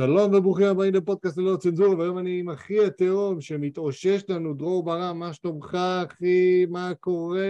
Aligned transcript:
שלום 0.00 0.34
וברוכים 0.34 0.66
הבאים 0.66 0.94
לפודקאסט 0.94 1.38
ללא 1.38 1.56
צנזורה, 1.56 1.98
והיום 1.98 2.18
אני 2.18 2.40
עם 2.40 2.50
אחי 2.50 2.84
התאום 2.84 3.40
שמתאושש 3.40 4.22
לנו, 4.28 4.54
דרור 4.54 4.84
ברם, 4.84 5.18
מה 5.18 5.32
שלומך 5.32 5.78
אחי, 6.06 6.66
מה 6.66 6.92
קורה? 7.00 7.46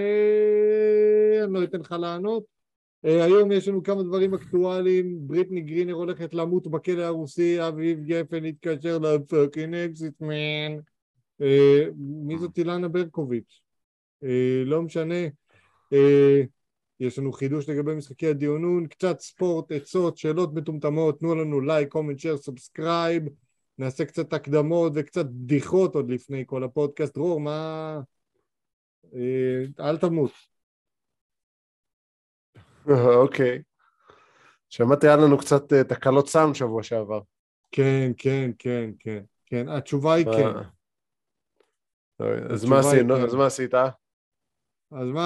אני 1.44 1.52
לא 1.52 1.64
אתן 1.64 1.80
לך 1.80 1.92
לענות. 1.92 2.44
Uh, 3.06 3.08
היום 3.08 3.52
יש 3.52 3.68
לנו 3.68 3.82
כמה 3.82 4.02
דברים 4.02 4.34
אקטואליים, 4.34 5.18
בריטני 5.20 5.60
גרינר 5.60 5.92
הולכת 5.92 6.34
למות 6.34 6.66
בכלא 6.66 7.02
הרוסי, 7.02 7.68
אביב 7.68 8.04
גפן 8.04 8.44
התקשר 8.44 8.98
ל 8.98 9.08
fucking 9.08 9.74
exit 9.74 10.20
man. 10.20 10.78
מי 11.96 12.38
זאת 12.38 12.58
אילנה 12.58 12.88
ברקוביץ'? 12.88 13.60
Uh, 14.24 14.26
לא 14.64 14.82
משנה. 14.82 15.26
Uh, 15.94 16.46
יש 17.04 17.18
לנו 17.18 17.32
חידוש 17.32 17.68
לגבי 17.68 17.94
משחקי 17.94 18.26
הדיונון, 18.26 18.86
קצת 18.86 19.20
ספורט, 19.20 19.72
עצות, 19.72 20.16
שאלות 20.16 20.54
מטומטמות, 20.54 21.18
תנו 21.18 21.34
לנו 21.34 21.60
like, 21.60 21.88
comment, 21.88 22.18
share, 22.18 22.36
subscribe, 22.36 23.22
נעשה 23.78 24.04
קצת 24.04 24.32
הקדמות 24.32 24.92
וקצת 24.94 25.26
בדיחות 25.26 25.94
עוד 25.94 26.10
לפני 26.10 26.44
כל 26.46 26.64
הפודקאסט. 26.64 27.14
דרור, 27.14 27.40
מה... 27.40 28.00
אה, 29.14 29.64
אל 29.80 29.96
תמות. 29.98 30.30
אוקיי. 33.22 33.62
שמעתי, 34.70 35.06
היה 35.06 35.16
לנו 35.16 35.38
קצת 35.38 35.72
אה, 35.72 35.84
תקלות 35.84 36.28
סאונד 36.28 36.54
שבוע 36.54 36.82
שעבר. 36.82 37.20
כן, 37.72 38.12
כן, 38.16 38.50
כן, 38.58 38.90
כן. 38.98 39.22
כן, 39.46 39.68
התשובה 39.68 40.14
היא 40.14 40.26
כן. 40.26 40.48
אז 42.50 42.64
מה 42.64 42.78
עשית? 42.78 43.10
אז 43.10 43.34
מה 43.34 43.46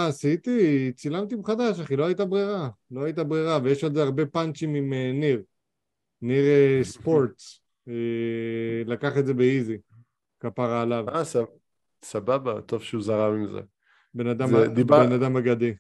עשיתי? 0.09 0.93
צילמתי 0.93 1.35
מחדש, 1.35 1.81
אחי, 1.81 1.97
לא 1.97 2.07
הייתה 2.07 2.25
ברירה. 2.25 2.69
לא 2.91 3.05
הייתה 3.05 3.25
ברירה, 3.25 3.59
ויש 3.63 3.85
עוד 3.85 3.97
הרבה 3.97 4.27
פאנצ'ים 4.27 4.75
עם 4.75 4.93
uh, 4.93 5.21
ניר. 5.21 5.43
ניר 6.23 6.45
uh, 6.45 6.85
ספורטס. 6.85 7.61
Uh, 7.89 7.93
לקח 8.87 9.19
את 9.19 9.27
זה 9.27 9.35
באיזי. 9.35 9.79
כפרה 10.41 10.83
עליו. 10.83 11.09
אה, 11.09 11.25
סב... 11.25 11.45
סבבה, 12.05 12.61
טוב 12.61 12.83
שהוא 12.83 13.03
זרם 13.03 13.35
עם 13.35 13.53
זה. 13.53 13.61
בן 14.15 14.27
אדם, 14.27 14.49
זה 14.49 14.69
דיבר... 14.69 15.07
בן 15.07 15.13
אדם 15.13 15.37
אגדי. 15.37 15.75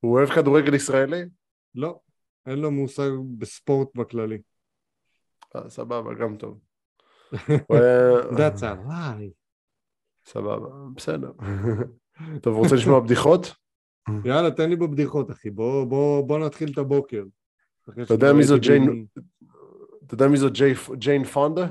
הוא 0.00 0.18
אוהב 0.18 0.28
כדורגל 0.28 0.74
ישראלי? 0.74 1.22
לא, 1.74 2.00
אין 2.46 2.58
לו 2.58 2.70
מושג 2.70 3.10
בספורט 3.38 3.88
בכללי. 3.94 4.38
אה, 5.56 5.70
סבבה, 5.70 6.14
גם 6.14 6.36
טוב. 6.36 6.60
That's 8.38 8.60
a 8.60 8.88
lie. 8.88 9.32
סבבה, 10.24 10.68
בסדר. 10.94 11.32
טוב, 12.42 12.56
רוצה 12.56 12.74
לשמוע 12.74 13.00
בדיחות? 13.00 13.54
יאללה, 14.24 14.50
תן 14.50 14.70
לי 14.70 14.76
בבדיחות, 14.76 15.30
אחי. 15.30 15.50
בוא, 15.50 15.84
בוא, 15.84 16.26
בוא 16.28 16.38
נתחיל 16.38 16.72
את 16.72 16.78
הבוקר. 16.78 17.24
אתה 18.02 18.14
יודע 18.14 18.32
מי 18.32 18.42
זו 18.42 18.58
ג'יין... 18.60 19.06
אתה 20.06 20.14
יודע 20.14 20.28
מי 20.28 20.36
זו 20.36 20.48
ג'יין 20.96 21.24
פונדה? 21.24 21.66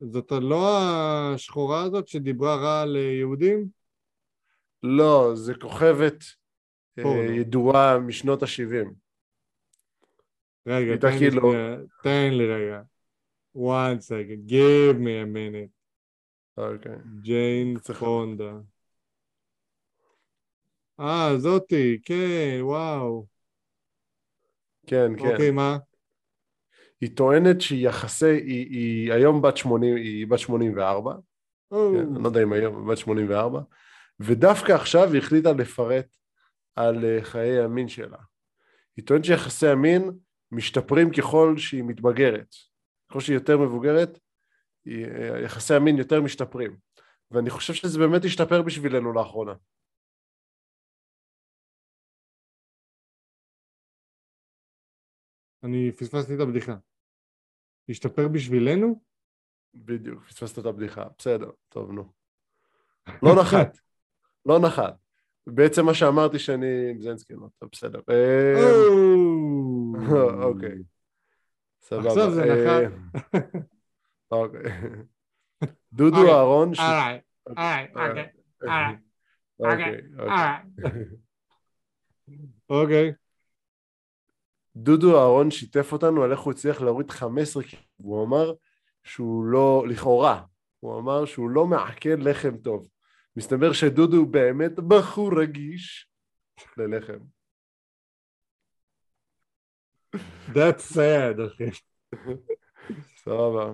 זאת 0.00 0.32
לא 0.32 0.78
השחורה 0.78 1.82
הזאת 1.82 2.08
שדיברה 2.08 2.56
רע 2.56 2.82
על 2.82 2.96
יהודים? 2.96 3.68
לא, 4.82 5.30
זה 5.34 5.54
כוכבת 5.54 6.24
אה, 6.98 7.26
ידועה 7.36 7.98
משנות 7.98 8.42
ה-70. 8.42 8.88
רגע, 10.66 11.18
כאילו... 11.18 11.52
תן 12.02 12.30
לי 12.32 12.46
רגע. 12.46 12.82
one 13.56 14.00
second, 14.00 14.46
give 14.46 15.00
me 15.00 15.16
a 15.16 15.26
minute. 15.26 15.75
אוקיי. 16.56 16.96
ג'יין 17.20 17.78
פונדה. 17.78 18.52
אה, 21.00 21.38
זאתי, 21.38 21.98
כן, 22.04 22.58
וואו. 22.60 23.26
כן, 24.86 25.12
כן. 25.18 25.28
אוקיי, 25.32 25.50
מה? 25.50 25.78
היא 27.00 27.16
טוענת 27.16 27.60
שהיא 27.60 27.88
יחסי, 27.88 28.26
היא, 28.26 28.66
היא 28.70 29.12
היום 29.12 29.42
בת 29.42 29.56
80, 29.56 29.96
היא 29.96 30.26
בת 30.26 30.38
84. 30.38 31.14
כן, 31.70 31.76
אני 32.14 32.22
לא 32.22 32.28
יודע 32.28 32.42
אם 32.42 32.52
היום, 32.52 32.88
בת 32.88 32.98
84. 32.98 33.60
ודווקא 34.20 34.72
עכשיו 34.72 35.12
היא 35.12 35.18
החליטה 35.18 35.52
לפרט 35.52 36.06
על 36.76 37.04
אה, 37.04 37.18
חיי 37.22 37.60
המין 37.60 37.88
שלה. 37.88 38.18
היא 38.96 39.04
טוענת 39.04 39.24
שיחסי 39.24 39.66
המין 39.66 40.10
משתפרים 40.52 41.10
ככל 41.10 41.54
שהיא 41.58 41.84
מתבגרת. 41.84 42.54
ככל 43.10 43.20
שהיא 43.20 43.34
יותר 43.34 43.58
מבוגרת, 43.58 44.18
יחסי 45.44 45.74
המין 45.74 45.98
יותר 45.98 46.20
משתפרים. 46.20 46.76
ואני 47.30 47.50
חושב 47.50 47.74
שזה 47.74 47.98
באמת 47.98 48.24
השתפר 48.24 48.62
בשבילנו 48.62 49.12
לאחרונה. 49.12 49.54
אני 55.62 55.92
פספסתי 55.92 56.34
את 56.34 56.40
הבדיחה. 56.40 56.76
השתפר 57.88 58.28
בשבילנו? 58.28 59.02
בדיוק, 59.74 60.24
פספסת 60.24 60.58
את 60.58 60.66
הבדיחה. 60.66 61.04
בסדר, 61.18 61.50
טוב, 61.68 61.90
נו. 61.92 62.12
לא 63.22 63.30
נחת. 63.40 63.78
לא 64.46 64.58
נחת. 64.58 64.94
בעצם 65.46 65.86
מה 65.86 65.94
שאמרתי 65.94 66.38
שאני 66.38 66.90
עם 66.90 67.00
זנסקי, 67.00 67.34
לא 67.34 67.46
טוב, 67.58 67.68
בסדר. 67.72 68.00
אוקיי. 70.42 70.78
סבבה. 71.80 72.08
עכשיו 72.08 72.30
זה 72.30 72.42
נחת. 72.44 72.92
אוקיי. 74.30 74.72
דודו 75.92 76.16
אוקיי. 76.16 76.34
אהרון... 76.34 76.72
אוקיי. 82.70 83.12
דודו 84.76 85.18
אהרון 85.18 85.50
שיתף 85.50 85.92
אותנו 85.92 86.22
על 86.22 86.32
איך 86.32 86.40
הוא 86.40 86.52
הצליח 86.52 86.80
להוריד 86.80 87.10
15 87.10 87.62
קילו, 87.62 87.82
והוא 88.00 88.26
אמר 88.26 88.52
שהוא 89.04 89.44
לא, 89.44 89.84
לכאורה, 89.88 90.44
הוא 90.80 91.00
אמר 91.00 91.24
שהוא 91.24 91.50
לא 91.50 91.66
מעכל 91.66 92.16
לחם 92.18 92.56
טוב. 92.56 92.88
מסתבר 93.36 93.72
שדודו 93.72 94.16
הוא 94.16 94.26
באמת 94.26 94.72
בחור 94.88 95.40
רגיש 95.40 96.08
ללחם. 96.76 97.18
That's 100.48 100.94
sad, 100.94 101.46
אחי. 101.46 101.70
סבבה. 103.24 103.72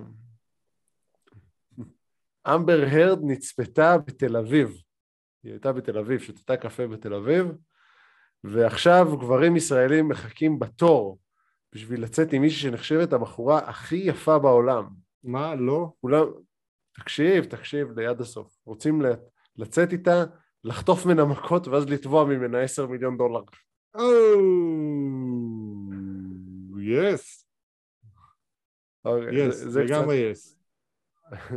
אמבר 2.47 2.79
הרד 2.91 3.19
נצפתה 3.23 3.97
בתל 3.97 4.37
אביב. 4.37 4.77
היא 5.43 5.51
הייתה 5.51 5.71
בתל 5.71 5.97
אביב, 5.97 6.19
שתתה 6.19 6.57
קפה 6.57 6.87
בתל 6.87 7.13
אביב, 7.13 7.47
ועכשיו 8.43 9.17
גברים 9.19 9.55
ישראלים 9.55 10.07
מחכים 10.07 10.59
בתור 10.59 11.19
בשביל 11.73 12.03
לצאת 12.03 12.33
עם 12.33 12.41
מישהי 12.41 12.59
שנחשבת 12.61 13.13
הבחורה 13.13 13.59
הכי 13.59 13.95
יפה 13.95 14.39
בעולם. 14.39 14.89
מה? 15.23 15.55
לא? 15.55 15.93
כולם... 16.01 16.25
תקשיב, 16.95 17.45
תקשיב 17.45 17.99
ליד 17.99 18.21
הסוף. 18.21 18.57
רוצים 18.65 19.01
לצאת 19.57 19.91
איתה, 19.91 20.23
לחטוף 20.63 21.05
ממנה 21.05 21.25
מכות 21.25 21.67
ואז 21.67 21.89
לתבוע 21.89 22.25
ממנה 22.25 22.61
עשר 22.61 22.87
מיליון 22.87 23.17
דולר. 23.17 23.41
יס. 26.79 27.47
יס, 29.31 29.63
לגמרי 29.63 30.15
יס. 30.15 30.62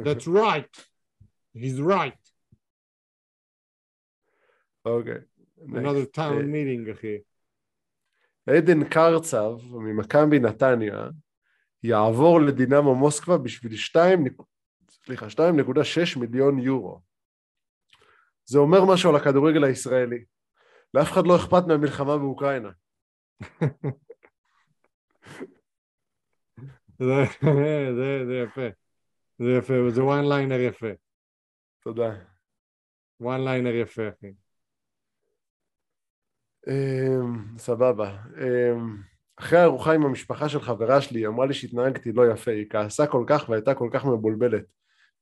That's 0.05 0.27
right. 0.27 0.87
He's 1.55 1.81
right. 1.81 2.31
אוקיי. 4.85 5.19
Another 5.59 6.07
town 6.17 6.43
uh, 6.43 6.45
meeting, 6.45 6.93
אחי. 6.93 7.19
עדן 8.47 8.89
קרצב 8.89 9.53
ממכבי 9.73 10.39
נתניה 10.39 11.09
יעבור 11.83 12.41
לדינמו 12.41 12.95
מוסקבה 12.95 13.39
בשביל 13.39 13.77
2, 13.77 14.25
סליחה, 14.91 15.27
2.6 15.27 16.19
מיליון 16.19 16.59
יורו. 16.59 17.01
זה 18.45 18.59
אומר 18.59 18.85
משהו 18.85 19.11
על 19.11 19.17
הכדורגל 19.17 19.65
הישראלי. 19.65 20.25
לאף 20.95 21.13
אחד 21.13 21.27
לא 21.27 21.37
אכפת 21.37 21.63
מהמלחמה 21.67 22.19
באוקראינה. 22.19 22.71
זה, 26.99 27.25
זה, 27.97 28.27
זה 28.27 28.45
יפה. 28.47 28.86
זה 29.39 29.51
יפה, 29.59 29.75
זה 29.95 30.05
one 30.05 30.25
liner 30.29 30.61
יפה. 30.61 30.87
תודה. 31.81 32.15
one 33.21 33.45
liner 33.45 33.75
יפה, 33.75 34.03
אחי. 34.09 34.33
Um, 36.69 37.59
סבבה. 37.59 38.23
Um, 38.35 39.07
אחרי 39.37 39.59
הארוחה 39.59 39.93
עם 39.93 40.07
המשפחה 40.07 40.49
של 40.49 40.61
חברה 40.61 41.01
שלי, 41.01 41.21
היא 41.21 41.27
אמרה 41.27 41.47
לי 41.47 41.55
שהתנהגתי 41.55 42.13
לא 42.13 42.33
יפה, 42.33 42.51
היא 42.51 42.67
כעסה 42.71 43.07
כל 43.07 43.25
כך 43.29 43.49
והייתה 43.49 43.75
כל 43.75 43.89
כך 43.93 44.05
מבולבלת. 44.05 44.65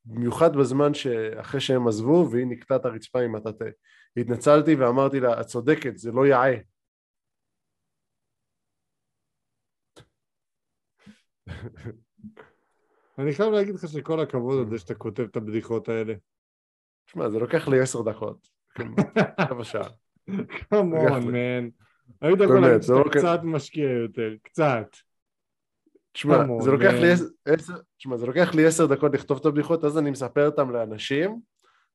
במיוחד 0.04 0.56
בזמן 0.56 0.94
שאחרי 0.94 1.60
שהם 1.60 1.88
עזבו 1.88 2.28
והיא 2.32 2.46
ניקתה 2.46 2.76
את 2.76 2.84
הרצפה 2.84 3.20
עם 3.20 3.34
הטאטה. 3.34 3.64
התנצלתי 4.16 4.74
ואמרתי 4.74 5.20
לה, 5.20 5.40
את 5.40 5.46
צודקת, 5.46 5.98
זה 5.98 6.12
לא 6.12 6.26
יאה. 6.26 6.54
אני 13.18 13.34
חייב 13.34 13.52
להגיד 13.52 13.74
לך 13.74 13.88
שכל 13.88 14.20
הכבוד 14.20 14.58
על 14.58 14.70
זה 14.70 14.78
שאתה 14.78 14.94
כותב 14.94 15.22
את 15.22 15.36
הבדיחות 15.36 15.88
האלה. 15.88 16.14
תשמע, 17.06 17.30
זה 17.30 17.38
לוקח 17.38 17.68
לי 17.68 17.80
עשר 17.80 18.02
דקות. 18.02 18.48
רבע 19.50 19.64
שעה. 19.64 19.88
כמון, 20.68 21.32
מן. 21.32 21.68
היית 22.20 22.40
יכול 22.40 22.60
להגיד 22.60 22.82
שאתה 22.82 23.10
קצת 23.10 23.40
משקיע 23.42 23.90
יותר, 23.90 24.34
קצת. 24.42 24.96
תשמע, 26.12 26.36
זה 26.60 26.70
לוקח 26.70 26.92
לי 26.92 27.12
עשר, 27.12 27.24
תשמע, 27.96 28.16
זה 28.16 28.26
לוקח 28.26 28.54
לי 28.54 28.66
עשר 28.66 28.86
דקות 28.86 29.14
לכתוב 29.14 29.38
את 29.40 29.46
הבדיחות, 29.46 29.84
אז 29.84 29.98
אני 29.98 30.10
מספר 30.10 30.46
אותם 30.46 30.70
לאנשים, 30.70 31.40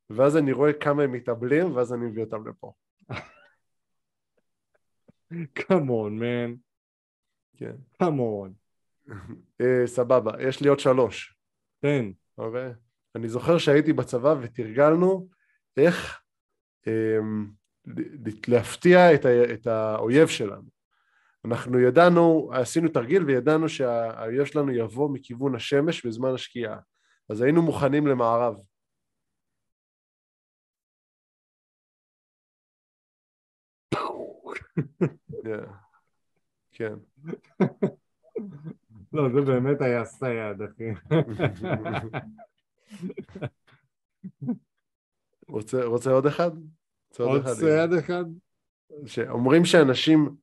ואז 0.10 0.38
אני 0.38 0.51
רואה 0.51 0.74
כמה 0.74 1.04
הם 1.04 1.12
מתאבלים, 1.12 1.75
ואז 1.75 1.94
אני 1.94 2.06
מביא 2.06 2.24
אותם 2.24 2.48
לפה. 2.48 2.74
כמון, 5.56 6.19
מן. 6.19 6.56
כן. 7.57 7.75
כמון. 8.00 8.54
אה, 9.62 9.88
סבבה, 9.88 10.32
יש 10.40 10.62
לי 10.62 10.70
עוד 10.70 10.80
שלוש. 10.80 11.36
כן. 11.82 12.06
אוקיי? 12.38 12.72
אני 13.16 13.30
זוכר 13.30 13.58
שהייתי 13.58 13.94
בצבא 13.94 14.36
ותרגלנו 14.42 15.28
איך 15.78 16.22
אמ, 16.88 17.48
להפתיע 18.48 19.14
את, 19.16 19.26
ה, 19.26 19.54
את 19.54 19.68
האויב 19.68 20.28
שלנו. 20.28 20.70
אנחנו 21.46 21.80
ידענו, 21.80 22.50
עשינו 22.54 22.90
תרגיל 22.90 23.24
וידענו 23.24 23.70
שהאויב 23.70 24.46
שלנו 24.46 24.72
יבוא 24.72 25.10
מכיוון 25.10 25.56
השמש 25.56 26.06
בזמן 26.06 26.34
השקיעה. 26.34 26.80
אז 27.30 27.42
היינו 27.42 27.62
מוכנים 27.62 28.08
למערב. 28.08 28.56
כן. 36.72 36.96
לא, 39.14 39.30
זה 39.34 39.42
באמת 39.42 39.82
היה 39.82 40.06
sad, 40.06 40.62
אחי. 40.62 40.84
רוצה, 45.48 45.86
רוצה 45.86 46.12
עוד 46.12 46.26
אחד? 46.26 46.52
עוד 47.20 47.48
sad 47.48 47.94
אחד? 47.94 48.26
שאומרים 49.06 49.66
שאנשים 49.66 50.36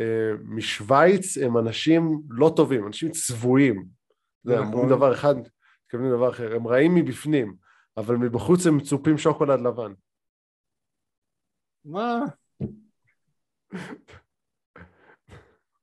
אה, 0.00 0.30
משוויץ 0.44 1.38
הם 1.38 1.58
אנשים 1.58 2.22
לא 2.30 2.52
טובים, 2.56 2.86
אנשים 2.86 3.10
צבועים. 3.10 3.84
זה 4.42 4.58
אמרו 4.58 4.78
נכון. 4.78 4.88
דבר 4.88 5.14
אחד, 5.14 5.34
מתכוונים 5.84 6.12
לדבר 6.12 6.30
אחר. 6.30 6.54
הם 6.54 6.66
רעים 6.66 6.94
מבפנים, 6.94 7.56
אבל 7.96 8.16
מבחוץ 8.16 8.66
הם 8.66 8.76
מצופים 8.76 9.18
שוקולד 9.18 9.60
לבן. 9.60 9.92
מה? 11.84 12.20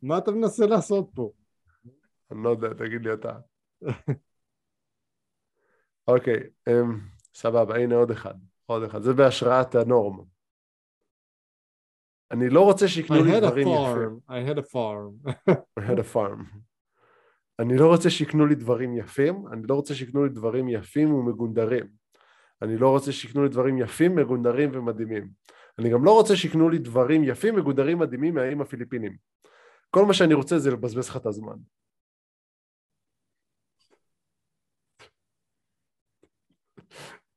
מה 0.01 0.17
אתה 0.17 0.31
מנסה 0.31 0.65
לעשות 0.65 1.09
פה? 1.15 1.31
אני 2.31 2.43
לא 2.43 2.49
יודע, 2.49 2.73
תגיד 2.73 3.01
לי 3.05 3.13
אתה. 3.13 3.33
אוקיי, 6.07 6.39
um, 6.69 6.73
סבבה, 7.33 7.75
הנה 7.75 7.95
עוד 7.95 8.11
אחד. 8.11 8.33
עוד 8.65 8.83
אחד. 8.83 9.01
זה 9.01 9.13
בהשראת 9.13 9.75
הנורמה. 9.75 10.23
אני 12.31 12.49
לא 12.49 12.61
רוצה 12.61 12.87
שיקנו 12.87 13.23
לי 13.23 13.39
דברים 13.39 13.67
יפים. 13.67 14.19
I 14.29 14.49
had 14.49 14.57
a 14.57 14.63
farm. 14.63 15.29
I 15.79 15.81
had 15.81 15.99
a 15.99 16.15
farm. 16.15 16.65
אני 17.59 17.77
לא 17.77 17.87
רוצה 17.87 18.09
שיקנו 18.09 18.45
לי 18.45 18.55
דברים 18.55 18.97
יפים, 18.97 19.47
אני 19.51 19.61
לא 19.69 19.75
רוצה 19.75 19.95
שיקנו 19.95 20.23
לי 20.23 20.29
דברים 20.29 20.69
יפים 20.69 21.13
ומגונדרים. 21.13 21.87
אני 22.61 22.77
לא 22.77 22.89
רוצה 22.89 23.11
שיקנו 23.11 23.43
לי 23.43 23.49
דברים 23.49 23.77
יפים, 23.77 24.15
מגונדרים 24.15 24.69
ומדהימים. 24.73 25.29
אני 25.79 25.89
גם 25.89 26.05
לא 26.05 26.13
רוצה 26.13 26.35
שיקנו 26.35 26.69
לי 26.69 26.77
דברים 26.77 27.23
יפים, 27.23 27.55
מגונדרים, 27.55 27.99
מדהימים 27.99 28.33
מהאיים 28.33 28.61
הפיליפינים. 28.61 29.15
כל 29.89 30.05
מה 30.05 30.13
שאני 30.13 30.33
רוצה 30.33 30.59
זה 30.59 30.71
לבזבז 30.71 31.09
לך 31.09 31.17
את 31.17 31.25
הזמן. 31.25 31.55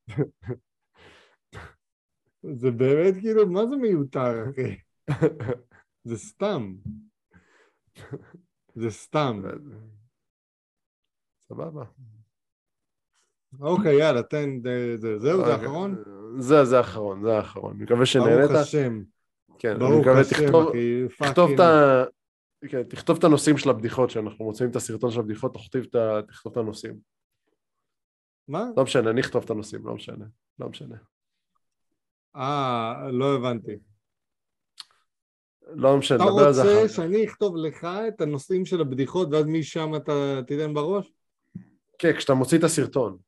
זה 2.61 2.71
באמת 2.71 3.15
כאילו, 3.21 3.49
מה 3.49 3.67
זה 3.67 3.77
מיותר, 3.77 4.51
אחי? 4.51 4.77
זה 6.09 6.19
סתם. 6.19 6.75
זה 8.81 8.91
סתם. 8.91 9.43
סבבה. 11.41 11.85
אוקיי, 13.61 13.99
יאללה, 13.99 14.23
תן, 14.23 14.51
זהו, 14.97 15.19
זה 15.19 15.33
אוקיי. 15.33 15.53
האחרון? 15.53 15.97
זה, 16.39 16.65
זה 16.65 16.79
האחרון, 16.79 17.23
זה 17.23 17.37
האחרון. 17.37 17.75
אני 17.75 17.85
מקווה 17.85 18.07
שנהנית. 18.07 18.51
ברוך 18.51 18.61
השם. 18.61 19.03
כן, 19.59 19.77
אני 19.83 20.01
מקווה, 20.01 20.23
תכתוב, 20.31 20.73
תכתוב 21.19 21.51
את 21.51 21.61
ה... 21.61 22.05
כן, 22.69 22.83
תכתוב 22.83 23.19
את 23.19 23.25
הנושאים 23.25 23.59
של 23.59 23.71
הבדיחות, 23.71 24.11
שאנחנו 24.11 24.45
מוצאים 24.45 24.71
את 24.71 24.77
הסרטון 24.77 25.11
של 25.11 25.21
הבדיחות, 25.21 25.55
תכתוב 25.55 26.53
את 26.53 26.57
הנושאים. 26.57 27.18
מה? 28.49 28.65
לא 28.77 28.83
משנה, 28.83 29.11
אני 29.11 29.21
אכתוב 29.21 29.45
את 29.45 29.51
הנושאים, 29.51 29.87
לא 29.87 29.95
משנה, 29.95 30.25
לא 30.59 30.69
משנה. 30.69 30.97
אה, 32.37 33.11
לא 33.13 33.35
הבנתי. 33.35 33.79
לא 35.73 35.97
משנה, 35.97 36.25
נדבר 36.25 36.47
על 36.47 36.53
זה 36.53 36.63
אחר 36.63 36.71
אתה 36.71 36.83
רוצה 36.83 36.95
שאני 36.95 37.25
אכתוב 37.25 37.57
לך 37.57 37.85
את 38.09 38.21
הנושאים 38.21 38.65
של 38.65 38.81
הבדיחות 38.81 39.29
ואז 39.33 39.47
משם 39.47 39.95
אתה 39.97 40.41
תיתן 40.47 40.75
בראש? 40.75 41.13
כן, 41.99 42.13
כשאתה 42.17 42.35
מוציא 42.35 42.59
את 42.59 42.65
הסרטון. 42.65 43.19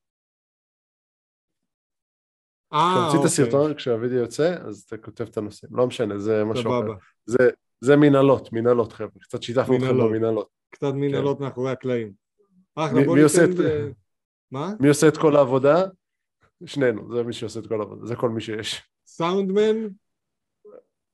אה, 2.73 2.79
כשאתה 2.79 3.05
מוציא 3.05 3.19
את 3.19 3.25
אוקיי. 3.25 3.27
הסרטון, 3.27 3.75
כשהווידאו 3.75 4.19
יוצא, 4.19 4.57
אז 4.67 4.85
אתה 4.87 4.97
כותב 4.97 5.25
את 5.25 5.37
הנושאים. 5.37 5.77
לא 5.77 5.87
משנה, 5.87 6.19
זה 6.19 6.45
משהו 6.45 6.71
אחר. 6.71 6.93
זה, 7.27 7.51
זה 7.81 7.97
מנהלות, 7.97 8.53
מנהלות 8.53 8.93
חבר'ה. 8.93 9.21
קצת 9.21 9.43
שיתפנו 9.43 9.77
אתכם 9.77 9.99
במנהלות. 9.99 10.49
קצת 10.71 10.93
מנהלות 10.95 11.39
כן. 11.39 11.45
מאחורי 11.45 11.71
הקלעים. 11.71 12.13
אחלה, 12.75 13.05
בוא 13.05 13.17
ניתן... 13.17 13.63
מה? 14.51 14.73
מי 14.81 14.89
עושה 14.89 15.09
את 15.09 15.17
כל 15.17 15.37
העבודה? 15.37 15.77
שנינו, 16.65 17.17
זה 17.17 17.23
מי 17.23 17.33
שעושה 17.33 17.61
את 17.61 17.67
כל 17.67 17.81
העבודה, 17.81 18.07
זה 18.07 18.17
כל 18.17 18.31
מי 18.31 18.41
שיש. 18.41 18.83
סאונדמן? 19.07 19.89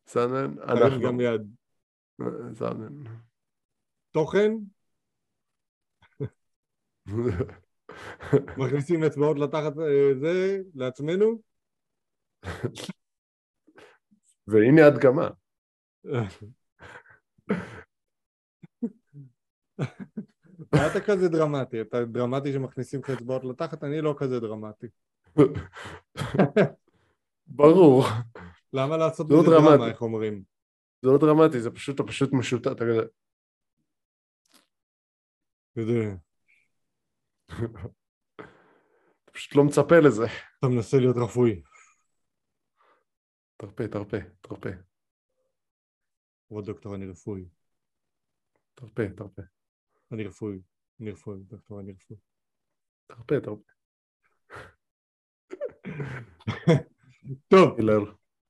סאונדמן? 0.06 0.62
אנחנו. 0.62 1.00
גם 1.00 1.20
יד. 1.20 1.54
סאונדמן. 2.54 3.12
תוכן? 4.10 4.52
מכניסים 8.58 9.04
אצבעות 9.04 9.38
לתחת 9.38 9.78
אה, 9.78 10.14
זה, 10.20 10.58
לעצמנו? 10.74 11.42
והנה 14.46 14.86
הדגמה. 14.86 15.28
אתה 20.74 21.00
כזה 21.06 21.28
דרמטי? 21.28 21.80
אתה 21.80 22.04
דרמטי 22.04 22.52
שמכניסים 22.52 23.00
לך 23.00 23.10
אצבעות 23.10 23.44
לתחת? 23.44 23.84
אני 23.84 24.00
לא 24.00 24.14
כזה 24.18 24.40
דרמטי. 24.40 24.86
ברור. 27.46 28.04
למה 28.72 28.96
לעשות 28.96 29.26
לא 29.30 29.40
מזה 29.40 29.50
דרמה, 29.50 29.88
איך 29.88 30.02
אומרים? 30.02 30.42
זה 31.02 31.10
לא 31.10 31.18
דרמטי, 31.18 31.60
זה 31.60 31.70
פשוט, 31.70 31.94
אתה 31.94 32.08
פשוט 32.08 32.32
משוטט, 32.32 32.66
אתה. 32.66 32.84
יודע. 35.76 36.14
אתה 39.24 39.32
פשוט 39.32 39.56
לא 39.56 39.64
מצפה 39.64 39.94
לזה. 39.98 40.24
אתה 40.58 40.66
מנסה 40.66 40.96
להיות 40.96 41.16
רפואי. 41.16 41.62
תרפה, 43.56 43.88
תרפה, 43.88 44.16
תרפה. 44.40 44.68
כבוד 46.48 46.66
דוקטור, 46.66 46.94
אני 46.94 47.06
רפואי. 47.06 47.44
תרפה, 48.74 49.02
תרפה. 49.16 49.42
אני 50.12 50.24
רפואי, 50.24 50.58
אני 51.00 51.10
רפואי, 51.10 51.38
דוקטור, 51.48 51.80
אני 51.80 51.92
רפואי. 51.92 52.18
תרפה, 53.06 53.40
תרפה. 53.40 53.62
טוב, 57.48 57.78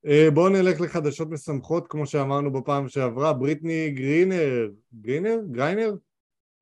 אה, 0.06 0.28
בואו 0.34 0.48
נלך 0.48 0.80
לחדשות 0.80 1.28
משמחות, 1.30 1.86
כמו 1.88 2.06
שאמרנו 2.06 2.52
בפעם 2.52 2.88
שעברה, 2.88 3.32
בריטני 3.32 3.90
גרינר, 3.90 4.70
גרינר? 5.00 5.38
גריינר? 5.50 5.94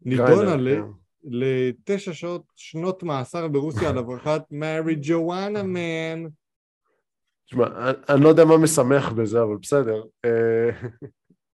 נידונה 0.00 0.56
כן. 0.56 0.82
לתשע 1.24 2.12
שעות, 2.12 2.42
שנות 2.56 3.02
מאסר 3.02 3.48
ברוסיה 3.48 3.88
על 3.88 3.98
הברחת 3.98 4.42
מארי 4.50 4.96
ג'ואנה 5.02 5.62
מן. 5.62 6.28
תשמע, 7.46 7.90
אני 8.08 8.24
לא 8.24 8.28
יודע 8.28 8.44
מה 8.44 8.58
משמח 8.58 9.12
בזה, 9.12 9.42
אבל 9.42 9.56
בסדר. 9.56 10.02
אה, 10.24 10.70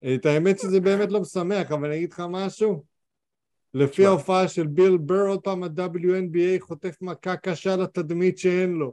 את 0.15 0.27
האמת 0.27 0.59
שזה 0.59 0.81
באמת 0.81 1.11
לא 1.11 1.21
משמח, 1.21 1.73
אבל 1.73 1.89
אני 1.89 1.97
אגיד 1.97 2.13
לך 2.13 2.23
משהו. 2.31 2.85
לפי 3.75 4.07
ההופעה 4.07 4.49
של 4.49 4.67
ביל 4.67 4.97
בר, 4.97 5.27
עוד 5.29 5.41
פעם 5.41 5.63
ה-WNBA 5.63 6.61
חוטף 6.61 6.97
מכה 7.01 7.37
קשה 7.37 7.77
לתדמית 7.77 8.39
שאין 8.39 8.73
לו. 8.73 8.93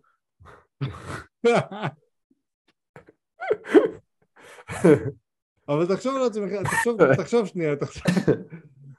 אבל 5.70 5.96
תחשוב 5.96 6.18
לעצמך, 6.18 6.52
תחשוב, 6.64 7.14
תחשוב 7.16 7.46
שנייה, 7.46 7.76
תחשוב, 7.76 8.04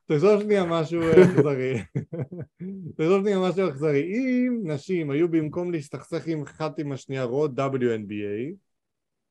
תחשוב 0.06 0.42
שנייה 0.42 0.64
משהו 0.64 1.00
אכזרי. 1.10 1.82
תחשוב 2.96 3.22
שנייה 3.22 3.38
משהו 3.40 3.68
אכזרי. 3.68 4.02
אם 4.02 4.60
נשים 4.64 5.10
היו 5.10 5.28
במקום 5.28 5.72
להסתכסך 5.72 6.26
עם 6.26 6.42
אחת 6.42 6.78
עם 6.78 6.92
השנייה 6.92 7.24
רואות 7.24 7.50
WNBA, 7.58 8.54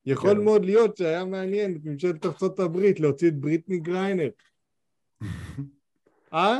יכול 0.06 0.34
כן. 0.34 0.44
מאוד 0.44 0.64
להיות 0.64 0.96
שהיה 0.96 1.24
מעניין 1.24 1.76
את 1.76 1.80
ממשלת 1.84 2.26
ארצות 2.26 2.60
הברית 2.60 3.00
להוציא 3.00 3.28
את 3.28 3.36
בריטני 3.36 3.78
גריינר. 3.78 4.28
אה? 6.36 6.58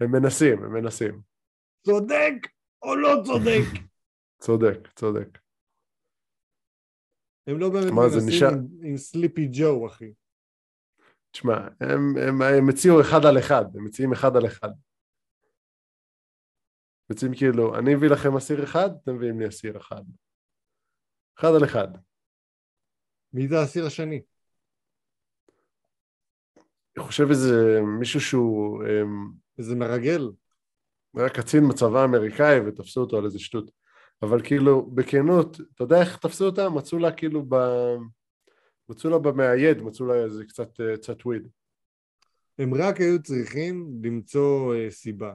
הם 0.00 0.12
מנסים, 0.12 0.64
הם 0.64 0.72
מנסים. 0.72 1.20
צודק 1.86 2.34
או 2.82 2.96
לא 2.96 3.22
צודק? 3.24 3.80
צודק, 4.38 4.88
צודק. 4.94 5.38
הם 7.46 7.58
לא 7.58 7.70
באמת 7.70 7.92
מנסים 7.92 8.28
נשאר... 8.28 8.48
עם, 8.48 8.66
עם 8.82 8.96
סליפי 8.96 9.48
ג'ו, 9.52 9.86
אחי. 9.86 10.12
תשמע, 11.30 11.54
הם, 11.80 12.00
הם, 12.28 12.42
הם 12.42 12.68
הציעו 12.68 13.00
אחד 13.00 13.20
על 13.28 13.38
אחד, 13.38 13.64
הם 13.74 13.84
מציעים 13.84 14.12
אחד 14.12 14.36
על 14.36 14.46
אחד. 14.46 14.68
מציעים 17.10 17.34
כאילו, 17.34 17.78
אני 17.78 17.94
אביא 17.94 18.08
לכם 18.08 18.36
אסיר 18.36 18.64
אחד, 18.64 18.90
אתם 19.02 19.16
מביאים 19.16 19.40
לי 19.40 19.48
אסיר 19.48 19.76
אחד. 19.76 20.02
אחד 21.38 21.48
על 21.56 21.64
אחד. 21.64 21.88
מי 23.32 23.48
זה 23.48 23.54
האסיר 23.60 23.86
השני? 23.86 24.22
אני 26.96 27.04
חושב 27.04 27.26
איזה 27.30 27.80
מישהו 27.98 28.20
שהוא... 28.20 28.82
איזה 29.58 29.74
מרגל. 29.74 30.30
היה 31.16 31.28
קצין 31.28 31.68
בצבא 31.68 32.00
האמריקאי 32.00 32.60
ותפסו 32.60 33.00
אותו 33.00 33.18
על 33.18 33.24
איזה 33.24 33.38
שטות. 33.38 33.70
אבל 34.22 34.42
כאילו, 34.42 34.90
בכנות, 34.90 35.60
אתה 35.74 35.84
יודע 35.84 36.00
איך 36.00 36.16
תפסו 36.16 36.44
אותה? 36.44 36.68
מצאו 36.68 36.98
לה 36.98 37.12
כאילו 37.12 37.44
ב... 37.48 37.56
מצאו 38.88 39.10
לה 39.10 39.18
במאייד, 39.18 39.82
מצאו 39.82 40.06
לה 40.06 40.14
איזה 40.14 40.44
קצת, 40.44 40.80
אה, 40.80 40.96
קצת 40.96 41.26
וויד. 41.26 41.48
הם 42.58 42.74
רק 42.74 43.00
היו 43.00 43.22
צריכים 43.22 44.00
למצוא 44.02 44.74
uh, 44.74 44.90
סיבה 44.90 45.34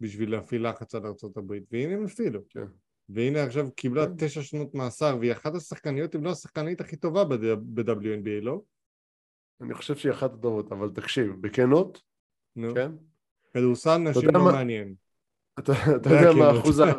בשביל 0.00 0.30
להפעיל 0.30 0.68
לחץ 0.68 0.94
על 0.94 1.06
ארה"ב, 1.06 1.52
והנה 1.72 1.94
הם 1.94 2.04
הפעילו. 2.04 2.40
כן. 2.50 2.64
והנה 3.08 3.42
עכשיו 3.42 3.68
קיבלה 3.76 4.06
כן. 4.06 4.12
תשע 4.18 4.42
שנות 4.42 4.74
מאסר, 4.74 5.16
והיא 5.20 5.32
אחת 5.32 5.54
השחקניות, 5.54 6.16
אם 6.16 6.24
לא 6.24 6.30
השחקנית 6.30 6.80
הכי 6.80 6.96
טובה 6.96 7.24
ב-WNBA, 7.24 8.42
לא? 8.42 8.60
אני 9.60 9.74
חושב 9.74 9.96
שהיא 9.96 10.12
אחת 10.12 10.34
הטובות, 10.34 10.72
אבל 10.72 10.90
תקשיב, 10.94 11.32
בכנות, 11.40 12.02
נו. 12.56 12.74
כן? 12.74 12.92
כדורסל 13.54 13.96
נשים 13.96 14.28
לא 14.28 14.44
מה... 14.44 14.52
מעניין. 14.52 14.94
אתה, 15.58 15.72
אתה 15.96 16.10
יודע 16.10 16.32
מה 16.38 16.58
אחוז 16.60 16.80
ה... 16.80 16.84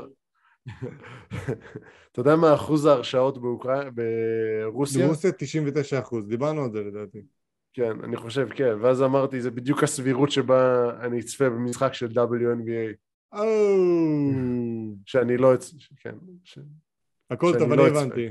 אתה 2.12 2.20
יודע 2.22 2.36
מה 2.36 2.54
אחוז 2.54 2.86
ההרשאות 2.86 3.42
באוקראינה, 3.42 3.90
ברוסיה? 3.92 5.06
ברוסיה 5.06 5.32
99 5.32 6.00
אחוז, 6.00 6.28
דיברנו 6.28 6.64
על 6.64 6.72
זה 6.72 6.84
לדעתי. 6.84 7.22
כן, 7.74 8.04
אני 8.04 8.18
חושב, 8.18 8.48
כן, 8.50 8.74
ואז 8.82 9.02
אמרתי, 9.02 9.42
זה 9.42 9.52
בדיוק 9.52 9.84
הסבירות 9.84 10.32
שבה 10.32 10.90
אני 11.06 11.20
אצפה 11.20 11.50
במשחק 11.50 11.94
של 11.94 12.08
WNBA. 12.08 12.96
שאני 15.06 15.38
לא... 15.38 15.54
כן. 16.00 16.16
הכל 17.30 17.54
טוב, 17.60 17.72
אני 17.72 17.78
לא 17.78 17.88
הבנתי. 17.88 18.30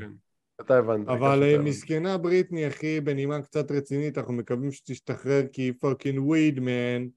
כן. 0.58 0.64
אתה 0.64 0.78
הבנת. 0.78 1.08
אבל 1.08 1.42
אה, 1.42 1.58
מסכנה 1.58 2.18
בריטני, 2.18 2.68
אחי, 2.68 3.00
בנימה 3.00 3.42
קצת 3.42 3.70
רצינית, 3.70 4.18
אנחנו 4.18 4.32
מקווים 4.32 4.72
שתשתחרר 4.72 5.46
כי 5.52 5.62
היא 5.62 5.72
fucking 5.80 6.18
weed, 6.26 6.60
man. 6.60 7.08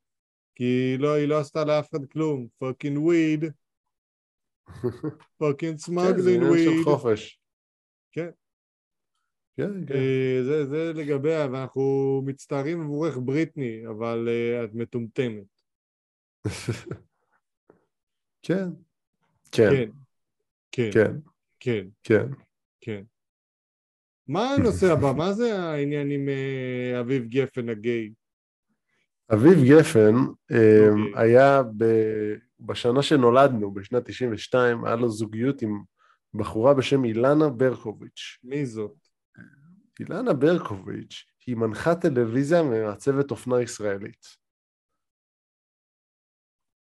כי 0.55 0.97
לא, 0.99 1.13
היא 1.13 1.27
לא 1.27 1.39
עשתה 1.39 1.65
לאף 1.65 1.89
אחד 1.89 2.05
כלום. 2.05 2.47
fucking 2.57 2.97
weed. 2.97 3.45
Fucking 5.37 5.77
smuggling 5.77 6.43
weed. 6.43 6.57
כן, 6.57 6.63
זה 6.63 6.69
עניין 6.69 6.77
של 6.77 6.83
חופש. 6.83 7.39
כן. 8.11 8.29
כן, 9.57 9.85
כן. 9.85 9.93
אה, 9.93 10.39
זה, 10.43 10.65
זה 10.65 10.93
לגביה, 10.95 11.47
ואנחנו 11.51 12.21
מצטערים 12.25 12.81
עבורך 12.81 13.17
בריטני, 13.17 13.87
אבל 13.87 14.27
uh, 14.27 14.65
את 14.65 14.73
מטומטמת. 14.73 15.43
כן. 18.41 18.69
כן. 19.51 19.89
כן. 20.71 20.89
כן. 20.91 21.11
כן. 21.59 21.87
כן. 22.03 22.27
כן. 22.81 23.03
מה 24.29 24.49
הנושא 24.49 24.85
הבא? 24.93 25.13
מה 25.17 25.33
זה 25.33 25.59
העניין 25.59 26.11
עם 26.11 26.27
uh, 26.27 26.99
אביב 26.99 27.25
גפן 27.27 27.69
הגיי? 27.69 28.13
אביב 29.33 29.57
גפן 29.69 30.15
okay. 30.15 30.55
אוקיי. 30.89 31.23
היה 31.23 31.63
ב... 31.63 31.85
בשנה 32.59 33.01
שנולדנו, 33.01 33.73
בשנת 33.73 34.05
92, 34.05 34.85
היה 34.85 34.95
לו 34.95 35.09
זוגיות 35.09 35.61
עם 35.61 35.81
בחורה 36.33 36.73
בשם 36.73 37.05
אילנה 37.05 37.49
ברקוביץ'. 37.49 38.39
מי 38.43 38.65
זאת? 38.65 38.97
אילנה 39.99 40.33
ברקוביץ' 40.33 41.25
היא 41.47 41.55
מנחת 41.55 42.01
טלוויזיה 42.01 42.61
ומעצבת 42.63 43.31
אופנה 43.31 43.61
ישראלית. 43.61 44.27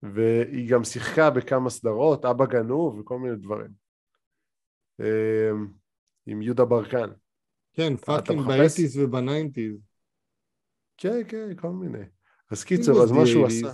והיא 0.04 0.72
גם 0.72 0.84
שיחקה 0.84 1.30
בכמה 1.30 1.70
סדרות, 1.70 2.26
אבא 2.26 2.46
גנוב 2.46 3.00
וכל 3.00 3.20
מיני 3.20 3.36
דברים. 3.36 3.72
אמ, 5.00 5.68
עם 6.26 6.42
יהודה 6.42 6.66
ברקן. 6.66 7.10
כן, 7.80 7.98
fucking 7.98 8.48
ב 8.48 8.53
eighties 8.53 8.98
וב 8.98 9.12
nineties. 9.12 9.76
כן, 10.98 11.22
כן, 11.28 11.56
כל 11.56 11.70
מיני. 11.70 12.04
אז 12.52 12.64
קיצר, 12.64 12.92
אז 13.04 13.12
מה 13.12 13.26
שהוא 13.26 13.46
עשה. 13.46 13.74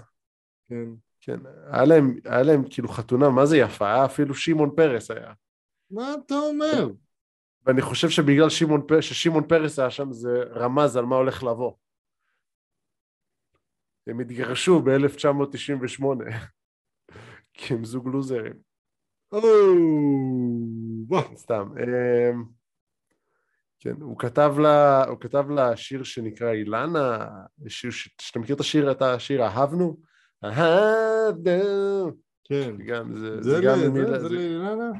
כן. 0.69 0.85
כן, 1.21 1.39
היה 1.71 1.85
להם, 1.85 2.15
היה 2.25 2.43
להם 2.43 2.63
כאילו 2.69 2.88
חתונה, 2.88 3.29
מה 3.29 3.45
זה 3.45 3.57
יפה? 3.57 3.93
היה 3.93 4.05
אפילו 4.05 4.35
שמעון 4.35 4.75
פרס 4.75 5.12
היה. 5.12 5.33
מה 5.91 6.13
אתה 6.25 6.35
אומר? 6.35 6.88
ואני 7.65 7.81
חושב 7.81 8.09
שבגלל 8.09 8.50
שמעון, 8.50 8.88
ששמעון 9.01 9.47
פרס 9.47 9.79
היה 9.79 9.89
שם 9.89 10.12
זה 10.12 10.43
רמז 10.43 10.97
על 10.97 11.05
מה 11.05 11.15
הולך 11.15 11.43
לבוא. 11.43 11.74
הם 14.07 14.19
התגרשו 14.19 14.81
ב-1998 14.81 16.05
כי 17.53 17.74
הם 17.74 17.85
זוג 17.85 18.07
לוזרים. 18.07 18.53
סתם. 21.35 21.74
כן, 23.79 24.01
הוא 24.01 24.20
כתב 24.20 24.55
לה, 24.60 25.05
הוא 25.05 25.20
כתב 25.20 25.50
לה 25.50 25.77
שיר 25.77 26.03
שנקרא 26.03 26.51
אילנה, 26.51 27.27
שיר, 27.67 27.91
שאתה 27.91 28.39
מכיר 28.39 28.55
את 28.55 28.60
השיר, 28.60 28.91
את 28.91 29.01
השיר 29.01 29.44
אהבנו? 29.44 29.98
אהבנו. 30.44 32.12
כן. 32.44 32.77
גם 32.88 33.15
זה, 33.15 33.41
זה, 33.41 33.51
זה 33.51 33.62
גם... 33.63 33.77
זה, 33.77 34.20
זה 34.20 34.29
לאילנה? 34.29 34.91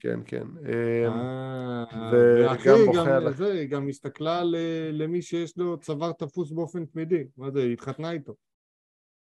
כן, 0.00 0.20
כן. 0.26 0.42
אמ, 0.42 1.12
וגם 2.12 2.78
בוכה 2.86 3.32
זה, 3.32 3.52
היא 3.52 3.68
גם 3.68 3.88
הסתכלה 3.88 4.42
למי 4.92 5.22
שיש 5.22 5.58
לו 5.58 5.80
צוואר 5.80 6.12
תפוס 6.12 6.52
באופן 6.52 6.86
תמידי. 6.86 7.24
מה 7.36 7.50
זה, 7.50 7.60
היא 7.62 7.72
התחתנה 7.72 8.10
איתו. 8.10 8.34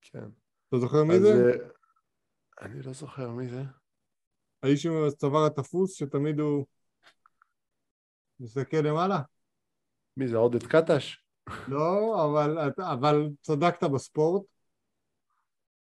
כן. 0.02 0.26
אתה 0.70 0.78
זוכר 0.78 1.04
מי 1.04 1.20
זה? 1.20 1.58
אני 2.62 2.82
לא 2.82 2.94
זוכר 2.94 3.32
מי 3.32 3.48
זה. 3.48 3.64
האיש 4.64 4.86
עם 4.86 4.94
הצוואר 5.08 5.46
התפוס 5.46 5.94
שתמיד 5.94 6.40
הוא 6.40 6.66
מסתכל 8.40 8.78
למעלה. 8.78 9.22
מי 10.18 10.28
זה, 10.28 10.38
עודד 10.38 10.64
קטש? 10.64 11.24
לא, 11.68 12.16
אבל, 12.26 12.72
אבל 12.80 13.30
צדקת 13.42 13.84
בספורט. 13.84 14.44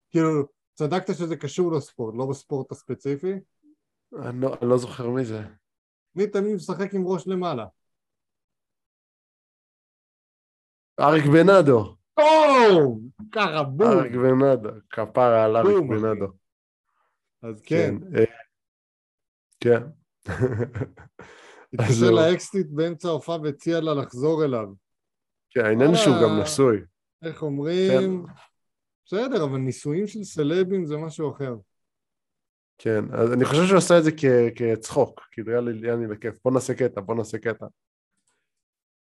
כאילו, 0.09 0.47
צדקת 0.73 1.13
שזה 1.13 1.35
קשור 1.35 1.71
לספורט, 1.71 2.15
לא 2.17 2.25
בספורט 2.29 2.71
הספציפי. 2.71 3.33
אני 4.21 4.41
לא, 4.41 4.55
אני 4.61 4.69
לא 4.69 4.77
זוכר 4.77 5.09
מי 5.09 5.25
זה. 5.25 5.41
מי 6.15 6.27
תמיד 6.27 6.55
משחק 6.55 6.93
עם 6.93 7.07
ראש 7.07 7.27
למעלה? 7.27 7.65
אריק 10.99 11.25
בנאדו. 11.25 11.95
או! 12.17 12.99
ככה 13.31 13.63
בום. 13.63 13.87
אריק 13.87 14.11
בנאדו, 14.11 14.69
כפרה 14.89 15.45
על 15.45 15.57
אריק 15.57 15.89
בנאדו. 15.89 16.27
אז 17.41 17.61
כן. 17.61 17.95
כן. 19.59 19.83
התקשר 21.73 22.11
לאקסטית 22.11 22.71
באמצע 22.71 23.07
ההופעה 23.07 23.41
והציע 23.41 23.79
לה 23.79 23.93
לחזור 23.93 24.45
אליו. 24.45 24.67
כן, 25.49 25.65
העניין 25.65 25.95
שהוא 25.95 26.15
גם 26.23 26.39
נשוי. 26.41 26.77
איך 27.21 27.43
אומרים? 27.43 28.25
כן. 28.27 28.33
בסדר, 29.05 29.43
אבל 29.43 29.57
נישואים 29.57 30.07
של 30.07 30.23
סלבים 30.23 30.85
זה 30.85 30.97
משהו 30.97 31.31
אחר. 31.31 31.55
כן, 32.77 33.03
אז 33.13 33.33
אני 33.33 33.45
חושב 33.45 33.65
שהוא 33.67 33.77
עשה 33.77 33.97
את 33.97 34.03
זה 34.03 34.11
כצחוק, 34.55 35.21
כאילו 35.31 35.51
יאללה, 35.51 35.87
יאללה, 35.87 36.07
לכיף, 36.07 36.39
בוא 36.43 36.51
נעשה 36.51 36.73
קטע, 36.73 37.01
בוא 37.01 37.15
נעשה 37.15 37.37
קטע. 37.37 37.65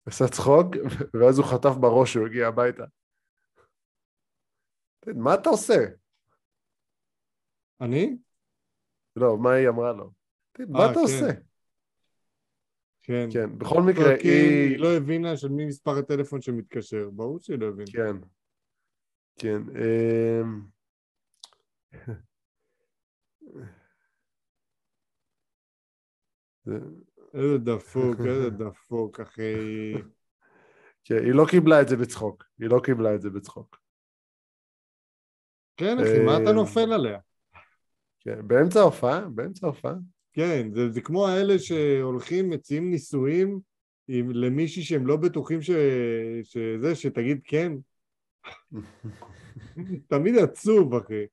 עשה 0.06 0.28
צחוק, 0.28 0.68
ואז 1.20 1.38
הוא 1.38 1.46
חטף 1.46 1.76
בראש 1.82 2.14
שהוא 2.14 2.26
הגיע 2.26 2.48
הביתה. 2.48 2.84
מה 5.16 5.34
אתה 5.34 5.50
עושה? 5.50 5.86
אני? 7.82 8.18
לא, 9.16 9.38
מה 9.38 9.52
היא 9.52 9.70
אמרה 9.70 9.94
לו? 9.94 10.12
מה 10.70 10.86
אתה 10.86 10.94
כן. 10.94 11.00
עושה? 11.00 11.51
כן. 13.12 13.30
כן, 13.34 13.60
בכל 13.60 13.82
מקרה 13.82 14.10
היא... 14.10 14.32
היא 14.32 14.80
לא 14.80 14.98
הבינה 14.98 15.38
של 15.38 15.50
מי 15.50 15.66
מספר 15.66 15.98
הטלפון 15.98 16.42
שמתקשר, 16.42 17.10
ברור 17.10 17.40
שהיא 17.42 17.60
לא 17.60 17.68
הבינה. 17.68 17.92
כן, 17.92 18.16
כן. 19.36 19.62
אמ, 19.76 20.62
איזה 27.34 27.58
דפוק, 27.58 28.16
איזה 28.30 28.50
דפוק, 28.50 29.20
אחי. 29.20 29.94
כן, 31.04 31.18
היא 31.18 31.34
לא 31.34 31.46
קיבלה 31.50 31.82
את 31.82 31.88
זה 31.88 31.98
בצחוק, 31.98 32.46
היא 32.60 32.70
לא 32.70 32.82
קיבלה 32.84 33.16
את 33.16 33.22
זה 33.22 33.30
בצחוק. 33.30 33.80
כן, 35.78 35.98
אחי, 36.00 36.26
מה 36.26 36.38
אתה 36.38 36.50
אמ, 36.50 36.56
נופל 36.56 36.94
עליה? 36.94 37.20
כן, 38.20 38.48
באמצע 38.48 38.80
ההופעה, 38.80 39.30
באמצע 39.30 39.68
ההופעה. 39.68 39.94
כן, 40.34 40.74
זה, 40.74 40.90
זה 40.90 41.02
כמו 41.02 41.28
האלה 41.28 41.60
שהולכים, 41.60 42.50
מציעים 42.50 42.90
נישואים 42.90 43.60
עם, 44.08 44.32
למישהי 44.32 44.84
שהם 44.84 45.08
לא 45.08 45.18
בטוחים 45.18 45.62
ש, 45.62 45.72
שזה, 46.44 46.96
שתגיד 46.96 47.42
כן. 47.44 47.72
תמיד 50.12 50.36
עצוב, 50.38 50.94
אחי. 50.94 51.26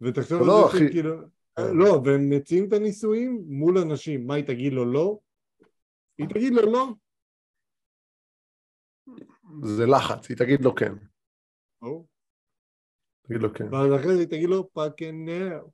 ותחשוב 0.00 0.40
על 0.40 0.46
לא, 0.46 0.68
זה 0.72 0.78
שכאילו... 0.78 1.16
כן. 1.56 1.76
לא, 1.76 2.00
והם 2.04 2.30
מציעים 2.30 2.68
את 2.68 2.72
הנישואים 2.72 3.44
מול 3.46 3.78
אנשים. 3.78 4.26
מה, 4.26 4.34
היא 4.34 4.44
תגיד 4.44 4.72
לו 4.72 4.92
לא? 4.92 5.18
היא 6.18 6.28
תגיד 6.28 6.52
לו 6.52 6.72
לא? 6.72 6.88
זה 9.62 9.86
לחץ, 9.86 10.28
היא 10.28 10.36
תגיד 10.36 10.60
לו 10.60 10.74
כן. 10.74 10.92
או. 11.82 12.06
תגיד 13.22 13.42
לו 13.42 13.54
כן. 13.54 13.74
ואז 13.74 14.00
אחרי 14.00 14.14
זה 14.14 14.20
היא 14.20 14.28
תגיד 14.28 14.48
לו 14.48 14.68
fucking 14.78 15.28
no. 15.28 15.70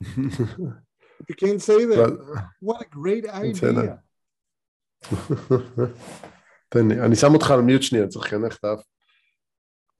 You 1.30 1.34
can't 1.34 1.62
say 1.62 1.84
that. 1.86 2.12
What 2.60 2.80
a 2.80 2.88
great 2.98 3.26
idea. 3.26 3.98
תן 6.68 6.88
לי, 6.88 7.00
אני 7.00 7.16
שם 7.16 7.34
אותך 7.34 7.50
על 7.50 7.60
מיוט 7.60 7.82
שנייה, 7.82 8.08
צריך 8.08 8.26
לחנך 8.26 8.56
את 8.56 8.64
האף. 8.64 8.84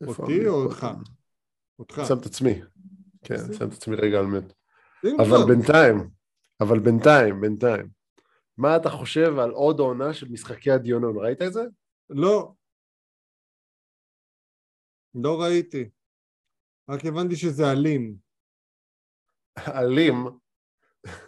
אותי 0.07 0.49
או 0.49 0.55
אותך? 0.55 0.87
אותך. 1.79 2.03
שם 2.09 2.19
את 2.21 2.27
עצמי. 2.27 2.63
כן, 3.25 3.55
שם 3.59 3.69
את 3.69 3.73
עצמי 3.73 3.97
רגע 3.97 4.19
על 4.19 4.27
מיוט. 4.27 4.53
אבל 5.05 5.39
בינתיים, 5.49 6.11
אבל 6.61 6.79
בינתיים, 6.79 7.41
בינתיים. 7.41 7.89
מה 8.57 8.77
אתה 8.77 8.91
חושב 8.91 9.39
על 9.39 9.51
עוד 9.51 9.79
עונה 9.81 10.15
של 10.15 10.29
משחקי 10.29 10.71
הדיונון? 10.71 11.17
ראית 11.17 11.43
את 11.43 11.53
זה? 11.53 11.63
לא. 12.11 12.53
לא 15.15 15.43
ראיתי. 15.43 15.91
רק 16.89 17.05
הבנתי 17.05 17.37
שזה 17.37 17.73
אלים. 17.73 18.17
אלים? 19.81 20.15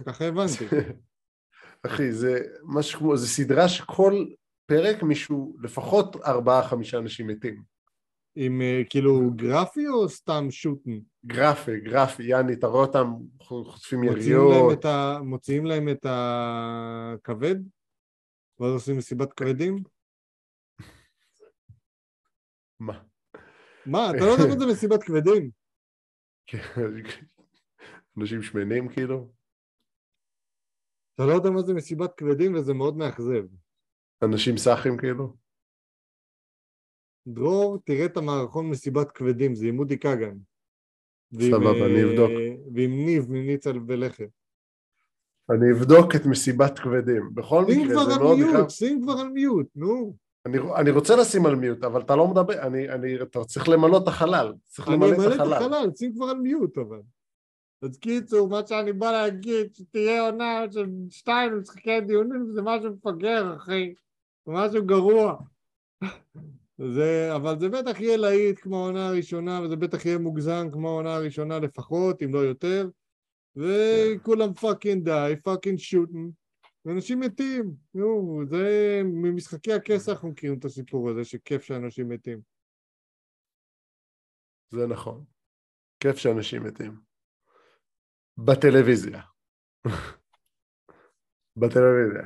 ככה 0.06 0.24
הבנתי. 0.24 0.64
אחי, 1.86 2.12
זה 2.12 2.40
משהו 2.64 2.98
כמו, 2.98 3.16
זה 3.16 3.28
סדרה 3.28 3.68
שכל 3.68 4.26
פרק 4.66 5.02
מישהו, 5.02 5.56
לפחות 5.62 6.16
ארבעה 6.16 6.68
חמישה 6.68 6.98
אנשים 6.98 7.26
מתים. 7.26 7.62
עם 8.38 8.60
uh, 8.60 8.86
כאילו 8.90 9.30
גרפי 9.36 9.88
או 9.88 10.08
סתם 10.08 10.46
שוטן? 10.50 10.90
גרפי, 11.26 11.80
גרפי, 11.80 12.22
יאני, 12.22 12.52
אתה 12.52 12.66
רואה 12.66 12.86
אותם 12.86 13.12
חוטפים 13.42 14.04
יריות. 14.04 14.84
ה... 14.84 15.18
מוציאים 15.22 15.66
להם 15.66 15.88
את 15.88 16.06
הכבד? 16.08 17.56
ואז 18.60 18.72
עושים 18.72 18.96
מסיבת 18.96 19.32
כבדים? 19.32 19.82
מה? 22.80 23.02
מה, 23.86 24.10
אתה 24.10 24.18
לא 24.18 24.30
יודע 24.30 24.46
מה 24.46 24.58
זה 24.58 24.66
מסיבת 24.72 25.02
כבדים? 25.02 25.50
אנשים 28.18 28.42
שמנים 28.42 28.88
כאילו? 28.88 29.35
אתה 31.16 31.26
לא 31.26 31.32
יודע 31.32 31.50
מה 31.50 31.62
זה 31.62 31.74
מסיבת 31.74 32.14
כבדים 32.14 32.54
וזה 32.54 32.74
מאוד 32.74 32.96
מאכזב. 32.96 33.44
אנשים 34.22 34.56
סאחים 34.56 34.96
כאילו? 34.96 35.36
דרור, 37.28 37.78
תראה 37.84 38.04
את 38.04 38.16
המערכון 38.16 38.70
מסיבת 38.70 39.12
כבדים, 39.12 39.54
זה 39.54 39.66
עם 39.66 39.78
אודי 39.78 39.98
כגן. 39.98 40.36
סבבה, 41.34 41.86
אני 41.86 42.04
אבדוק. 42.04 42.30
ועם 42.74 43.06
ניב 43.06 43.30
מניצל 43.30 43.78
ולחם. 43.86 44.24
אני 45.50 45.72
אבדוק 45.72 46.16
את 46.16 46.26
מסיבת 46.26 46.78
כבדים. 46.78 47.30
בכל 47.34 47.64
מקרה, 47.64 48.04
זה 48.04 48.18
מאוד... 48.18 48.38
שים 48.38 48.42
כבר 48.42 48.52
על 48.52 48.58
מיוט, 48.58 48.70
שים 48.70 49.02
כבר 49.02 49.12
על 49.12 49.28
מיוט, 49.28 49.66
נו. 49.76 50.16
אני, 50.46 50.58
אני 50.76 50.90
רוצה 50.90 51.16
לשים 51.16 51.46
על 51.46 51.54
מיוט, 51.54 51.84
אבל 51.84 52.00
אתה 52.00 52.16
לא 52.16 52.28
מדבר, 52.28 52.62
אני, 52.66 52.88
אני, 52.88 53.22
אתה 53.22 53.44
צריך 53.44 53.68
למלא 53.68 53.98
את 53.98 54.08
החלל. 54.08 54.54
צריך 54.64 54.88
למלא 54.88 55.12
את 55.12 55.18
החלל. 55.18 55.32
אני 55.32 55.42
אמלא 55.42 55.56
את 55.56 55.62
החלל, 55.62 55.90
שים 55.96 56.14
כבר 56.14 56.26
על 56.26 56.38
מיוט 56.38 56.78
אבל. 56.78 57.00
אז 57.86 57.98
קיצור, 57.98 58.48
מה 58.48 58.66
שאני 58.66 58.92
בא 58.92 59.12
להגיד, 59.12 59.74
שתהיה 59.74 60.20
עונה 60.20 60.64
של 60.70 60.86
שתיים 61.10 61.58
משחקי 61.60 62.00
דיונים, 62.00 62.52
זה 62.52 62.62
משהו 62.62 62.90
מפגר, 62.90 63.56
אחי. 63.56 63.94
זה 64.46 64.52
משהו 64.52 64.86
גרוע. 64.86 65.36
זה, 66.78 67.36
אבל 67.36 67.58
זה 67.58 67.68
בטח 67.68 68.00
יהיה 68.00 68.16
להיט 68.16 68.58
כמו 68.58 68.76
העונה 68.76 69.08
הראשונה, 69.08 69.60
וזה 69.62 69.76
בטח 69.76 70.06
יהיה 70.06 70.18
מוגזם 70.18 70.68
כמו 70.72 70.88
העונה 70.88 71.14
הראשונה 71.14 71.58
לפחות, 71.58 72.22
אם 72.22 72.34
לא 72.34 72.38
יותר. 72.38 72.88
וכולם 73.56 74.54
fucking 74.54 75.04
die, 75.04 75.34
fucking 75.44 75.78
shooting. 75.78 76.28
ואנשים 76.84 77.20
מתים, 77.20 77.74
נו, 77.94 78.40
זה 78.46 79.00
ממשחקי 79.04 79.72
הכס 79.72 80.08
אנחנו 80.08 80.28
מכירים 80.28 80.58
את 80.58 80.64
הסיפור 80.64 81.10
הזה, 81.10 81.24
שכיף 81.24 81.62
שאנשים 81.62 82.08
מתים. 82.08 82.40
זה 84.70 84.86
נכון. 84.86 85.24
כיף 86.00 86.16
שאנשים 86.16 86.64
מתים. 86.64 87.05
בטלוויזיה. 88.38 89.20
בטלוויזיה. 91.56 92.22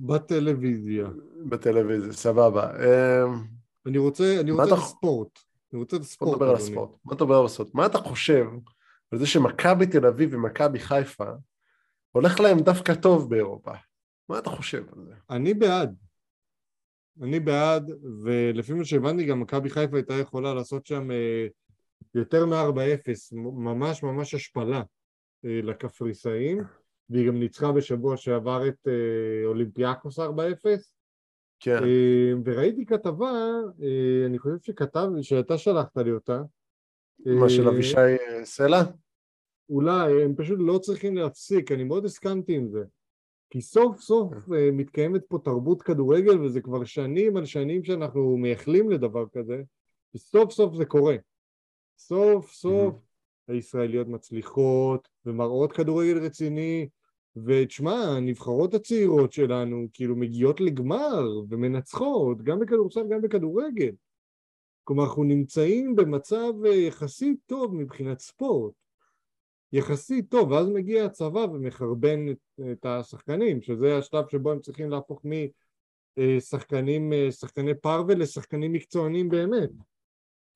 בטלוויזיה. 0.00 1.08
בטלוויזיה, 1.48 2.12
סבבה. 2.12 2.70
אמ, 2.70 3.44
אני 3.86 3.98
רוצה, 3.98 4.40
אני 4.40 4.50
רוצה 4.50 4.64
את 4.74 4.78
הספורט. 4.78 5.38
אני 5.72 5.80
רוצה 5.80 5.96
את 5.96 6.00
הספורט. 6.00 6.28
בוא 6.28 6.36
נדבר 6.36 6.50
על 6.50 6.56
הספורט. 6.56 6.90
בוא 7.04 7.14
נדבר 7.14 7.38
על 7.38 7.44
הספורט. 7.44 7.74
מה 7.74 7.86
אתה 7.86 7.98
חושב 7.98 8.46
על 9.12 9.18
זה 9.18 9.26
שמכבי 9.26 9.86
תל 9.86 10.06
אביב 10.06 10.34
ומכבי 10.34 10.78
חיפה 10.78 11.30
הולך 12.12 12.40
להם 12.40 12.60
דווקא 12.60 12.94
טוב 12.94 13.30
באירופה? 13.30 13.72
מה 14.28 14.38
אתה 14.38 14.50
חושב 14.50 14.84
על 14.92 15.04
זה? 15.04 15.14
אני 15.30 15.54
בעד. 15.54 15.94
אני 17.22 17.40
בעד, 17.40 17.90
ולפי 18.24 18.72
מה 18.72 18.84
שהבנתי 18.84 19.26
גם 19.26 19.40
מכבי 19.40 19.70
חיפה 19.70 19.96
הייתה 19.96 20.14
יכולה 20.14 20.54
לעשות 20.54 20.86
שם 20.86 21.10
אה, 21.10 21.46
יותר 22.14 22.46
מ-4-0, 22.46 23.36
ממש 23.52 24.02
ממש 24.02 24.34
השפלה 24.34 24.82
לקפריסאים, 25.44 26.58
והיא 27.10 27.28
גם 27.28 27.38
ניצחה 27.38 27.72
בשבוע 27.72 28.16
שעבר 28.16 28.68
את 28.68 28.88
אה, 28.88 29.46
אולימפיאקוס 29.46 30.18
4-0. 30.18 30.22
כן. 31.60 31.78
וראיתי 32.44 32.86
כתבה, 32.86 33.32
אני 34.26 34.38
חושב 34.38 34.56
שכתב, 34.62 35.08
שאתה 35.22 35.58
שלחת 35.58 35.96
לי 35.96 36.10
אותה. 36.10 36.42
מה, 37.26 37.48
של 37.48 37.68
אבישי 37.68 37.96
סלע? 38.44 38.82
אולי, 39.68 40.22
הם 40.22 40.34
פשוט 40.36 40.58
לא 40.60 40.78
צריכים 40.78 41.16
להפסיק, 41.16 41.72
אני 41.72 41.84
מאוד 41.84 42.04
הסכמתי 42.04 42.56
עם 42.56 42.68
זה. 42.68 42.84
כי 43.50 43.60
סוף 43.60 44.00
סוף 44.00 44.34
כן. 44.34 44.52
מתקיימת 44.72 45.22
פה 45.28 45.38
תרבות 45.44 45.82
כדורגל 45.82 46.40
וזה 46.40 46.60
כבר 46.60 46.84
שנים 46.84 47.36
על 47.36 47.44
שנים 47.44 47.84
שאנחנו 47.84 48.36
מייחלים 48.36 48.90
לדבר 48.90 49.24
כזה 49.32 49.62
וסוף 50.14 50.52
סוף 50.52 50.74
זה 50.74 50.84
קורה. 50.84 51.16
סוף 51.98 52.52
סוף 52.52 52.94
הישראליות 53.48 54.08
מצליחות 54.08 55.08
ומראות 55.26 55.72
כדורגל 55.72 56.18
רציני 56.18 56.88
ותשמע, 57.36 57.92
הנבחרות 57.92 58.74
הצעירות 58.74 59.32
שלנו 59.32 59.86
כאילו 59.92 60.16
מגיעות 60.16 60.60
לגמר 60.60 61.42
ומנצחות 61.48 62.42
גם 62.42 62.60
בכדורסל 62.60 63.08
גם 63.10 63.22
בכדורגל. 63.22 63.92
כלומר 64.84 65.04
אנחנו 65.04 65.24
נמצאים 65.24 65.96
במצב 65.96 66.52
יחסית 66.64 67.38
טוב 67.46 67.74
מבחינת 67.74 68.20
ספורט 68.20 68.72
יחסית 69.72 70.30
טוב, 70.30 70.50
ואז 70.50 70.68
מגיע 70.68 71.04
הצבא 71.04 71.38
ומחרבן 71.38 72.28
את, 72.30 72.60
את 72.72 72.86
השחקנים, 72.86 73.62
שזה 73.62 73.98
השלב 73.98 74.28
שבו 74.28 74.52
הם 74.52 74.60
צריכים 74.60 74.90
להפוך 74.90 75.22
משחקנים, 76.16 77.12
שחקני 77.30 77.74
פרווה 77.74 78.14
לשחקנים 78.14 78.72
מקצוענים 78.72 79.28
באמת. 79.28 79.70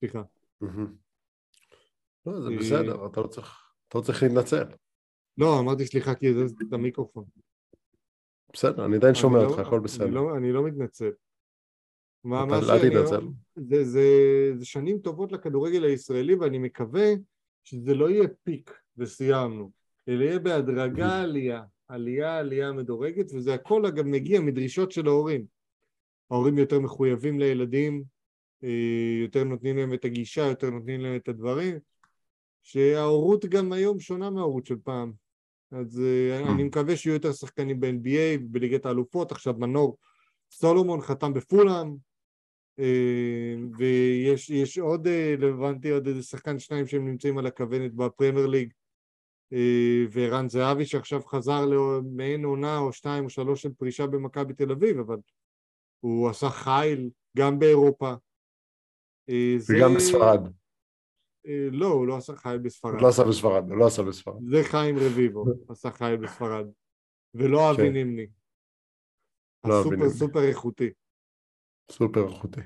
סליחה. 0.01 0.23
לא, 2.33 2.41
זה 2.41 2.51
בסדר, 2.59 3.07
אתה 3.07 3.21
לא 3.21 3.27
צריך, 3.27 3.73
אתה 3.89 3.99
לא 3.99 4.03
צריך 4.03 4.23
להתנצל. 4.23 4.65
לא, 5.39 5.59
אמרתי 5.59 5.87
סליחה 5.87 6.15
כי 6.15 6.35
זה 6.35 6.45
את 6.69 6.73
המיקרופון. 6.73 7.25
בסדר, 8.53 8.87
אני 8.87 8.97
עדיין 8.97 9.15
שומע 9.15 9.39
לא- 9.39 9.45
אותך, 9.45 9.59
הכל 9.59 9.81
בסדר. 9.81 10.37
אני 10.37 10.53
לא, 10.53 10.63
לא 10.63 10.69
מתנצל. 10.69 11.11
מה, 12.25 12.45
מה 12.45 12.61
שאני 12.63 12.89
אומר, 12.89 13.07
זה, 13.57 13.85
זה, 13.85 14.03
זה 14.57 14.65
שנים 14.65 14.99
טובות 14.99 15.33
לכדורגל 15.33 15.85
הישראלי 15.85 16.35
ואני 16.35 16.59
מקווה 16.59 17.07
שזה 17.65 17.95
לא 17.95 18.11
יהיה 18.11 18.29
פיק 18.45 18.81
וסיימנו, 18.97 19.71
אלא 20.09 20.25
יהיה 20.25 20.39
בהדרגה 20.39 21.19
עלייה, 21.23 21.63
עלייה 21.89 22.39
עלייה 22.39 22.73
מדורגת 22.73 23.33
וזה 23.35 23.55
הכל 23.55 23.87
אגב 23.87 24.07
מגיע 24.07 24.41
מדרישות 24.41 24.93
של 24.93 25.07
ההורים. 25.07 25.47
ההורים 26.31 26.59
יותר 26.59 26.81
מחויבים 26.81 27.41
לילדים, 27.41 28.05
אה, 28.65 29.19
יותר 29.23 29.45
נותנים 29.45 29.77
להם 29.77 29.95
את 29.95 30.05
הגישה, 30.05 30.43
יותר 30.43 30.71
נותנים 30.71 31.01
להם 31.01 31.17
את 31.17 31.29
הדברים, 31.29 31.79
שההורות 32.69 33.45
גם 33.45 33.73
היום 33.73 34.01
שונה 34.01 34.31
מההורות 34.31 34.67
של 34.67 34.77
פעם. 34.85 35.13
אז 35.71 36.01
אה, 36.01 36.53
אני 36.53 36.65
מקווה 36.65 36.97
שיהיו 36.97 37.15
יותר 37.15 37.33
שחקנים 37.33 37.81
ב-NBA, 37.81 38.39
בליגת 38.41 38.87
האלופות, 38.87 39.33
עכשיו 39.33 39.55
מנור 39.59 39.99
סולומון 40.51 41.01
חתם 41.01 41.35
בפולאם, 41.35 41.97
אה, 42.79 43.55
ויש 43.79 44.79
עוד, 44.79 45.07
הבנתי 45.49 45.91
עוד 45.91 46.07
איזה 46.07 46.23
שחקן 46.23 46.59
שניים 46.59 46.87
שהם 46.87 47.09
נמצאים 47.09 47.39
על 47.39 47.47
הכוונת 47.47 47.95
בפרמייר 47.95 48.47
ליג, 48.47 48.73
וערן 50.11 50.49
זהבי 50.49 50.87
שעכשיו 50.87 51.23
חזר 51.23 51.67
למעין 51.67 52.45
עונה 52.45 52.79
או 52.79 52.93
שתיים 52.93 53.25
או 53.25 53.31
שלוש 53.31 53.63
של 53.63 53.73
פרישה 53.73 54.07
במכבי 54.07 54.55
תל 54.55 54.73
אביב, 54.73 54.99
אבל 54.99 55.17
הוא 56.01 56.29
עשה 56.29 56.51
חיל 56.51 57.11
גם 57.37 57.59
באירופה, 57.59 58.15
אה, 59.29 59.57
וגם 59.69 59.95
בספרד. 59.95 60.41
אה, 61.49 61.69
לא, 61.73 61.87
הוא 61.87 62.07
לא 62.07 62.17
עשה 62.17 62.37
חייל 62.37 62.59
בספרד. 62.59 63.03
לא 63.03 63.09
עשה 63.09 63.25
בספרד, 63.25 63.65
לא 63.69 63.87
עשה 63.87 64.03
בספרד. 64.03 64.37
זה 64.51 64.63
חיים 64.65 64.97
רביבו, 64.99 65.45
עשה 65.73 65.91
חייל 65.91 66.17
בספרד. 66.17 66.67
ולא 67.35 67.71
אבי 67.71 67.83
כן. 67.83 67.93
נימני. 67.93 68.27
הסופר 69.65 70.11
סופר 70.11 70.49
איכותי. 70.49 70.91
סופר 71.93 72.29
איכותי. 72.29 72.61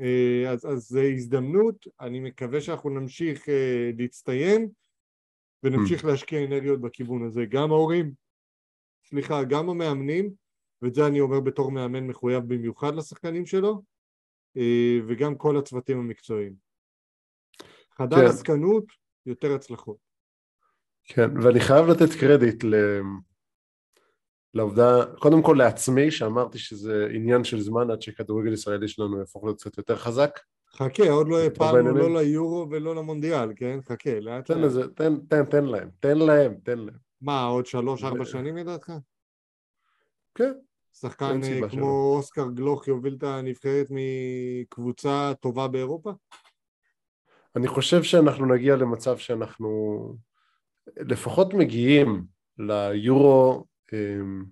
אה, 0.00 0.50
אז, 0.52 0.66
אז 0.66 0.88
זו 0.88 1.00
הזדמנות, 1.00 1.86
אני 2.00 2.20
מקווה 2.20 2.60
שאנחנו 2.60 2.90
נמשיך 2.90 3.48
להצטיין 3.98 4.68
ונמשיך 5.62 6.04
mm. 6.04 6.06
להשקיע 6.06 6.44
אנרגיות 6.44 6.80
בכיוון 6.80 7.26
הזה. 7.26 7.44
גם 7.44 7.70
ההורים, 7.70 8.12
סליחה, 9.06 9.44
גם 9.44 9.70
המאמנים, 9.70 10.30
ואת 10.82 10.94
זה 10.94 11.06
אני 11.06 11.20
אומר 11.20 11.40
בתור 11.40 11.70
מאמן 11.70 12.06
מחויב 12.06 12.44
במיוחד 12.44 12.94
לשחקנים 12.94 13.46
שלו, 13.46 13.82
וגם 15.08 15.34
כל 15.34 15.56
הצוותים 15.56 15.98
המקצועיים. 15.98 16.69
חדר 18.02 18.16
כן. 18.16 18.26
עסקנות, 18.26 18.84
יותר 19.26 19.54
הצלחות. 19.54 19.96
כן, 21.04 21.30
ואני 21.42 21.60
חייב 21.60 21.86
לתת 21.86 22.14
קרדיט 22.20 22.64
ל... 22.64 22.74
לעובדה, 24.54 25.04
קודם 25.18 25.42
כל 25.42 25.56
לעצמי, 25.58 26.10
שאמרתי 26.10 26.58
שזה 26.58 27.06
עניין 27.14 27.44
של 27.44 27.60
זמן 27.60 27.90
עד 27.90 28.02
שכדורגל 28.02 28.52
ישראלי 28.52 28.88
שלנו 28.88 29.18
יהפוך 29.18 29.44
להיות 29.44 29.60
קצת 29.60 29.78
יותר 29.78 29.96
חזק. 29.96 30.40
חכה, 30.76 31.10
עוד 31.10 31.28
לא 31.28 31.40
הפעלנו 31.40 31.94
לא 31.94 32.20
ליורו 32.20 32.66
ולא 32.70 32.94
למונדיאל, 32.94 33.52
כן? 33.56 33.78
חכה, 33.88 34.20
לאט 34.20 34.46
תן 34.46 34.60
לזה, 34.60 34.88
תן, 34.88 35.16
תן, 35.28 35.44
תן 35.44 35.64
להם, 35.64 35.90
תן 36.00 36.18
להם, 36.18 36.54
תן 36.64 36.78
להם. 36.78 36.96
מה, 37.20 37.44
עוד 37.44 37.66
שלוש-ארבע 37.66 38.24
שנים 38.24 38.56
לדעתך? 38.56 38.92
כן. 40.34 40.52
שחקן 40.92 41.40
אה, 41.44 41.60
כמו 41.60 41.70
שלא. 41.70 42.14
אוסקר 42.16 42.50
גלוך 42.50 42.88
יוביל 42.88 43.14
את 43.18 43.22
הנבחרת 43.22 43.86
מקבוצה 43.90 45.32
טובה 45.40 45.68
באירופה? 45.68 46.12
אני 47.56 47.68
חושב 47.68 48.02
שאנחנו 48.02 48.46
נגיע 48.54 48.76
למצב 48.76 49.18
שאנחנו 49.18 49.68
לפחות 50.96 51.54
מגיעים 51.54 52.24
ליורו 52.58 53.64
אמ, 53.92 54.44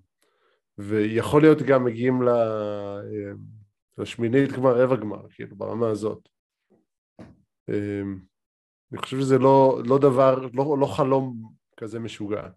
ויכול 0.79 1.43
להיות 1.43 1.63
גם 1.63 1.85
מגיעים 1.85 2.29
אמ, 2.29 3.37
לשמינית 3.99 4.53
גמר, 4.53 4.83
רבע 4.83 4.97
גמר, 4.97 5.29
כאילו 5.31 5.57
ברמה 5.57 5.89
הזאת. 5.89 6.29
אמ, 7.69 8.19
אני 8.93 8.99
חושב 8.99 9.21
שזה 9.21 9.39
לא, 9.39 9.81
לא 9.85 9.99
דבר, 9.99 10.47
לא, 10.55 10.77
לא 10.81 10.87
חלום 10.87 11.53
כזה 11.77 11.99
משוגע. 11.99 12.49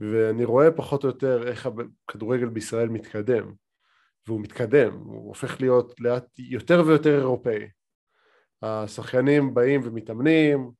ואני 0.00 0.44
רואה 0.44 0.70
פחות 0.70 1.04
או 1.04 1.08
יותר 1.08 1.48
איך 1.48 1.68
הכדורגל 2.08 2.48
בישראל 2.48 2.88
מתקדם, 2.88 3.52
והוא 4.26 4.40
מתקדם, 4.40 4.94
הוא 4.94 5.28
הופך 5.28 5.60
להיות 5.60 6.00
לאט 6.00 6.38
יותר 6.38 6.82
ויותר 6.86 7.18
אירופאי. 7.18 7.68
השחקנים 8.62 9.54
באים 9.54 9.80
ומתאמנים, 9.84 10.70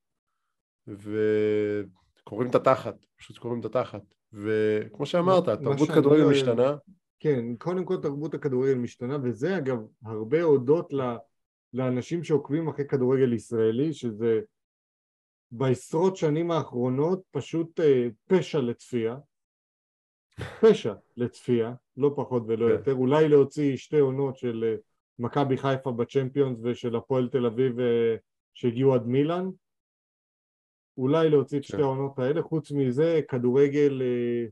וקוראים 0.86 2.50
את 2.50 2.54
התחת, 2.54 2.94
פשוט 3.16 3.38
קוראים 3.38 3.60
את 3.60 3.64
התחת. 3.64 4.02
וכמו 4.32 5.06
שאמרת, 5.06 5.48
תרבות 5.48 5.88
כדורגל 5.88 6.22
לא... 6.22 6.30
משתנה. 6.30 6.76
כן, 7.20 7.56
קודם 7.56 7.84
כל 7.84 7.96
תרבות 8.02 8.34
הכדורגל 8.34 8.74
משתנה, 8.74 9.16
וזה 9.22 9.56
אגב 9.56 9.78
הרבה 10.04 10.42
הודות 10.42 10.92
לאנשים 11.72 12.24
שעוקבים 12.24 12.68
אחרי 12.68 12.88
כדורגל 12.88 13.32
ישראלי, 13.32 13.92
שזה 13.92 14.40
בעשרות 15.50 16.16
שנים 16.16 16.50
האחרונות 16.50 17.22
פשוט 17.30 17.80
אה, 17.80 18.08
פשע 18.26 18.60
לצפייה. 18.60 19.16
פשע 20.60 20.94
לצפייה, 21.16 21.74
לא 21.96 22.12
פחות 22.16 22.42
ולא 22.46 22.66
כן. 22.66 22.72
יותר. 22.72 22.92
אולי 22.92 23.28
להוציא 23.28 23.76
שתי 23.76 23.98
עונות 23.98 24.36
של 24.36 24.64
אה, 24.64 24.74
מכבי 25.18 25.56
חיפה 25.56 25.92
בצ'מפיונס 25.92 26.58
ושל 26.62 26.96
הפועל 26.96 27.28
תל 27.28 27.46
אביב 27.46 27.80
אה, 27.80 28.16
שהגיעו 28.54 28.94
עד 28.94 29.06
מילאן. 29.06 29.48
אולי 30.98 31.30
להוציא 31.30 31.58
את 31.58 31.64
שתי 31.64 31.76
כן. 31.76 31.82
העונות 31.82 32.18
האלה. 32.18 32.42
חוץ 32.42 32.72
מזה, 32.72 33.20
כדורגל 33.28 34.02
אה, 34.02 34.46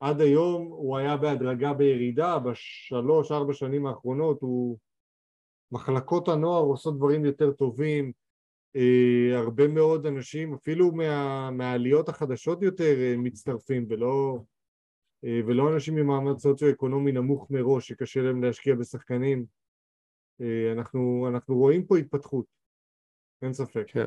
עד 0.00 0.20
היום 0.20 0.62
הוא 0.62 0.96
היה 0.96 1.16
בהדרגה 1.16 1.72
בירידה, 1.72 2.38
בשלוש-ארבע 2.38 3.52
שנים 3.52 3.86
האחרונות 3.86 4.38
הוא... 4.40 4.78
מחלקות 5.72 6.28
הנוער 6.28 6.62
עושות 6.62 6.96
דברים 6.96 7.24
יותר 7.24 7.52
טובים, 7.52 8.12
אה, 8.76 9.38
הרבה 9.38 9.68
מאוד 9.68 10.06
אנשים, 10.06 10.54
אפילו 10.54 10.92
מה, 10.92 11.50
מהעליות 11.50 12.08
החדשות 12.08 12.62
יותר 12.62 13.00
אה, 13.00 13.14
מצטרפים 13.18 13.86
ולא, 13.88 14.38
אה, 15.24 15.40
ולא 15.46 15.74
אנשים 15.74 15.94
ממעמד 15.94 16.38
סוציו-אקונומי 16.38 17.12
נמוך 17.12 17.50
מראש 17.50 17.88
שקשה 17.88 18.22
להם 18.22 18.42
להשקיע 18.44 18.74
בשחקנים. 18.74 19.44
אה, 20.40 20.72
אנחנו, 20.72 21.28
אנחנו 21.28 21.56
רואים 21.56 21.86
פה 21.86 21.98
התפתחות, 21.98 22.46
אין 23.42 23.52
ספק. 23.52 23.84
כן. 23.86 24.06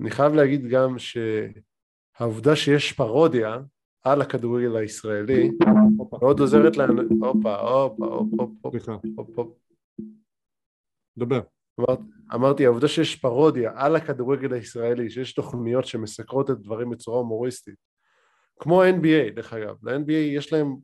אני 0.00 0.10
חייב 0.10 0.34
להגיד 0.34 0.66
גם 0.70 0.96
שהעובדה 0.98 2.56
שיש 2.56 2.92
פרודיה 2.92 3.58
על 4.02 4.20
הכדורגל 4.22 4.76
הישראלי 4.76 5.50
מאוד 6.20 6.40
עוזרת 6.40 6.76
לאנשים, 6.76 7.24
הופה, 7.24 7.56
הופה, 7.56 8.04
הופה, 8.06 8.52
הופה, 8.62 8.98
הופה. 9.16 9.54
דבר. 11.18 11.40
אמרתי, 12.34 12.66
העובדה 12.66 12.88
שיש 12.88 13.16
פרודיה 13.16 13.72
על 13.74 13.96
הכדורגל 13.96 14.52
הישראלי, 14.52 15.10
שיש 15.10 15.32
תוכניות 15.32 15.84
שמסקרות 15.86 16.50
את 16.50 16.58
דברים 16.60 16.90
בצורה 16.90 17.18
הומוריסטית, 17.18 17.74
כמו 18.60 18.82
ה-NBA 18.82 19.34
דרך 19.34 19.52
אגב, 19.52 19.88
ל-NBA 19.88 20.12
יש 20.12 20.52
להם, 20.52 20.76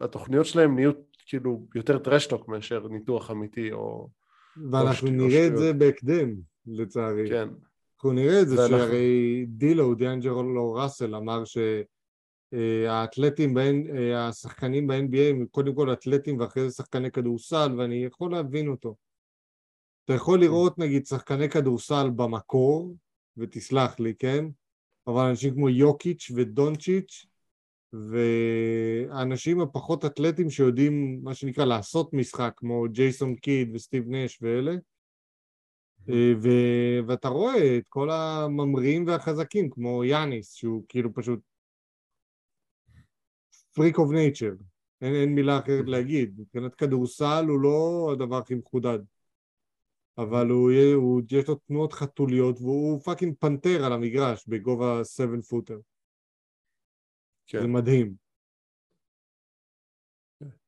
התוכניות 0.00 0.46
שלהם 0.46 0.74
נהיו 0.74 0.92
כאילו 1.26 1.66
יותר 1.74 1.98
טרשטוק 1.98 2.48
מאשר 2.48 2.88
ניתוח 2.88 3.30
אמיתי 3.30 3.72
או... 3.72 4.08
ואנחנו 4.70 5.10
נראה 5.10 5.46
את 5.46 5.56
זה 5.56 5.72
בהקדם, 5.72 6.34
לצערי. 6.66 7.28
כן. 7.28 7.48
אנחנו 7.96 8.12
נראה 8.12 8.42
את 8.42 8.48
זה 8.48 8.56
ואנחנו... 8.56 8.76
שהרי 8.78 9.46
דילו, 9.48 9.94
דיאנג'רו 9.94 10.72
ראסל 10.72 11.14
אמר 11.14 11.42
שהאתלטים, 12.54 13.58
אה, 13.58 14.28
השחקנים 14.28 14.86
ב-NBA 14.86 15.30
הם 15.30 15.46
קודם 15.50 15.74
כל 15.74 15.92
אתלטים 15.92 16.40
ואחרי 16.40 16.68
זה 16.70 16.74
שחקני 16.74 17.10
כדורסל 17.10 17.74
ואני 17.78 18.04
יכול 18.04 18.32
להבין 18.32 18.68
אותו. 18.68 18.96
אתה 20.04 20.14
יכול 20.14 20.40
לראות 20.40 20.78
נגיד 20.78 21.06
שחקני 21.06 21.48
כדורסל 21.48 22.10
במקור, 22.16 22.96
ותסלח 23.36 24.00
לי, 24.00 24.14
כן? 24.18 24.44
אבל 25.06 25.24
אנשים 25.24 25.54
כמו 25.54 25.68
יוקיץ' 25.68 26.30
ודונצ'יץ' 26.34 27.26
והאנשים 27.92 29.60
הפחות 29.60 30.04
אתלטים 30.04 30.50
שיודעים 30.50 31.20
מה 31.22 31.34
שנקרא 31.34 31.64
לעשות 31.64 32.12
משחק 32.12 32.52
כמו 32.56 32.84
ג'ייסון 32.92 33.34
קיד 33.34 33.70
וסטיב 33.74 34.04
נש 34.08 34.38
ואלה. 34.42 34.74
אה, 36.08 36.32
ו... 36.42 36.48
ואתה 37.08 37.28
רואה 37.28 37.76
את 37.78 37.88
כל 37.88 38.10
הממריאים 38.10 39.06
והחזקים 39.06 39.70
כמו 39.70 40.04
יאניס 40.04 40.52
שהוא 40.52 40.84
כאילו 40.88 41.14
פשוט 41.14 41.40
freak 43.72 43.98
of 43.98 44.10
nature 44.10 44.52
אין, 45.00 45.14
אין 45.14 45.34
מילה 45.34 45.58
אחרת 45.58 45.84
להגיד. 45.86 46.34
מבחינת 46.38 46.74
כדורסל 46.74 47.44
הוא 47.48 47.60
לא 47.60 48.10
הדבר 48.12 48.36
הכי 48.36 48.54
מחודד. 48.54 48.98
אבל 50.18 50.48
הוא, 50.50 50.70
הוא, 50.94 51.22
יש 51.30 51.48
לו 51.48 51.54
תנועות 51.54 51.92
חתוליות 51.92 52.60
והוא 52.60 53.00
fucking 53.00 53.34
פנתר 53.38 53.84
על 53.84 53.92
המגרש 53.92 54.46
בגובה 54.48 55.04
7 55.04 55.42
footer. 55.48 55.78
כן. 57.46 57.60
זה 57.60 57.66
מדהים. 57.66 58.14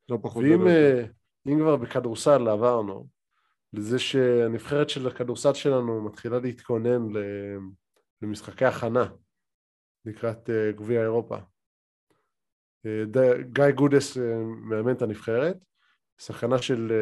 לא 0.08 0.18
פחות 0.22 0.44
ואם 0.44 0.66
אה, 0.68 1.04
אם 1.46 1.58
כבר 1.58 1.76
בכדורסל 1.76 2.48
עברנו, 2.48 3.08
לזה 3.72 3.98
שהנבחרת 3.98 4.90
של 4.90 5.06
הכדורסל 5.06 5.54
שלנו 5.54 6.04
מתחילה 6.04 6.38
להתכונן 6.38 7.02
למשחקי 8.22 8.64
הכנה 8.64 9.08
לקראת 10.04 10.50
אה, 10.50 10.72
גביע 10.72 11.02
אירופה. 11.02 11.36
אה, 12.86 13.02
גיא 13.52 13.70
גודס 13.74 14.16
מאמן 14.70 14.92
את 14.92 15.02
הנבחרת, 15.02 15.56
שחקנה 16.18 16.62
של... 16.62 16.92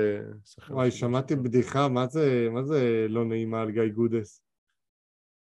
שחקנה 0.44 0.76
וואי, 0.76 0.90
של 0.90 0.96
שמעתי. 0.96 1.36
בדיחה, 1.36 1.88
מה 1.88 2.06
זה, 2.06 2.48
מה 2.52 2.62
זה 2.62 3.06
לא 3.08 3.24
נעימה 3.24 3.60
על 3.60 3.70
גיא 3.70 3.88
גודס? 3.94 4.42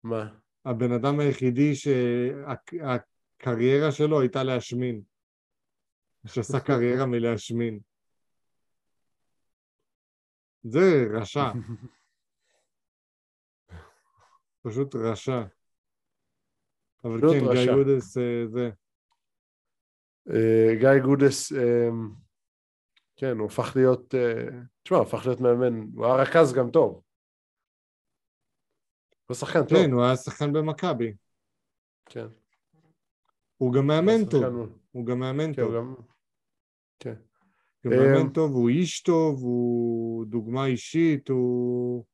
מה? 0.03 0.29
הבן 0.65 0.91
אדם 0.91 1.19
היחידי 1.19 1.73
שהקריירה 3.45 3.91
שלו 3.91 4.21
הייתה 4.21 4.43
להשמין. 4.43 5.01
שעשה 6.25 6.59
קריירה 6.59 7.05
מלהשמין. 7.11 7.79
זה 10.63 11.05
רשע. 11.13 11.43
פשוט 14.63 14.95
רשע. 14.95 15.41
אבל 17.03 17.21
כן, 17.21 17.45
רשע. 17.45 17.65
גיא 17.65 17.73
גודס 17.73 18.17
אה, 18.17 18.47
זה. 18.47 18.69
אה, 20.29 20.75
גיא 20.79 21.03
גודס 21.03 21.51
כן, 23.17 23.37
הוא 23.39 23.47
הפך 23.47 23.75
להיות, 23.75 24.15
אה, 24.15 24.47
תשמע, 24.83 24.97
הוא 24.97 25.05
הפך 25.05 25.25
להיות 25.25 25.39
מאמן, 25.39 25.87
הוא 25.95 26.05
היה 26.05 26.15
רכז 26.15 26.53
גם 26.53 26.71
טוב. 26.71 27.03
הוא 29.25 29.35
שחקן 29.35 29.59
טוב. 29.59 29.77
כן, 29.77 29.91
הוא 29.91 30.03
היה 30.03 30.15
שחקן 30.15 30.53
במכבי. 30.53 31.13
כן. 32.05 32.44
הוא 33.57 33.73
גם 33.73 33.87
מאמן 33.87 34.25
טוב. 34.25 34.43
הוא 34.91 35.05
גם 35.05 35.19
מאמן 35.19 35.53
טוב. 35.53 35.73
כן. 36.99 37.13
הוא 37.85 37.93
מאמן 37.95 38.29
טוב, 38.29 38.51
הוא 38.51 38.69
איש 38.69 39.01
טוב, 39.01 39.41
הוא 39.41 40.25
דוגמה 40.25 40.65
אישית, 40.65 41.29
הוא... 41.29 42.05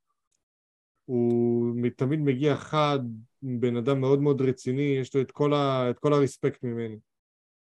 הוא 1.05 1.75
תמיד 1.95 2.19
מגיע 2.19 2.55
חד, 2.55 2.99
בן 3.41 3.77
אדם 3.77 4.01
מאוד 4.01 4.21
מאוד 4.21 4.41
רציני, 4.41 4.97
יש 5.01 5.15
לו 5.15 5.21
את 5.21 5.31
כל, 5.31 5.53
ה... 5.53 5.89
את 5.89 5.99
כל 5.99 6.13
הרספקט 6.13 6.63
ממני. 6.63 6.97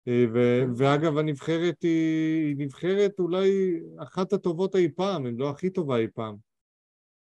אה, 0.08 0.26
ו- 0.34 0.64
ואגב 0.78 1.18
הנבחרת 1.18 1.82
היא, 1.82 2.48
היא 2.48 2.56
נבחרת 2.58 3.20
אולי 3.20 3.80
אחת 3.98 4.34
הטובות 4.34 4.76
אי 4.76 4.90
פעם, 4.96 5.26
אם 5.26 5.40
לא 5.40 5.50
הכי 5.50 5.70
טובה 5.70 5.98
אי 5.98 6.08
פעם. 6.08 6.36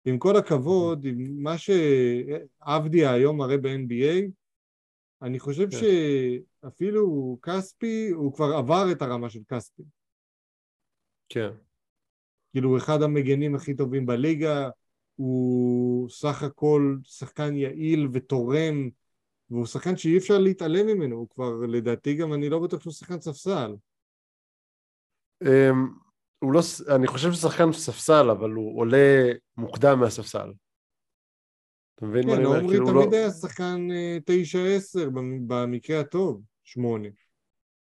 עם 0.05 0.19
כל 0.19 0.37
הכבוד, 0.37 1.05
עם 1.05 1.43
מה 1.43 1.55
שעבדיה 1.59 3.13
היום 3.13 3.37
מראה 3.37 3.59
ב-NBA, 3.59 4.31
אני 5.23 5.39
חושב 5.39 5.71
כן. 5.71 5.77
שאפילו 5.77 7.39
כספי, 7.43 8.11
הוא 8.11 8.35
כבר 8.35 8.55
עבר 8.57 8.85
את 8.93 9.03
הרמה 9.03 9.31
של 9.31 9.41
כספי. 9.49 9.83
כן. 11.29 11.51
כאילו 12.53 12.77
אחד 12.77 13.03
המגנים 13.03 13.55
הכי 13.55 13.75
טובים 13.75 14.07
בליגה, 14.07 14.69
הוא 15.17 16.09
סך 16.09 16.43
הכל 16.43 16.97
שחקן 17.05 17.57
יעיל 17.57 18.09
ותורם, 18.13 18.89
והוא 19.51 19.67
שחקן 19.67 19.97
שאי 19.97 20.19
אפשר 20.19 20.39
להתעלם 20.39 20.87
ממנו, 20.87 21.17
הוא 21.17 21.29
כבר 21.29 21.53
לדעתי 21.69 22.15
גם 22.15 22.33
אני 22.33 22.49
לא 22.49 22.59
בטוח 22.59 22.81
שהוא 22.81 22.93
שחקן 22.93 23.21
ספסל. 23.21 23.75
אמ, 25.43 25.89
הוא 26.39 26.53
לא, 26.53 26.61
אני 26.95 27.07
חושב 27.07 27.33
ששחקן 27.33 27.73
ספסל, 27.73 28.31
אבל 28.31 28.51
הוא 28.51 28.81
עולה 28.81 29.33
מוקדם 29.57 30.01
מהספסל. 30.01 30.53
אתה 32.01 32.09
מבין 32.09 32.27
מה 32.27 32.33
כן, 32.33 32.39
אני 32.39 32.47
אומר? 32.47 32.57
כן, 32.57 32.63
עומרי 32.63 32.77
כאילו, 32.77 32.93
תמיד 32.93 33.13
לא... 33.13 33.17
היה 33.17 33.31
שחקן 33.31 33.89
9-10 34.97 35.01
אה, 35.01 35.07
במקרה 35.47 36.01
הטוב, 36.01 36.43
8. 36.65 37.09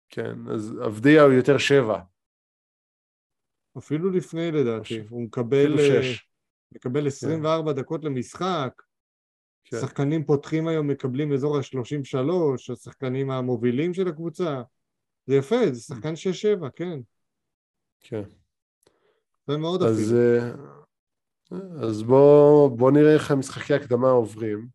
כן, 0.08 0.36
אז 0.52 0.72
עבדיה 0.82 1.22
הוא 1.22 1.32
יותר 1.32 1.58
7. 1.58 2.00
אפילו 3.78 4.10
לפני 4.10 4.52
לדעתי, 4.52 5.02
הוא 5.10 5.22
מקבל, 5.22 5.78
אה, 5.78 6.12
מקבל 6.72 7.06
24 7.06 7.72
כן. 7.72 7.80
דקות 7.80 8.04
למשחק, 8.04 8.82
כן. 9.64 9.80
שחקנים 9.80 10.24
פותחים 10.24 10.68
היום 10.68 10.88
מקבלים 10.88 11.32
אזור 11.32 11.56
ה-33, 11.56 12.72
השחקנים 12.72 13.30
המובילים 13.30 13.94
של 13.94 14.08
הקבוצה, 14.08 14.62
זה 15.26 15.34
יפה, 15.34 15.72
זה 15.72 15.80
שחקן 15.80 16.12
6-7, 16.62 16.70
כן. 16.76 17.00
כן. 18.00 18.22
זה 19.46 19.56
מאוד 19.56 19.82
אז, 19.82 20.14
אפילו. 20.14 20.79
אז 21.82 22.02
בואו 22.02 22.76
בוא 22.76 22.90
נראה 22.90 23.14
איך 23.14 23.30
המשחקי 23.30 23.74
הקדמה 23.74 24.10
עוברים. 24.10 24.68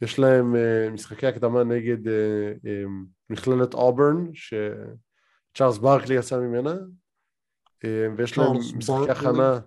יש 0.00 0.18
להם 0.18 0.54
uh, 0.54 0.92
משחקי 0.92 1.26
הקדמה 1.26 1.64
נגד 1.64 2.06
uh, 2.06 2.10
um, 2.64 3.06
מכללת 3.30 3.74
אוברן, 3.74 4.26
שצ'ארלס 4.34 5.78
ברקלי 5.78 6.14
יצא 6.14 6.40
ממנה, 6.40 6.74
uh, 7.84 7.86
ויש 8.16 8.38
להם 8.38 8.56
משחקי 8.76 9.10
הכנה, 9.10 9.60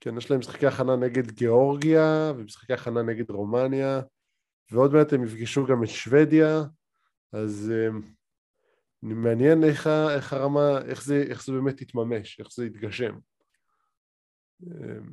כן, 0.00 0.16
יש 0.16 0.30
להם 0.30 0.40
משחקי 0.40 0.66
הכנה 0.66 0.96
נגד 0.96 1.30
גיאורגיה, 1.30 2.32
ומשחקי 2.36 2.72
הכנה 2.72 3.02
נגד 3.02 3.30
רומניה, 3.30 4.00
ועוד 4.70 4.92
מעט 4.92 5.12
הם 5.12 5.24
יפגשו 5.24 5.66
גם 5.66 5.84
את 5.84 5.88
שוודיה, 5.88 6.62
אז 7.32 7.72
uh, 7.72 7.96
מעניין 9.02 9.64
איך, 9.64 9.86
איך 9.86 10.32
הרמה, 10.32 10.78
איך 10.84 11.04
זה, 11.04 11.24
איך 11.28 11.44
זה 11.44 11.52
באמת 11.52 11.80
יתממש, 11.80 12.40
איך 12.40 12.48
זה 12.52 12.66
יתגשם. 12.66 13.14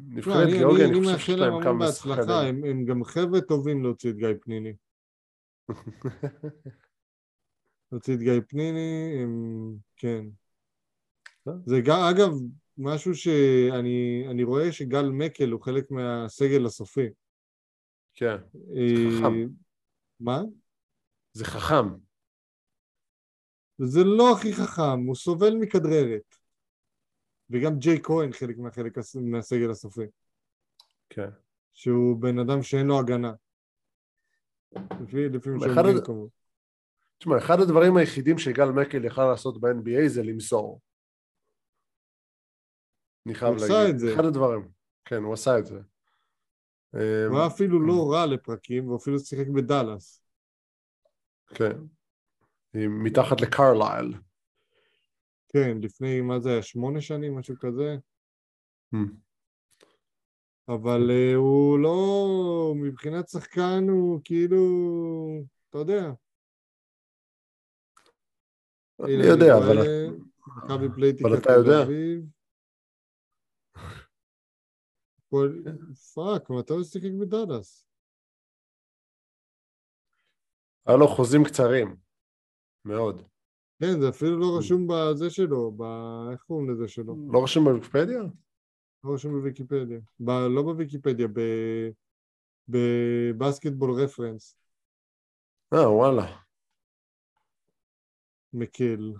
נבחרת 0.08 0.48
גיאורגיה, 0.50 0.86
אני 0.86 1.00
חושב 1.04 1.18
שיש 1.18 1.40
להם 1.40 1.64
כמה 1.64 1.88
שחקנים. 1.88 2.64
הם 2.64 2.86
גם 2.86 3.04
חבר'ה 3.04 3.42
טובים 3.42 3.84
להוציא 3.84 4.10
את 4.10 4.16
גיא 4.16 4.28
פניני. 4.42 4.74
להוציא 7.92 8.14
את 8.14 8.20
גיא 8.20 8.42
פניני, 8.48 9.20
הם... 9.24 9.76
כן. 9.96 10.26
זה 11.66 11.76
גם, 11.86 12.00
אגב, 12.12 12.32
משהו 12.78 13.16
שאני 13.16 14.44
רואה 14.44 14.72
שגל 14.72 15.10
מקל 15.10 15.52
הוא 15.52 15.62
חלק 15.62 15.92
מהסגל 15.92 16.66
הסופי. 16.66 17.10
כן, 18.14 18.36
זה 18.54 19.20
חכם. 19.20 19.48
מה? 20.20 20.42
זה 21.34 21.46
חכם. 21.46 21.88
זה 23.78 24.04
לא 24.04 24.32
הכי 24.38 24.54
חכם, 24.54 25.06
הוא 25.08 25.16
סובל 25.16 25.56
מכדררת. 25.56 26.36
וגם 27.50 27.80
ג'יי 27.80 28.00
כהן 28.04 28.34
חלק 28.34 28.58
מהחלק 28.58 28.98
מהסגל 29.16 29.72
הסופי. 29.72 30.06
כן. 31.10 31.30
שהוא 31.74 32.22
בן 32.22 32.40
אדם 32.40 32.64
שאין 32.64 32.88
לו 32.88 33.00
הגנה. 33.00 33.34
לפי, 35.02 35.30
לפי 35.30 35.50
מה 35.50 35.60
שאומרים 35.60 35.98
כמובן. 36.06 36.30
תשמע, 37.18 37.38
אחד 37.38 37.60
הדברים 37.60 37.98
היחידים 37.98 38.38
שגל 38.38 38.70
מקל 38.70 39.06
יכל 39.06 39.26
לעשות 39.32 39.62
ב-NBA 39.62 40.08
זה 40.08 40.24
למסור. 40.24 40.82
אני 43.26 43.36
חייב 43.36 43.54
להגיד. 43.54 43.72
הוא 43.72 43.80
עשה 43.80 43.90
את 43.90 44.00
זה. 44.00 44.14
אחד 44.16 44.26
הדברים. 44.26 44.70
כן, 45.06 45.24
הוא 45.24 45.34
עשה 45.34 45.60
את 45.60 45.66
זה. 45.66 45.80
הוא 46.92 47.38
היה 47.38 47.48
אפילו 47.48 47.88
לא 47.88 48.12
רע 48.12 48.26
לפרקים, 48.26 48.88
והוא 48.88 48.98
אפילו 48.98 49.20
שיחק 49.20 49.48
בדאלאס. 49.48 50.22
כן. 51.48 51.78
מתחת 52.74 53.42
לקרלייל. 53.42 54.14
כן, 55.56 55.78
לפני, 55.82 56.22
מה 56.22 56.40
זה 56.40 56.50
היה, 56.50 56.62
שמונה 56.62 57.02
שנים, 57.02 57.38
משהו 57.38 57.56
כזה? 57.60 57.96
Hmm. 58.96 58.98
אבל 60.68 61.02
uh, 61.10 61.36
הוא 61.36 61.80
לא, 61.80 62.74
מבחינת 62.76 63.30
שחקן 63.30 63.90
הוא 63.90 64.22
כאילו, 64.24 64.58
אתה 65.70 65.78
יודע. 65.78 66.12
אני 69.00 69.28
יודע, 69.28 69.58
אבל... 69.58 69.78
מכבי 70.58 70.86
Playtika 70.96 71.30
אתה 71.38 71.52
יודע. 71.52 71.78
Fuck, 76.14 76.50
מתי 76.50 76.74
הוא 76.74 76.84
שיחק 76.84 77.12
בדאדס? 77.22 77.88
היה 80.86 80.98
לו 80.98 81.08
חוזים 81.08 81.44
קצרים, 81.44 81.96
מאוד. 82.86 83.35
כן, 83.80 84.02
זה 84.02 84.10
אפילו 84.10 84.40
לא 84.40 84.58
רשום 84.58 84.88
בזה 84.88 85.30
שלו, 85.30 85.72
ב... 85.72 85.84
איך 86.32 86.42
קוראים 86.42 86.70
לזה 86.70 86.88
שלו? 86.88 87.16
לא 87.34 87.44
רשום 87.44 87.64
בוויקיפדיה? 87.64 88.20
לא 89.04 89.14
רשום 89.14 89.32
בוויקיפדיה. 89.32 90.00
ב... 90.20 90.30
לא 90.30 90.62
בוויקיפדיה, 90.62 91.28
ב... 91.28 91.42
ב 92.68 92.79
Basketball 92.79 93.92
Reference. 93.92 94.58
אה, 95.74 95.92
וואלה. 95.92 96.38
מקל. 98.54 99.14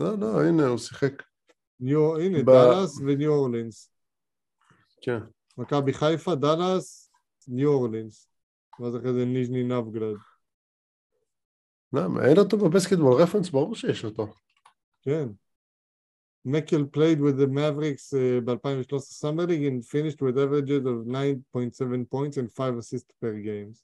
לא, 0.00 0.18
לא, 0.18 0.42
הנה, 0.42 0.66
הוא 0.66 0.78
שיחק. 0.78 1.22
ניו... 1.80 2.16
הנה, 2.16 2.42
ב... 2.42 2.46
דאלאס 2.46 3.00
וניו 3.06 3.32
אורלינס. 3.32 3.90
כן. 5.02 5.18
מכבי 5.58 5.92
חיפה, 5.92 6.34
דאלאס, 6.34 7.10
ניו 7.48 7.68
אורלינס. 7.68 8.28
ואז 8.80 8.96
אחרי 8.96 9.12
זה 9.12 9.24
ניז'ני 9.24 9.62
נבגרד. 9.64 10.16
למה? 11.92 12.26
אין 12.26 12.38
אותו 12.38 12.58
בבסקטבול 12.58 13.22
רפרנס? 13.22 13.50
ברור 13.50 13.74
שיש 13.74 14.04
אותו. 14.04 14.32
כן. 15.02 15.28
מקל 16.44 16.84
played 16.96 17.18
with 17.18 17.36
the 17.38 17.46
Mavericks 17.46 18.12
uh, 18.12 18.40
ב-2013 18.44 18.98
Summer 18.98 19.46
League 19.46 19.66
and 19.66 19.84
finished 19.84 20.20
with 20.22 20.38
averages 20.38 20.84
of 20.86 21.06
9.7 21.06 22.10
points 22.10 22.36
and 22.36 22.52
5 22.52 22.78
assists 22.78 23.12
per 23.20 23.34
games. 23.42 23.82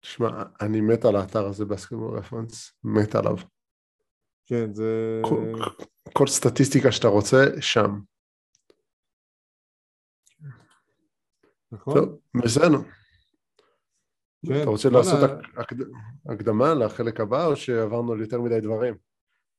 תשמע, 0.00 0.42
אני 0.60 0.80
מת 0.80 1.04
על 1.04 1.16
האתר 1.16 1.46
הזה 1.46 1.64
בסקטבול 1.64 2.18
רפרנס, 2.18 2.72
מת 2.84 3.14
עליו. 3.14 3.36
כן, 4.46 4.74
זה... 4.74 5.20
כל, 5.24 5.52
כל 6.12 6.26
סטטיסטיקה 6.26 6.92
שאתה 6.92 7.08
רוצה, 7.08 7.44
שם. 7.60 8.00
נכון. 11.72 11.94
טוב, 11.94 12.18
בסדר. 12.44 12.78
כן, 14.46 14.62
אתה 14.62 14.70
רוצה 14.70 14.90
לעשות 14.90 15.30
הקדמה 16.26 16.74
לחלק 16.74 17.20
הבא, 17.20 17.46
או 17.46 17.56
שעברנו 17.56 18.12
על 18.12 18.20
יותר 18.20 18.40
מדי 18.40 18.60
דברים? 18.60 18.94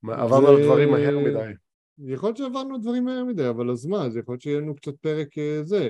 עברנו 0.04 0.48
על 0.48 0.64
דברים 0.64 0.92
מהר 0.92 1.20
מדי. 1.20 1.54
יכול 1.98 2.28
להיות 2.28 2.38
שעברנו 2.38 2.78
דברים 2.78 3.06
מהר 3.06 3.24
מדי, 3.24 3.50
אבל 3.50 3.72
אז 3.72 3.86
מה, 3.86 4.10
זה 4.10 4.20
יכול 4.20 4.34
להיות 4.34 4.42
שיהיה 4.42 4.60
לנו 4.60 4.76
קצת 4.76 4.96
פרק 5.02 5.38
אה, 5.38 5.60
זה, 5.64 5.90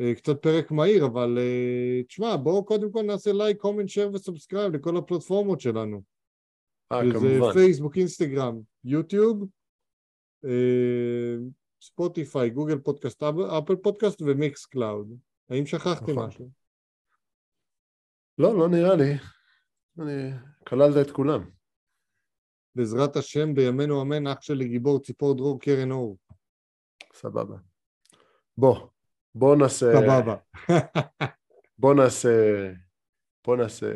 אה, 0.00 0.14
קצת 0.14 0.42
פרק 0.42 0.70
מהיר, 0.70 1.06
אבל 1.06 1.38
אה, 1.38 2.02
תשמע, 2.02 2.36
בואו 2.36 2.64
קודם 2.64 2.92
כל 2.92 3.02
נעשה 3.02 3.32
like, 3.32 3.60
comment, 3.60 3.88
share 3.88 4.10
ו 4.14 4.20
subscribe 4.20 4.72
לכל 4.72 4.96
הפלטפורמות 4.96 5.60
שלנו. 5.60 6.02
אה, 6.92 7.00
כמובן. 7.00 7.20
זה 7.20 7.38
פייסבוק, 7.52 7.96
אינסטגרם, 7.96 8.60
יוטיוב, 8.84 9.44
ספוטיפיי, 11.82 12.50
גוגל 12.50 12.78
פודקאסט, 12.78 13.22
אפל 13.58 13.76
פודקאסט 13.76 14.22
ומיקס 14.22 14.66
קלאוד. 14.66 15.12
האם 15.50 15.66
שכחתי 15.66 16.12
נכון. 16.12 16.26
משהו? 16.26 16.65
לא, 18.38 18.58
לא 18.58 18.68
נראה 18.68 18.96
לי. 18.96 19.12
אני... 19.98 20.30
כללת 20.66 21.06
את 21.06 21.10
כולם. 21.10 21.50
בעזרת 22.74 23.16
השם, 23.16 23.54
בימינו 23.54 24.02
אמן, 24.02 24.26
אח 24.26 24.40
שלי 24.40 24.68
גיבור, 24.68 25.00
ציפור 25.00 25.36
דרור, 25.36 25.60
קרן 25.60 25.90
אור. 25.90 26.18
סבבה. 27.14 27.56
בוא, 28.58 28.88
בוא 29.34 29.56
נעשה... 29.56 29.86
סבבה. 29.92 30.36
בוא 31.78 31.94
נעשה... 31.94 32.72
בוא 33.46 33.56
נעשה... 33.56 33.92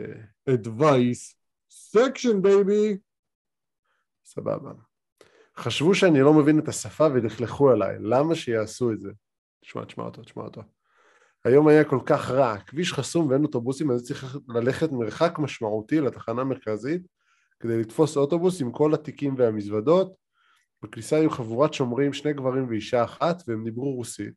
advice 0.51 1.35
section, 1.71 2.37
baby. 2.43 2.99
סבבה. 4.25 4.73
חשבו 5.57 5.95
שאני 5.95 6.21
לא 6.21 6.35
מבין 6.35 6.59
את 6.59 6.69
השפה 6.69 7.07
ולכלכו 7.15 7.71
עליי, 7.71 7.97
למה 8.01 8.35
שיעשו 8.35 8.93
את 8.93 9.01
זה? 9.01 9.11
תשמע, 9.61 9.85
תשמע 9.85 10.05
אותו, 10.05 10.23
תשמע 10.23 10.43
אותו. 10.43 10.63
היום 11.45 11.69
היה 11.69 11.85
כל 11.85 11.99
כך 12.07 12.31
רע, 12.31 12.59
כביש 12.59 12.93
חסום 12.93 13.29
ואין 13.29 13.45
אוטובוסים, 13.45 13.91
אז 13.91 14.05
צריך 14.05 14.39
ללכת 14.49 14.93
מרחק 14.93 15.39
משמעותי 15.39 16.01
לתחנה 16.01 16.41
המרכזית 16.41 17.03
כדי 17.61 17.81
לתפוס 17.81 18.17
אוטובוס 18.17 18.61
עם 18.61 18.73
כל 18.73 18.95
התיקים 18.95 19.35
והמזוודות. 19.39 20.15
בכניסה 20.83 21.17
היו 21.17 21.31
חבורת 21.31 21.75
שומרים, 21.75 22.13
שני 22.13 22.33
גברים 22.33 22.69
ואישה 22.69 23.05
אחת, 23.05 23.43
והם 23.49 23.65
דיברו 23.65 23.95
רוסית. 23.95 24.35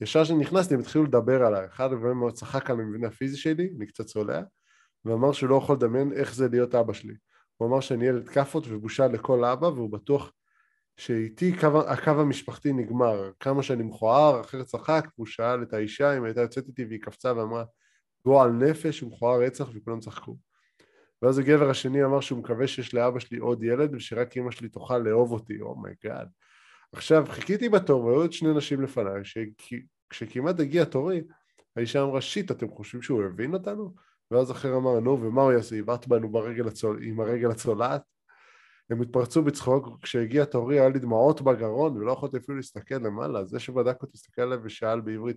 ישר 0.00 0.24
כשנכנסתי 0.24 0.74
הם 0.74 0.80
התחילו 0.80 1.04
לדבר 1.04 1.42
עליי, 1.42 1.66
אחד 1.66 1.92
הדברים 1.92 2.16
מאוד 2.16 2.32
צחק 2.32 2.70
על 2.70 2.80
המבנה 2.80 3.08
הפיזי 3.08 3.36
שלי, 3.36 3.70
אני 3.76 3.86
קצת 3.86 4.06
צולע, 4.06 4.42
ואמר 5.04 5.32
שהוא 5.32 5.50
לא 5.50 5.56
יכול 5.56 5.76
לדמיין 5.76 6.12
איך 6.12 6.34
זה 6.34 6.48
להיות 6.48 6.74
אבא 6.74 6.92
שלי. 6.92 7.14
הוא 7.56 7.68
אמר 7.68 7.80
שאני 7.80 8.06
ילד 8.06 8.28
כאפות 8.28 8.64
ובושה 8.68 9.06
לכל 9.06 9.44
אבא, 9.44 9.66
והוא 9.66 9.92
בטוח 9.92 10.32
שאיתי 10.96 11.56
קו, 11.58 11.80
הקו 11.86 12.10
המשפחתי 12.10 12.72
נגמר, 12.72 13.30
כמה 13.40 13.62
שאני 13.62 13.82
מכוער, 13.82 14.40
אחר 14.40 14.62
צחק, 14.62 15.06
והוא 15.16 15.26
שאל 15.26 15.62
את 15.62 15.72
האישה 15.72 16.16
אם 16.16 16.24
הייתה 16.24 16.40
יוצאת 16.40 16.68
איתי 16.68 16.84
והיא 16.84 17.00
קפצה 17.00 17.36
ואמרה 17.36 17.64
גועל 18.26 18.50
נפש, 18.50 19.00
הוא 19.00 19.10
מכוער 19.10 19.42
רצח 19.42 19.68
וכולם 19.74 20.00
צחקו. 20.00 20.36
ואז 21.22 21.38
הגבר 21.38 21.70
השני 21.70 22.04
אמר 22.04 22.20
שהוא 22.20 22.38
מקווה 22.38 22.66
שיש 22.66 22.94
לאבא 22.94 23.18
שלי 23.18 23.38
עוד 23.38 23.62
ילד 23.62 23.94
ושרק 23.94 24.36
אמא 24.36 24.50
שלי 24.50 24.68
תוכל 24.68 24.98
לאהוב 24.98 25.32
אותי, 25.32 25.60
oh 25.60 25.77
my 25.77 25.93
God. 25.93 26.26
Oh 26.26 26.44
עכשיו, 26.92 27.24
חיכיתי 27.28 27.68
בתור 27.68 28.04
והיו 28.04 28.16
עוד 28.16 28.32
שני 28.32 28.54
נשים 28.54 28.82
לפניי, 28.82 29.22
כשכמעט 30.10 30.60
הגיע 30.60 30.84
תורי, 30.84 31.22
האישה 31.76 32.02
אמרה, 32.02 32.20
shit, 32.20 32.50
אתם 32.50 32.70
חושבים 32.70 33.02
שהוא 33.02 33.22
הבין 33.22 33.54
אותנו? 33.54 33.94
ואז 34.30 34.50
אחר 34.50 34.76
אמר, 34.76 35.00
נו, 35.00 35.22
ומה 35.22 35.42
הוא 35.42 35.52
יעשה? 35.52 35.76
יבעט 35.76 36.06
בנו 36.06 36.28
ברגל 36.28 36.68
הצול... 36.68 36.98
עם 37.02 37.20
הרגל 37.20 37.50
הצולעת? 37.50 38.02
הם 38.90 39.02
התפרצו 39.02 39.42
בצחוק, 39.42 39.88
כשהגיע 40.02 40.44
תורי 40.44 40.80
היה 40.80 40.88
לי 40.88 40.98
דמעות 40.98 41.42
בגרון 41.42 41.96
ולא 41.96 42.12
יכולתי 42.12 42.36
אפילו 42.36 42.56
להסתכל 42.56 42.94
למעלה, 42.94 43.44
זה 43.44 43.58
שבדק 43.58 44.02
אותי 44.02 44.12
הסתכל 44.14 44.42
עליי 44.42 44.58
ושאל 44.62 45.00
בעברית, 45.00 45.36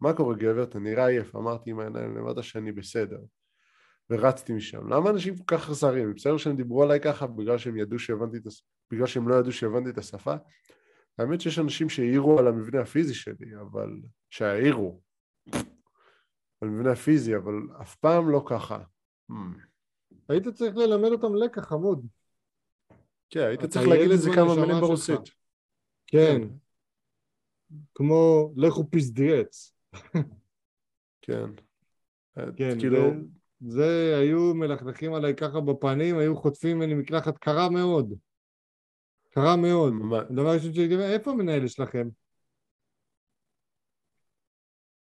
מה 0.00 0.12
קורה 0.12 0.34
גבר? 0.34 0.62
אתה 0.62 0.78
נראה 0.78 1.06
עייף, 1.06 1.36
אמרתי 1.36 1.70
עם 1.70 1.80
העיניים 1.80 2.16
למטה 2.16 2.42
שאני 2.42 2.72
בסדר. 2.72 3.18
ורצתי 4.10 4.52
משם. 4.52 4.88
למה 4.88 5.10
אנשים 5.10 5.36
כל 5.36 5.44
כך 5.46 5.68
אכזריים? 5.68 6.14
בסדר 6.14 6.36
שהם 6.36 6.56
דיברו 6.56 6.82
עליי 6.82 7.00
ככה 7.00 7.26
בגלל 7.26 7.58
שהם 7.58 7.76
ידעו 7.76 7.98
שהבנתי 7.98 8.38
בגלל 8.90 9.06
שהם 9.06 9.28
לא 9.28 9.34
ידעו 9.34 9.52
שהבנתי 9.52 9.90
את 9.90 9.98
השפה? 9.98 10.34
האמת 11.18 11.40
שיש 11.40 11.58
אנשים 11.58 11.88
שהעירו 11.88 12.38
על 12.38 12.46
המבנה 12.46 12.80
הפיזי 12.80 13.14
שלי, 13.14 13.56
אבל... 13.60 13.90
שהעירו. 14.30 15.00
על 16.60 16.68
המבנה 16.68 16.92
הפיזי, 16.92 17.36
אבל 17.36 17.54
אף 17.80 17.94
פעם 17.94 18.30
לא 18.30 18.44
ככה. 18.48 18.78
Hmm. 19.30 19.34
היית 20.28 20.48
צריך 20.48 20.76
ללמד 20.76 21.08
אותם 21.08 21.34
לקח 21.34 21.68
חמוד. 21.68 22.06
כן, 23.30 23.40
היית 23.40 23.64
צריך 23.64 23.88
להגיד 23.88 24.08
לזה 24.08 24.30
כמה 24.34 24.54
מילים 24.60 24.80
ברוסית. 24.80 25.20
כן. 26.06 26.40
כמו 27.94 28.52
לכו 28.56 28.90
пиздец. 28.90 29.72
כן. 31.22 31.46
כן, 32.56 32.78
כאילו... 32.78 32.98
זה 33.60 34.16
היו 34.20 34.54
מלכלכים 34.54 35.14
עליי 35.14 35.36
ככה 35.36 35.60
בפנים, 35.60 36.18
היו 36.18 36.36
חוטפים 36.36 36.78
ממני 36.78 36.94
מקלחת 36.94 37.38
קרה 37.38 37.70
מאוד. 37.70 38.14
קרה 39.30 39.56
מאוד. 39.56 39.92
הדבר 40.30 40.48
הראשון 40.48 40.72
שהייתי 40.72 40.94
אומר, 40.94 41.12
איפה 41.12 41.30
המנהל 41.30 41.68
שלכם? 41.68 42.08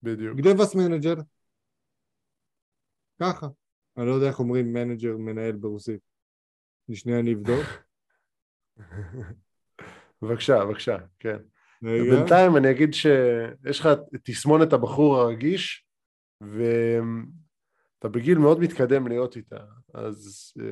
בדיוק. 0.04 0.38
где 0.38 0.54
ваш 0.54 0.76
manager. 0.76 1.16
ככה. 3.20 3.48
אני 3.98 4.06
לא 4.06 4.12
יודע 4.12 4.28
איך 4.28 4.40
אומרים 4.40 4.74
manager, 4.74 5.18
מנהל 5.18 5.52
ברוסית. 5.52 6.02
שנייה 6.94 7.20
אני 7.20 7.34
אבדוק. 7.34 7.85
בבקשה, 10.22 10.66
בבקשה, 10.66 10.98
כן. 11.20 11.38
בינתיים 11.82 12.58
אני 12.58 12.72
אגיד 12.72 12.94
שיש 12.94 13.80
לך 13.80 13.90
תסמונת 14.24 14.74
הבחור 14.74 15.18
הרגיש, 15.18 15.88
ואתה 16.42 18.10
בגיל 18.10 18.38
מאוד 18.38 18.60
מתקדם 18.60 19.08
להיות 19.08 19.36
איתה, 19.36 19.66
אז 19.94 20.54
uh, 20.60 20.64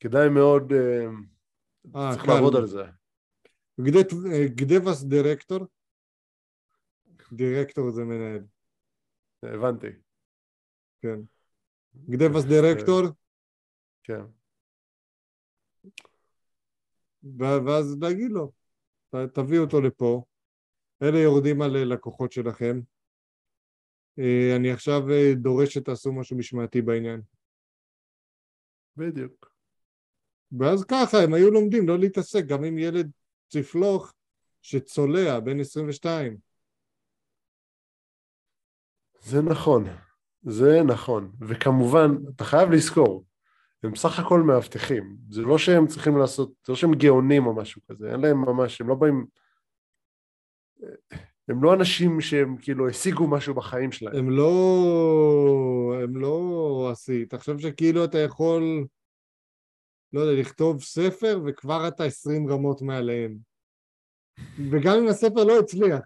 כדאי 0.00 0.28
מאוד, 0.28 0.72
uh, 0.72 1.94
아, 1.94 1.98
צריך 2.12 2.28
לעבוד 2.28 2.56
על 2.56 2.66
זה. 2.66 2.84
גדבס 4.54 5.02
דירקטור? 5.02 5.66
דירקטור 7.32 7.90
זה 7.90 8.04
מנהל. 8.04 8.44
הבנתי. 9.42 9.86
כן. 11.02 11.20
גדבס 12.10 12.44
דירקטור? 12.44 13.02
כן. 14.02 14.22
ואז 17.38 17.98
להגיד 18.00 18.30
לו, 18.30 18.52
תביאו 19.32 19.62
אותו 19.62 19.80
לפה, 19.80 20.22
אלה 21.02 21.18
יורדים 21.18 21.62
על 21.62 21.70
לקוחות 21.70 22.32
שלכם, 22.32 22.80
אה, 24.18 24.56
אני 24.56 24.70
עכשיו 24.70 25.10
אה, 25.10 25.32
דורש 25.34 25.74
שתעשו 25.74 26.12
משהו 26.12 26.38
משמעתי 26.38 26.82
בעניין. 26.82 27.20
בדיוק. 28.96 29.52
ואז 30.58 30.84
ככה 30.84 31.18
הם 31.24 31.34
היו 31.34 31.50
לומדים 31.50 31.88
לא 31.88 31.98
להתעסק 31.98 32.44
גם 32.44 32.64
עם 32.64 32.78
ילד 32.78 33.10
צפלוך 33.48 34.14
שצולע 34.62 35.40
בן 35.40 35.60
22. 35.60 36.36
זה 39.20 39.42
נכון, 39.42 39.84
זה 40.42 40.82
נכון, 40.86 41.32
וכמובן 41.40 42.10
אתה 42.36 42.44
חייב 42.44 42.70
לזכור 42.70 43.24
הם 43.82 43.92
בסך 43.92 44.18
הכל 44.18 44.42
מאבטחים, 44.42 45.16
זה 45.30 45.42
לא 45.42 45.58
שהם 45.58 45.86
צריכים 45.86 46.16
לעשות, 46.16 46.52
זה 46.66 46.72
לא 46.72 46.76
שהם 46.76 46.94
גאונים 46.94 47.46
או 47.46 47.54
משהו 47.54 47.82
כזה, 47.90 48.10
אין 48.12 48.20
להם 48.20 48.40
ממש, 48.40 48.80
הם 48.80 48.88
לא 48.88 48.94
באים, 48.94 49.26
הם 51.48 51.62
לא 51.62 51.74
אנשים 51.74 52.20
שהם 52.20 52.56
כאילו 52.56 52.88
השיגו 52.88 53.28
משהו 53.28 53.54
בחיים 53.54 53.92
שלהם. 53.92 54.16
הם 54.16 54.30
לא, 54.30 55.94
הם 56.02 56.16
לא 56.16 56.88
עשי, 56.92 57.26
תחשוב 57.26 57.60
שכאילו 57.60 58.04
אתה 58.04 58.18
יכול, 58.18 58.86
לא 60.12 60.20
יודע, 60.20 60.40
לכתוב 60.40 60.82
ספר 60.82 61.40
וכבר 61.46 61.88
אתה 61.88 62.04
עשרים 62.04 62.48
רמות 62.48 62.82
מעליהם. 62.82 63.38
וגם 64.70 64.98
אם 64.98 65.08
הספר 65.08 65.44
לא 65.44 65.58
הצליח, 65.58 66.00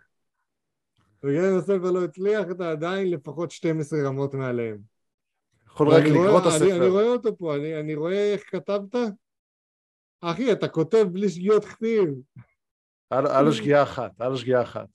וגם 1.24 1.44
אם 1.44 1.58
הספר 1.58 1.90
לא 1.90 2.04
הצליח, 2.04 2.46
אתה 2.50 2.70
עדיין 2.70 3.10
לפחות 3.10 3.50
12 3.50 4.08
רמות 4.08 4.34
מעליהם. 4.34 4.91
יכול 5.72 5.88
רק 5.88 6.04
לקרוא 6.04 6.38
את 6.38 6.46
הספר. 6.46 6.76
אני, 6.76 6.88
רואה 6.88 7.08
אותו 7.08 7.38
פה, 7.38 7.56
אני, 7.56 7.80
אני 7.80 7.94
רואה 7.94 8.32
איך 8.32 8.42
כתבת. 8.50 8.94
אחי, 10.20 10.52
אתה 10.52 10.68
כותב 10.68 11.06
בלי 11.12 11.28
שגיאות 11.28 11.64
כתיב. 11.64 12.08
על 13.10 13.48
השגיאה 13.48 13.82
אחת, 13.82 14.20
על 14.20 14.32
השגיאה 14.32 14.62
אחת. 14.62 14.88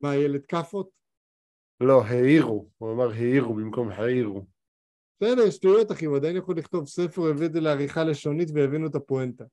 מה, 0.00 0.16
ילד 0.16 0.46
כאפות? 0.46 0.88
לא, 1.80 2.02
העירו. 2.04 2.68
הוא 2.78 2.92
אמר 2.92 3.10
העירו 3.10 3.54
במקום 3.54 3.88
העירו. 3.88 4.46
בסדר, 5.20 5.50
שטויות 5.50 5.92
אחי, 5.92 6.04
הוא 6.04 6.16
עדיין 6.16 6.36
יכול 6.36 6.58
לכתוב 6.58 6.86
ספר, 6.86 7.20
הוא 7.22 7.30
הביא 7.30 7.46
את 7.46 7.52
זה 7.52 7.60
לעריכה 7.60 8.04
לשונית 8.04 8.48
והבינו 8.54 8.86
את 8.86 8.94
הפואנטה. 8.94 9.44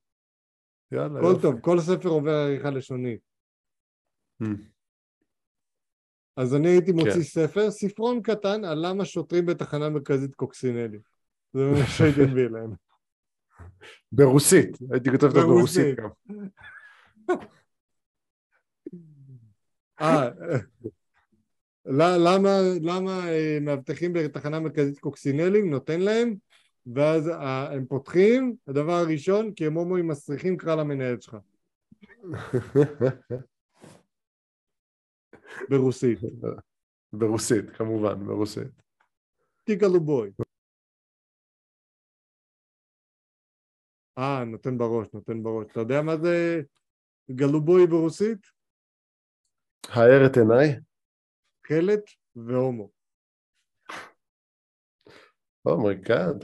יאללה, 0.91 1.19
כל 1.19 1.27
יופי. 1.27 1.41
טוב, 1.41 1.59
כל 1.59 1.79
ספר 1.79 2.09
עובר 2.09 2.31
עריכה 2.31 2.69
לשונית. 2.69 3.19
Mm. 4.43 4.72
אז 6.37 6.55
אני 6.55 6.67
הייתי 6.67 6.91
מוציא 6.91 7.13
כן. 7.13 7.21
ספר, 7.21 7.71
ספרון 7.71 8.21
קטן 8.21 8.65
על 8.65 8.87
למה 8.87 9.05
שוטרים 9.05 9.45
בתחנה 9.45 9.89
מרכזית 9.89 10.35
קוקסינלי. 10.35 10.99
זה 11.53 11.65
מה 11.65 11.87
שהייתי 11.87 12.21
מביא 12.21 12.47
להם. 12.47 12.73
ברוסית, 14.11 14.77
הייתי 14.91 15.11
כותב 15.11 15.23
אותו 15.23 15.47
ברוסית 15.47 15.97
גם. 15.97 16.09
אה, 20.01 20.29
למה, 21.85 22.49
למה 22.81 23.29
אה, 23.29 23.57
מאבטחים 23.61 24.13
בתחנה 24.13 24.59
מרכזית 24.59 24.99
קוקסינלים, 24.99 25.69
נותן 25.69 26.01
להם, 26.01 26.35
ואז 26.93 27.29
אה, 27.29 27.73
הם 27.73 27.85
פותחים, 27.85 28.55
הדבר 28.67 28.93
הראשון, 28.93 29.53
כי 29.53 29.65
הם 29.65 29.73
הומואים 29.73 30.07
מסריחים, 30.07 30.57
קרא 30.57 30.75
למנהלת 30.75 31.21
שלך. 31.21 31.37
ברוסית. 35.69 36.19
ברוסית, 37.19 37.65
כמובן, 37.77 38.25
ברוסית. 38.25 38.81
טיגלובוי. 39.63 40.31
אה, 44.17 44.45
נותן 44.45 44.77
בראש, 44.77 45.07
נותן 45.13 45.43
בראש. 45.43 45.67
אתה 45.71 45.79
יודע 45.79 46.01
מה 46.01 46.17
זה 46.17 46.61
גלובוי 47.31 47.87
ברוסית? 47.87 48.47
האר 49.89 50.25
את 50.25 50.37
עיניי. 50.37 50.79
חלט 51.67 52.03
והומו. 52.35 52.89
Oh 55.65 55.85
my 55.85 56.04
God. 56.04 56.43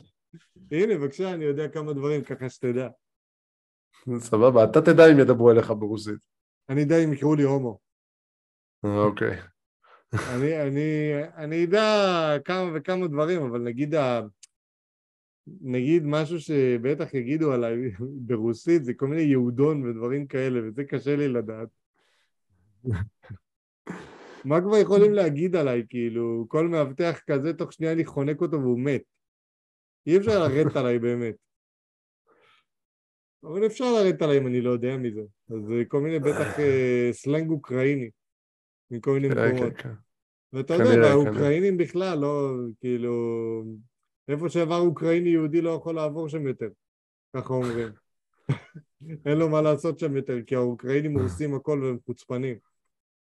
הנה, 0.71 0.97
בבקשה, 0.97 1.33
אני 1.33 1.45
יודע 1.45 1.67
כמה 1.73 1.93
דברים, 1.93 2.23
ככה 2.23 2.49
שתדע. 2.49 2.89
סבבה, 4.19 4.63
אתה 4.63 4.79
תדע 4.81 5.03
אם 5.12 5.19
ידברו 5.19 5.51
אליך 5.51 5.71
ברוסית. 5.79 6.19
אני 6.69 6.83
אדע 6.83 6.95
אם 7.03 7.13
יקראו 7.13 7.35
לי 7.35 7.43
הומו. 7.43 7.79
אוקיי. 8.84 9.38
אני, 10.13 10.62
אני, 10.62 11.12
אני 11.36 11.63
אדע 11.63 12.38
כמה 12.46 12.71
וכמה 12.75 13.08
דברים, 13.08 13.42
אבל 13.42 13.60
נגיד, 13.60 13.96
ה... 13.96 14.21
נגיד 15.62 16.04
משהו 16.06 16.40
שבטח 16.40 17.13
יגידו 17.13 17.54
עליי 17.54 17.75
ברוסית, 18.00 18.86
זה 18.86 18.94
כל 18.94 19.08
מיני 19.08 19.21
יהודון 19.21 19.84
ודברים 19.84 20.27
כאלה, 20.27 20.60
וזה 20.67 20.84
קשה 20.84 21.15
לי 21.15 21.27
לדעת. 21.27 21.67
מה 24.46 24.62
כבר 24.62 24.77
יכולים 24.77 25.13
להגיד 25.13 25.56
עליי, 25.56 25.84
כאילו, 25.90 26.46
כל 26.48 26.67
מאבטח 26.67 27.19
כזה, 27.27 27.54
תוך 27.54 27.73
שנייה 27.73 27.94
אני 27.94 28.06
חונק 28.06 28.42
אותו 28.42 28.62
והוא 28.62 28.80
מת. 28.80 29.02
אי 30.08 30.17
אפשר 30.17 30.40
לרדת 30.40 30.75
עליי 30.75 31.00
באמת. 31.00 31.36
אבל 33.44 33.65
אפשר 33.65 33.86
לרדת 33.94 34.21
עליי 34.21 34.38
אם 34.38 34.48
אני 34.48 34.62
לא 34.62 34.69
יודע 34.69 34.98
מזה. 34.98 35.21
אז 35.50 35.73
כל 35.88 36.02
מיני 36.02 36.19
בטח 36.19 36.60
אה, 36.60 37.10
סלנג 37.12 37.50
אוקראיני. 37.50 38.10
מכל 38.92 39.12
מיני 39.12 39.35
כן, 39.35 39.48
מקומות. 39.48 39.73
כן, 39.73 39.83
כן. 39.83 39.94
ואתה 40.54 40.73
יודע, 40.73 41.08
האוקראינים 41.10 41.77
בכלל 41.77 42.19
לא, 42.19 42.54
כאילו, 42.79 43.13
איפה 44.27 44.50
שעבר 44.50 44.77
אוקראיני 44.77 45.29
יהודי 45.29 45.62
לא 45.62 45.69
יכול 45.69 45.96
לעבור 45.96 46.29
שם 46.29 46.48
יותר, 46.48 46.69
ככה 47.35 47.54
אומרים. 47.54 47.90
אין 49.25 49.37
לו 49.37 49.50
מה 49.50 49.62
לעשות 49.62 50.00
שם 50.00 50.15
יותר, 50.15 50.37
כי 50.48 50.56
האוקראינים 50.56 51.13
הורסים 51.17 51.56
הכל 51.56 51.79
והם 51.83 51.98
חוצפנים. 52.06 52.58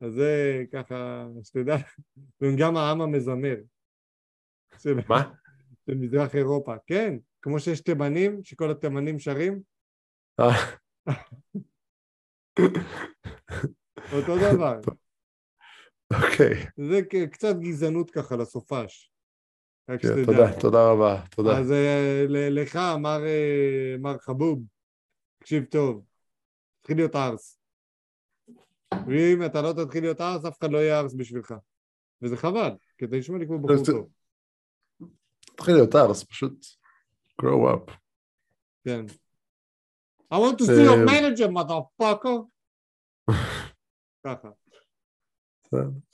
אז 0.01 0.13
זה 0.13 0.65
ככה, 0.73 1.27
שאתה 1.43 1.59
יודע, 1.59 1.77
והם 2.41 2.57
גם 2.59 2.77
העם 2.77 3.01
המזמר. 3.01 3.57
מה? 5.09 5.33
של 5.87 5.95
מזרח 5.95 6.35
אירופה. 6.35 6.75
כן, 6.87 7.17
כמו 7.43 7.61
שיש 7.61 7.81
תימנים, 7.81 8.45
שכל 8.45 8.71
התימנים 8.71 9.19
שרים. 9.19 9.63
אותו 14.13 14.37
דבר. 14.53 14.81
אוקיי. 16.13 16.67
זה 16.77 17.01
קצת 17.33 17.57
גזענות 17.61 18.11
ככה 18.11 18.37
לסופש. 18.37 19.11
כן, 19.87 20.25
תודה, 20.25 20.61
תודה 20.61 20.91
רבה, 20.91 21.23
תודה. 21.31 21.59
אז 21.59 21.73
אה, 21.73 22.25
לך, 22.29 22.77
אה, 22.77 22.97
מר 23.99 24.19
חבוב, 24.19 24.63
תקשיב 25.39 25.65
טוב, 25.65 26.05
תתחיל 26.81 26.97
להיות 26.97 27.17
ארס. 27.17 27.61
ואם 29.07 29.45
אתה 29.47 29.63
לא 29.63 29.73
תתחיל 29.73 30.03
להיות 30.03 30.21
ארס, 30.21 30.45
אף 30.45 30.59
אחד 30.59 30.71
לא 30.71 30.79
יהיה 30.79 31.01
ארס 31.01 31.15
בשבילך. 31.15 31.55
וזה 32.23 32.37
חבל, 32.37 32.71
כי 32.99 33.05
אתה 33.05 33.17
נשמע 33.17 33.39
לי 33.39 33.47
כמו 33.47 33.59
בחור 33.59 33.85
טוב. 33.87 34.09
תתחיל 35.41 35.75
להיות 35.75 35.95
ארס, 35.95 36.25
פשוט 36.25 36.67
grow 37.43 37.75
up. 37.75 37.93
כן. 38.85 39.05
I 40.35 40.37
want 40.37 40.59
to 40.59 40.65
see 40.65 40.85
your 40.85 41.07
manager, 41.07 41.49
motherfucker. 41.49 42.39
ככה. 44.27 44.49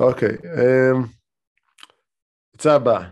אוקיי. 0.00 0.36
עצה 2.54 2.76
אמ, 2.76 2.80
הבאה. 2.80 3.10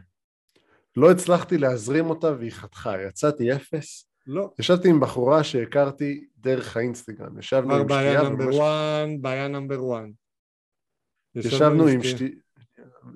לא 0.96 1.10
הצלחתי 1.10 1.58
להזרים 1.58 2.10
אותה 2.10 2.32
והיא 2.38 2.52
חתכה, 2.52 3.02
יצאתי 3.02 3.52
אפס. 3.56 4.08
לא. 4.26 4.50
ישבתי 4.58 4.88
עם 4.88 5.00
בחורה 5.00 5.44
שהכרתי 5.44 6.26
דרך 6.36 6.76
האינסטגרם, 6.76 7.38
ישבנו 7.38 7.74
עם 7.74 7.88
שתייה. 7.88 8.02
בעיה 8.02 8.22
נאמבר 8.22 8.54
וואן, 8.54 9.22
בעיה 9.22 9.48
נאמבר 9.48 9.84
וואן. 9.84 10.10
ישבנו 11.34 11.86
עם 11.86 12.02
שתייה. 12.02 12.30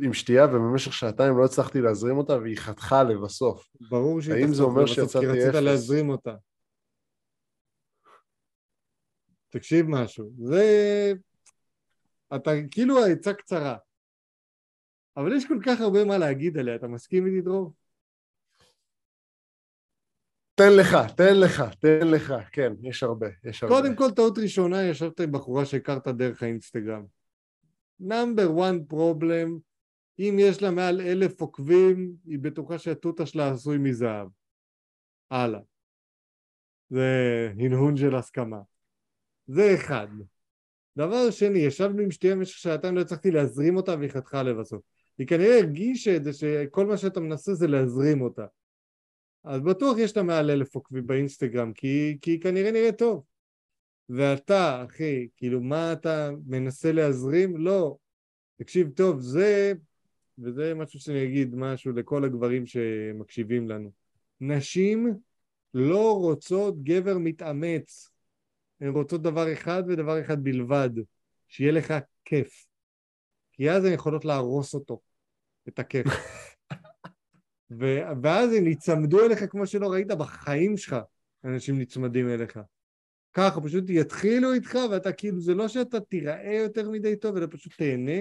עם 0.02 0.14
שתייה 0.14 0.44
ובמשך 0.44 0.92
שעתיים 0.92 1.38
לא 1.38 1.44
הצלחתי 1.44 1.80
להזרים 1.80 2.16
אותה 2.16 2.38
והיא 2.38 2.56
חתכה 2.56 3.02
לבסוף. 3.02 3.68
ברור 3.80 4.20
שהיא 4.20 4.46
תחתוך 4.46 4.76
לבסוף, 4.76 5.16
כי 5.16 5.26
רצית 5.26 5.54
להזרים 5.54 6.08
אותה. 6.08 6.34
תקשיב 9.48 9.86
משהו, 9.88 10.30
זה... 10.38 11.12
אתה 12.36 12.50
כאילו 12.70 13.04
העצה 13.04 13.34
קצרה, 13.34 13.76
אבל 15.16 15.36
יש 15.36 15.46
כל 15.48 15.58
כך 15.66 15.80
הרבה 15.80 16.04
מה 16.04 16.18
להגיד 16.18 16.58
עליה, 16.58 16.74
אתה 16.74 16.88
מסכים 16.88 17.26
איתי 17.26 17.40
דרור? 17.40 17.72
תן 20.54 20.72
לך, 20.80 20.96
תן 21.16 21.40
לך, 21.40 21.62
תן 21.80 22.06
לך, 22.06 22.34
כן, 22.52 22.72
יש 22.82 23.02
הרבה, 23.02 23.26
יש 23.44 23.62
הרבה. 23.62 23.74
קודם 23.74 23.96
כל, 23.96 24.10
טעות 24.16 24.38
ראשונה, 24.38 24.82
ישבת 24.82 25.20
עם 25.20 25.32
בחורה 25.32 25.66
שהכרת 25.66 26.08
דרך 26.08 26.42
האינסטגרם. 26.42 27.04
נאמבר 28.00 28.52
וואן 28.52 28.84
פרובלם, 28.84 29.58
אם 30.18 30.36
יש 30.38 30.62
לה 30.62 30.70
מעל 30.70 31.00
אלף 31.00 31.40
עוקבים, 31.40 32.12
היא 32.24 32.38
בטוחה 32.38 32.78
שהתותה 32.78 33.26
שלה 33.26 33.50
עשוי 33.50 33.78
מזהב. 33.78 34.28
הלאה. 35.30 35.60
זה 36.90 37.06
הנהון 37.58 37.96
של 37.96 38.14
הסכמה. 38.14 38.60
זה 39.46 39.74
אחד. 39.74 40.08
דבר 40.98 41.30
שני, 41.30 41.58
ישבנו 41.58 42.02
עם 42.02 42.10
שתייה 42.10 42.36
במשך 42.36 42.58
שעתיים, 42.58 42.96
לא 42.96 43.00
הצלחתי 43.00 43.30
להזרים 43.30 43.76
אותה 43.76 43.94
והיא 43.98 44.10
חתכה 44.10 44.42
לבסוף. 44.42 44.82
היא 45.18 45.26
כנראה 45.26 45.58
הרגישה 45.58 46.16
את 46.16 46.24
זה 46.24 46.32
שכל 46.32 46.86
מה 46.86 46.96
שאתה 46.96 47.20
מנסה 47.20 47.54
זה 47.54 47.66
להזרים 47.66 48.22
אותה. 48.22 48.46
אז 49.44 49.60
בטוח 49.60 49.98
יש 49.98 50.16
לה 50.16 50.22
מעל 50.22 50.50
אלף 50.50 50.74
עוקבים 50.74 51.06
באינסטגרם, 51.06 51.72
כי, 51.72 52.18
כי 52.20 52.30
היא 52.30 52.40
כנראה 52.40 52.70
נראית 52.70 52.98
טוב. 52.98 53.24
ואתה, 54.08 54.84
אחי, 54.84 55.28
כאילו, 55.36 55.60
מה 55.60 55.92
אתה 55.92 56.30
מנסה 56.46 56.92
להזרים? 56.92 57.56
לא. 57.56 57.96
תקשיב 58.56 58.90
טוב, 58.94 59.20
זה, 59.20 59.72
וזה 60.38 60.74
משהו 60.74 61.00
שאני 61.00 61.24
אגיד, 61.24 61.54
משהו 61.54 61.92
לכל 61.92 62.24
הגברים 62.24 62.66
שמקשיבים 62.66 63.68
לנו. 63.68 63.90
נשים 64.40 65.14
לא 65.74 66.18
רוצות 66.18 66.82
גבר 66.82 67.18
מתאמץ. 67.18 68.10
הן 68.80 68.88
רוצות 68.88 69.22
דבר 69.22 69.52
אחד 69.52 69.82
ודבר 69.88 70.20
אחד 70.20 70.44
בלבד, 70.44 70.90
שיהיה 71.48 71.72
לך 71.72 71.94
כיף. 72.24 72.66
כי 73.52 73.70
אז 73.70 73.84
הן 73.84 73.92
יכולות 73.92 74.24
להרוס 74.24 74.74
אותו, 74.74 75.00
את 75.68 75.78
הכיף. 75.78 76.06
ו- 77.80 78.00
ואז 78.22 78.52
הם 78.52 78.66
יצמדו 78.66 79.26
אליך 79.26 79.44
כמו 79.50 79.66
שלא 79.66 79.92
ראית 79.92 80.06
בחיים 80.06 80.76
שלך, 80.76 80.96
אנשים 81.44 81.78
נצמדים 81.78 82.28
אליך. 82.28 82.58
ככה, 83.32 83.60
פשוט 83.60 83.84
יתחילו 83.88 84.52
איתך 84.52 84.78
ואתה 84.90 85.12
כאילו, 85.12 85.40
זה 85.40 85.54
לא 85.54 85.68
שאתה 85.68 86.00
תיראה 86.00 86.60
יותר 86.62 86.90
מדי 86.90 87.16
טוב, 87.16 87.36
אלא 87.36 87.46
פשוט 87.50 87.72
תהנה. 87.78 88.20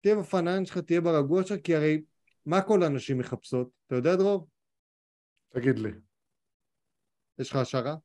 תהיה 0.00 0.16
בפנן 0.16 0.64
שלך, 0.64 0.78
תהיה 0.78 1.00
ברגוע 1.00 1.44
שלך, 1.44 1.60
כי 1.64 1.76
הרי 1.76 2.02
מה 2.46 2.62
כל 2.62 2.82
הנשים 2.82 3.18
מחפשות? 3.18 3.70
אתה 3.86 3.94
יודע, 3.94 4.16
דרור? 4.16 4.48
תגיד 5.48 5.78
לי. 5.78 5.90
יש 7.38 7.50
לך 7.50 7.56
השערה? 7.56 7.96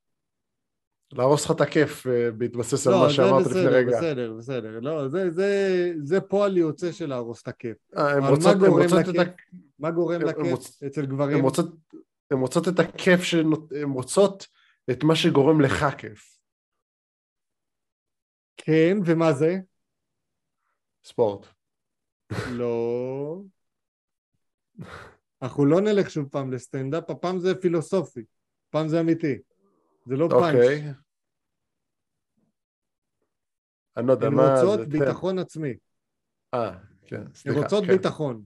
להרוס 1.18 1.46
לך 1.46 1.52
את 1.52 1.62
הכיף 1.62 2.08
אה, 2.08 2.32
בהתבסס 2.32 2.88
על 2.88 2.94
לא, 2.94 3.00
מה 3.00 3.10
שאמרת 3.10 3.46
לפני 3.46 3.66
רגע. 3.68 3.92
לא, 3.92 3.92
זה 3.92 3.98
בסדר, 3.98 4.34
בסדר. 4.38 4.80
לא, 4.80 5.08
זה, 5.08 5.32
זה, 5.32 5.92
זה 6.04 6.22
פועל 6.22 6.58
יוצא 6.58 6.92
של 6.92 7.10
להרוס 7.10 7.42
את 7.42 7.48
הכיף. 7.48 7.78
אה, 7.98 8.12
הם 8.12 8.24
רוצות, 8.24 8.56
מה 8.56 8.68
גורם 8.68 8.86
לכיף, 8.86 9.22
את. 9.22 9.28
מה 9.80 9.92
גורם 9.92 10.22
לכיף. 10.22 10.84
אצל 10.88 11.06
גברים? 11.06 11.38
הן 11.38 11.44
רוצות, 11.44 11.76
הן 12.32 12.40
רוצות 12.40 12.68
את 12.68 12.80
הכיף, 12.80 13.22
הן 13.82 13.90
רוצות 13.90 14.48
את 14.92 15.04
מה 15.04 15.16
שגורם 15.16 15.62
לך 15.62 15.86
כיף. 15.98 16.38
כן, 18.58 18.98
ומה 19.06 19.34
זה? 19.34 19.58
ספורט. 21.06 21.48
לא. 22.52 23.42
אנחנו 25.42 25.66
לא 25.66 25.82
נלך 25.82 26.10
שוב 26.10 26.28
פעם 26.30 26.52
לסטנדאפ, 26.52 27.10
הפעם 27.10 27.40
זה 27.40 27.56
פילוסופי, 27.56 28.24
פעם 28.70 28.88
זה 28.88 29.00
אמיתי. 29.00 29.38
זה 30.06 30.16
לא 30.16 30.28
פאנץ'. 30.30 30.96
אני 33.98 34.08
לא 34.08 34.12
יודע 34.12 34.30
מה... 34.30 34.60
הן 34.60 34.66
רוצות 34.66 34.88
ביטחון 34.88 35.40
עצמי. 35.40 35.74
אה, 36.54 36.78
כן, 37.06 37.22
סליחה. 37.36 37.58
הן 37.58 37.64
רוצות 37.64 37.84
כן. 37.84 37.92
ביטחון. 37.92 38.44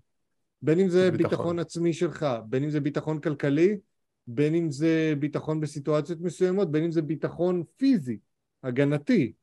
בין 0.61 0.79
אם 0.79 0.89
זה 0.89 1.11
ביטחון. 1.11 1.29
ביטחון 1.29 1.59
עצמי 1.59 1.93
שלך, 1.93 2.25
בין 2.49 2.63
אם 2.63 2.69
זה 2.69 2.79
ביטחון 2.79 3.21
כלכלי, 3.21 3.77
בין 4.27 4.55
אם 4.55 4.71
זה 4.71 5.13
ביטחון 5.19 5.59
בסיטואציות 5.59 6.19
מסוימות, 6.21 6.71
בין 6.71 6.83
אם 6.83 6.91
זה 6.91 7.01
ביטחון 7.01 7.63
פיזי, 7.77 8.17
הגנתי, 8.63 9.33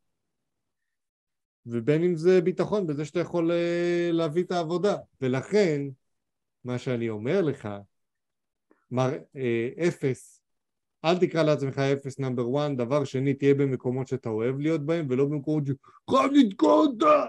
ובין 1.67 2.05
אם 2.05 2.17
זה 2.17 2.41
ביטחון 2.41 2.87
בזה 2.87 3.05
שאתה 3.05 3.21
יכול 3.21 3.51
אה, 3.51 4.09
להביא 4.13 4.43
את 4.43 4.51
העבודה. 4.51 4.97
ולכן, 5.21 5.83
מה 6.65 6.79
שאני 6.79 7.09
אומר 7.09 7.43
לך, 7.43 7.69
מר 8.91 9.11
אה, 9.37 9.69
אפס, 9.89 10.34
אל 11.05 11.19
תקרא 11.19 11.43
לעצמך 11.43 11.79
אפס 11.79 12.19
נאמבר 12.19 12.67
1, 12.67 12.71
דבר 12.77 13.05
שני, 13.05 13.35
תהיה 13.35 13.55
במקומות 13.55 14.09
שאתה 14.09 14.29
אוהב 14.29 14.59
להיות 14.59 14.87
בהם, 14.87 15.07
ולא 15.11 15.25
במקומות 15.25 15.65
שחייב 15.67 16.33
לתקוע 16.33 16.73
אותה! 16.73 17.25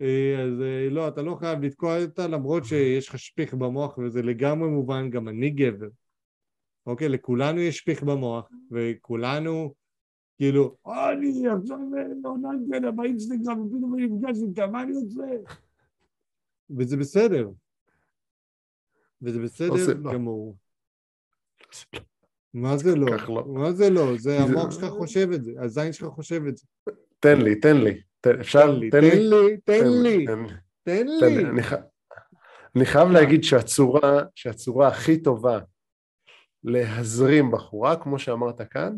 אה, 0.00 0.42
אז 0.42 0.60
אה, 0.60 0.88
לא, 0.90 1.08
אתה 1.08 1.22
לא 1.22 1.34
חייב 1.34 1.62
לתקוע 1.62 2.02
אותה, 2.02 2.26
למרות 2.26 2.64
שיש 2.64 3.08
לך 3.08 3.18
שפיך 3.18 3.54
במוח, 3.54 3.98
וזה 3.98 4.22
לגמרי 4.22 4.68
מובן, 4.68 5.10
גם 5.10 5.28
אני 5.28 5.50
גבר. 5.50 5.88
אוקיי, 6.86 7.08
לכולנו 7.08 7.60
יש 7.60 7.78
שפיך 7.78 8.02
במוח, 8.02 8.50
וכולנו, 8.70 9.74
כאילו, 10.36 10.76
אני 10.86 11.48
עכשיו 11.48 11.78
עונה 12.24 12.48
כאלה 12.70 12.90
באינסטגרם, 12.90 13.60
ופתאום 13.60 13.94
אני 13.94 14.06
נפגש 14.06 14.38
איתה, 14.48 14.66
מה 14.66 14.82
אני 14.82 14.92
עושה? 14.92 15.54
וזה 16.70 16.96
בסדר. 16.96 17.50
וזה 19.22 19.38
בסדר 19.42 19.92
גמור. 20.12 20.56
מה 22.54 22.76
זה 22.76 22.96
לא? 22.96 23.06
לא? 23.28 23.44
מה 23.46 23.72
זה 23.72 23.90
לא? 23.90 24.18
זה 24.18 24.40
המוח 24.40 24.70
שלך 24.70 24.84
חושב 24.84 25.32
את 25.32 25.44
זה, 25.44 25.52
הזין 25.58 25.92
שלך 25.92 26.08
חושב 26.08 26.46
את 26.46 26.56
זה. 26.56 26.66
תן 27.20 27.40
לי, 27.40 27.60
תן 27.60 27.76
לי. 27.76 28.00
אפשר? 28.40 28.66
תן 28.90 29.04
לי, 29.04 29.56
תן 29.64 29.88
לי, 30.02 30.26
תן 30.84 31.06
לי. 31.06 31.44
אני 32.76 32.84
חייב 32.84 33.08
להגיד 33.08 33.44
שהצורה 34.34 34.88
הכי 34.88 35.22
טובה 35.22 35.58
להזרים 36.64 37.50
בחורה, 37.50 37.96
כמו 37.96 38.18
שאמרת 38.18 38.60
כאן, 38.70 38.96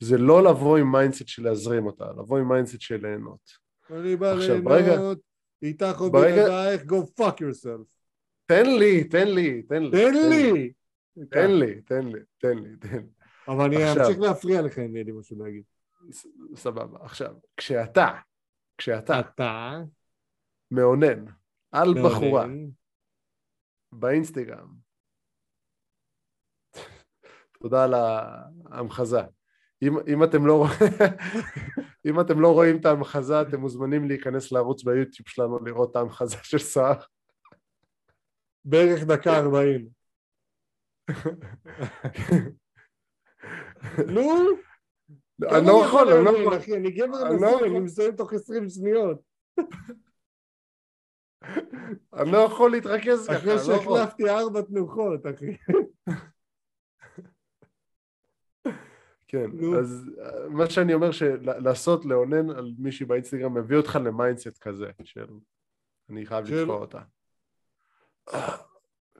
זה 0.00 0.18
לא 0.18 0.44
לבוא 0.44 0.78
עם 0.78 0.92
mindset 0.92 1.28
של 1.28 1.44
להזרים 1.44 1.86
אותה, 1.86 2.04
לבוא 2.18 2.38
עם 2.38 2.48
מיינדסט 2.48 2.80
של 2.80 3.06
ליהנות. 3.06 3.50
אני 3.90 4.16
בא 4.16 4.34
ליהנות, 4.34 5.18
איתך 5.62 6.00
או 6.00 6.10
בלעדייך, 6.10 6.82
go 6.82 7.20
fuck 7.20 7.34
yourself. 7.40 7.84
תן 8.46 8.66
לי, 8.78 9.04
תן 9.04 9.28
לי, 9.28 9.62
תן 9.62 9.82
לי. 9.82 9.90
תן 9.90 10.14
לי! 10.30 10.72
תן 11.30 11.50
לי, 11.50 11.80
תן 11.80 12.06
לי, 12.06 12.20
תן 12.38 12.58
לי, 12.58 12.76
תן 12.76 12.96
לי. 12.96 13.06
אבל 13.48 13.64
אני 13.64 13.76
אמשיך 13.76 14.18
להפריע 14.20 14.62
לך 14.62 14.78
אם 14.78 14.94
יהיה 14.94 15.04
לי 15.04 15.12
משהו 15.12 15.38
להגיד. 15.38 15.62
סבבה. 16.54 16.98
עכשיו, 17.04 17.34
כשאתה, 17.56 18.08
כשאתה, 18.78 19.20
אתה 19.20 19.80
מאונן 20.70 21.24
על 21.72 21.94
בחורה 22.04 22.46
באינסטגרם, 23.92 24.74
תודה 27.60 27.84
על 27.84 27.94
ההמחזה. 27.94 29.20
אם, 29.82 29.98
אם, 30.12 30.24
אתם 30.24 30.46
לא, 30.46 30.66
אם 32.08 32.20
אתם 32.20 32.40
לא 32.40 32.52
רואים 32.52 32.80
את 32.80 32.86
ההמחזה, 32.86 33.42
אתם 33.42 33.60
מוזמנים 33.60 34.08
להיכנס 34.08 34.52
לערוץ 34.52 34.84
ביוטיוב 34.84 35.28
שלנו 35.28 35.64
לראות 35.64 35.90
את 35.90 35.96
ההמחזה 35.96 36.36
של 36.42 36.58
סער. 36.58 37.00
בערך 38.64 39.04
דקה 39.04 39.38
ארבעים. 39.38 39.95
נו? 44.14 44.30
אני 45.42 45.66
לא 45.66 45.84
יכול, 45.86 46.08
אני 46.08 46.24
לא 46.24 46.30
יכול. 46.30 46.74
אני 46.76 46.90
גבר 46.90 47.32
נשוי, 47.32 47.68
אני 47.70 47.80
מסיים 47.80 48.16
תוך 48.16 48.32
עשרים 48.32 48.68
שניות. 48.68 49.20
אני 52.14 52.32
לא 52.32 52.38
יכול 52.38 52.70
להתרכז 52.70 53.26
ככה, 53.26 53.36
אחרי 53.36 53.54
לא 53.54 53.58
שהחלפתי 53.58 54.30
ארבע 54.30 54.62
תנוחות, 54.62 55.26
אחי. 55.26 55.56
כן, 59.28 59.50
אז 59.78 60.10
אה, 60.20 60.48
מה 60.48 60.70
שאני 60.70 60.94
אומר 60.94 61.10
שלעשות, 61.10 62.04
לאונן 62.04 62.50
על 62.50 62.74
מישהי 62.78 63.06
באינסטגרם 63.06 63.54
מביא 63.54 63.76
אותך 63.76 63.98
ל 64.04 64.11
mindset 64.11 64.58
כזה, 64.58 64.90
של 65.04 65.26
אני 66.10 66.26
חייב 66.26 66.44
לתקוע 66.44 66.76
אותה. 66.76 67.00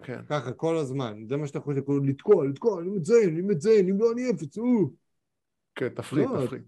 כן. 0.02 0.20
ככה 0.28 0.52
כל 0.52 0.76
הזמן, 0.76 1.24
זה 1.28 1.36
מה 1.36 1.46
שאתה 1.46 1.60
חושב, 1.60 1.80
לתקוע, 2.06 2.46
לתקוע, 2.46 2.80
אני 2.82 2.90
מציין, 2.90 3.28
אני 3.28 3.42
מציין, 3.42 3.88
אם 3.88 3.98
לא 3.98 4.12
אני 4.12 4.30
אפס, 4.30 4.58
או. 4.58 4.90
כן, 5.74 5.88
תפריד, 5.88 6.28
לא, 6.28 6.46
תפריד. 6.46 6.62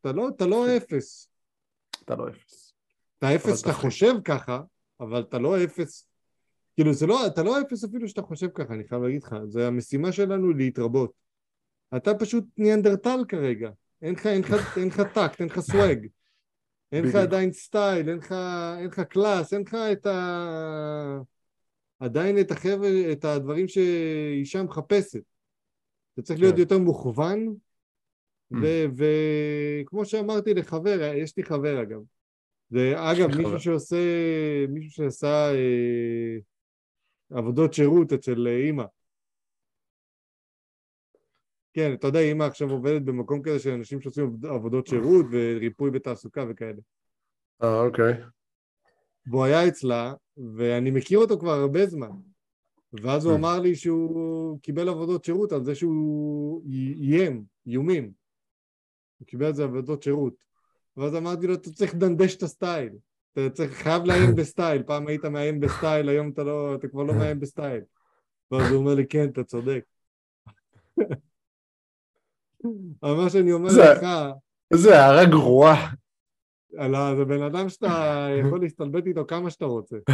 אתה 0.00 0.12
לא, 0.12 0.28
אתה 0.28 0.46
לא 0.46 0.76
אפס. 0.76 1.30
אתה 2.04 2.14
לא 2.14 2.28
אפס. 2.28 2.74
אתה 3.18 3.34
אפס 3.34 3.58
שאתה 3.58 3.72
חושב 3.72 4.12
ככה, 4.24 4.60
אבל 5.00 5.20
אתה 5.20 5.38
לא 5.38 5.64
אפס. 5.64 6.08
כאילו 6.74 6.92
זה 6.92 7.06
לא, 7.06 7.26
אתה 7.26 7.42
לא 7.42 7.60
אפס 7.60 7.84
אפילו 7.84 8.08
שאתה 8.08 8.22
חושב 8.22 8.48
ככה, 8.54 8.74
אני 8.74 8.88
חייב 8.88 9.02
להגיד 9.02 9.22
לך, 9.22 9.36
זה 9.48 9.66
המשימה 9.66 10.12
שלנו 10.12 10.52
להתרבות. 10.52 11.12
אתה 11.96 12.14
פשוט 12.14 12.44
ניאנדרטל 12.58 13.24
כרגע, 13.28 13.70
אין 14.02 14.14
לך, 14.14 14.26
אין 14.26 14.42
לך, 14.42 14.78
אין 14.78 14.88
לך 14.88 15.00
טקט, 15.00 15.40
אין 15.40 15.48
לך 15.48 15.60
swag. 15.60 16.06
אין 16.92 17.04
לך 17.04 17.14
עדיין 17.14 17.52
סטייל, 17.52 18.08
אין 18.08 18.18
לך, 18.18 18.34
אין 18.78 18.86
לך 18.86 19.00
class, 19.00 19.52
אין 19.52 19.62
לך 19.62 19.76
את 19.92 20.06
ה... 20.06 21.20
עדיין 22.00 22.40
את 22.40 22.50
החבר'ה, 22.50 22.88
את 23.12 23.24
הדברים 23.24 23.68
שאישה 23.68 24.62
מחפשת. 24.62 25.22
אתה 26.14 26.22
צריך 26.22 26.40
להיות 26.40 26.54
כן. 26.54 26.60
יותר 26.60 26.78
מוכוון, 26.78 27.54
mm. 28.52 28.56
וכמו 28.96 30.04
שאמרתי 30.04 30.54
לחבר, 30.54 31.12
יש 31.14 31.36
לי 31.36 31.42
חבר 31.42 31.82
אגב, 31.82 32.00
ואגב 32.70 33.36
מישהו 33.36 33.60
שעושה, 33.60 33.96
מישהו 34.68 34.90
שעשה 34.90 35.52
אה, 35.54 36.36
עבודות 37.38 37.74
שירות 37.74 38.12
אצל 38.12 38.46
אימא. 38.46 38.84
כן, 41.72 41.94
אתה 41.94 42.06
יודע, 42.06 42.20
אימא 42.20 42.44
עכשיו 42.44 42.70
עובדת 42.70 43.02
במקום 43.02 43.42
כזה 43.42 43.58
של 43.58 43.70
אנשים 43.70 44.00
שעושים 44.00 44.36
עבודות 44.42 44.86
שירות 44.86 45.26
וריפוי 45.32 45.90
בתעסוקה 45.90 46.44
וכאלה. 46.48 46.80
אה, 47.62 47.80
אוקיי. 47.80 48.12
והוא 49.26 49.44
היה 49.44 49.68
אצלה, 49.68 50.14
ואני 50.56 50.90
מכיר 50.90 51.18
אותו 51.18 51.38
כבר 51.38 51.52
הרבה 51.52 51.86
זמן. 51.86 52.10
ואז 52.92 53.24
הוא 53.24 53.32
mm. 53.32 53.36
אמר 53.36 53.60
לי 53.60 53.74
שהוא 53.74 54.58
קיבל 54.60 54.88
עבודות 54.88 55.24
שירות 55.24 55.52
על 55.52 55.64
זה 55.64 55.74
שהוא 55.74 56.62
איים, 57.00 57.44
איומים. 57.66 58.12
הוא 59.18 59.26
קיבל 59.26 59.46
על 59.46 59.54
זה 59.54 59.64
עבודות 59.64 60.02
שירות. 60.02 60.34
ואז 60.96 61.14
אמרתי 61.14 61.46
לו, 61.46 61.54
אתה 61.54 61.70
צריך 61.70 61.94
לדנדש 61.94 62.36
את 62.36 62.42
הסטייל. 62.42 62.92
אתה 63.32 63.50
צריך, 63.50 63.72
חייב 63.72 64.04
לאיים 64.04 64.34
בסטייל. 64.34 64.82
פעם 64.82 65.06
היית 65.06 65.24
מאיים 65.24 65.60
בסטייל, 65.60 66.08
היום 66.08 66.30
אתה 66.30 66.44
לא, 66.44 66.74
אתה 66.74 66.88
כבר 66.88 67.02
לא 67.02 67.14
מאיים 67.14 67.40
בסטייל. 67.40 67.80
ואז 68.50 68.70
הוא 68.70 68.78
אומר 68.78 68.94
לי, 68.94 69.06
כן, 69.06 69.28
אתה 69.28 69.44
צודק. 69.44 69.84
אבל 73.02 73.14
מה 73.14 73.30
שאני 73.30 73.52
אומר 73.52 73.70
זה, 73.70 73.82
לך... 73.82 74.06
איזה 74.72 74.98
הערה 74.98 75.24
גרועה. 75.24 75.90
אלא 76.78 77.16
זה 77.16 77.24
בן 77.24 77.42
אדם 77.42 77.68
שאתה 77.68 78.16
יכול 78.40 78.60
להסתלבט 78.60 79.06
איתו 79.06 79.26
כמה 79.26 79.50
שאתה 79.50 79.64
רוצה. 79.64 79.96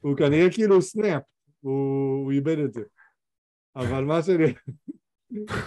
הוא 0.00 0.16
כנראה 0.16 0.52
כאילו 0.52 0.82
snap, 0.82 1.22
הוא, 1.60 2.24
הוא 2.24 2.32
איבד 2.32 2.58
את 2.58 2.72
זה. 2.72 2.82
אבל 3.76 4.04
מה 4.04 4.22
שאני... 4.22 4.44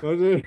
מה, 0.04 0.12
ש... 0.18 0.42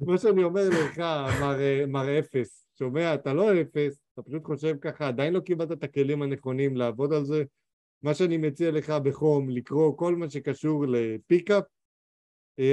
מה 0.00 0.18
שאני 0.18 0.44
אומר 0.44 0.68
לך, 0.68 0.98
מר, 1.40 1.58
מר 1.88 2.18
אפס, 2.18 2.68
שומע, 2.78 3.14
אתה 3.14 3.34
לא 3.34 3.60
אפס, 3.60 4.00
אתה 4.12 4.22
פשוט 4.22 4.44
חושב 4.44 4.76
ככה, 4.80 5.08
עדיין 5.08 5.32
לא 5.32 5.40
קיבלת 5.40 5.72
את 5.72 5.84
הכלים 5.84 6.22
הנכונים 6.22 6.76
לעבוד 6.76 7.12
על 7.12 7.24
זה. 7.24 7.44
מה 8.02 8.14
שאני 8.14 8.36
מציע 8.36 8.70
לך 8.70 8.90
בחום, 8.90 9.50
לקרוא 9.50 9.96
כל 9.96 10.16
מה 10.16 10.30
שקשור 10.30 10.84
ל 10.88 10.97
pickup, 10.97 11.64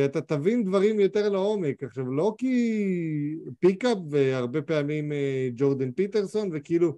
אתה 0.05 0.21
תבין 0.21 0.63
דברים 0.63 0.99
יותר 0.99 1.29
לעומק. 1.29 1.83
עכשיו, 1.83 2.05
לא 2.11 2.35
כי 2.37 3.35
pickup 3.59 3.97
והרבה 4.11 4.61
פעמים 4.61 5.11
אה, 5.11 5.49
ג'ורדן 5.55 5.91
פיטרסון, 5.91 6.49
וכאילו, 6.53 6.97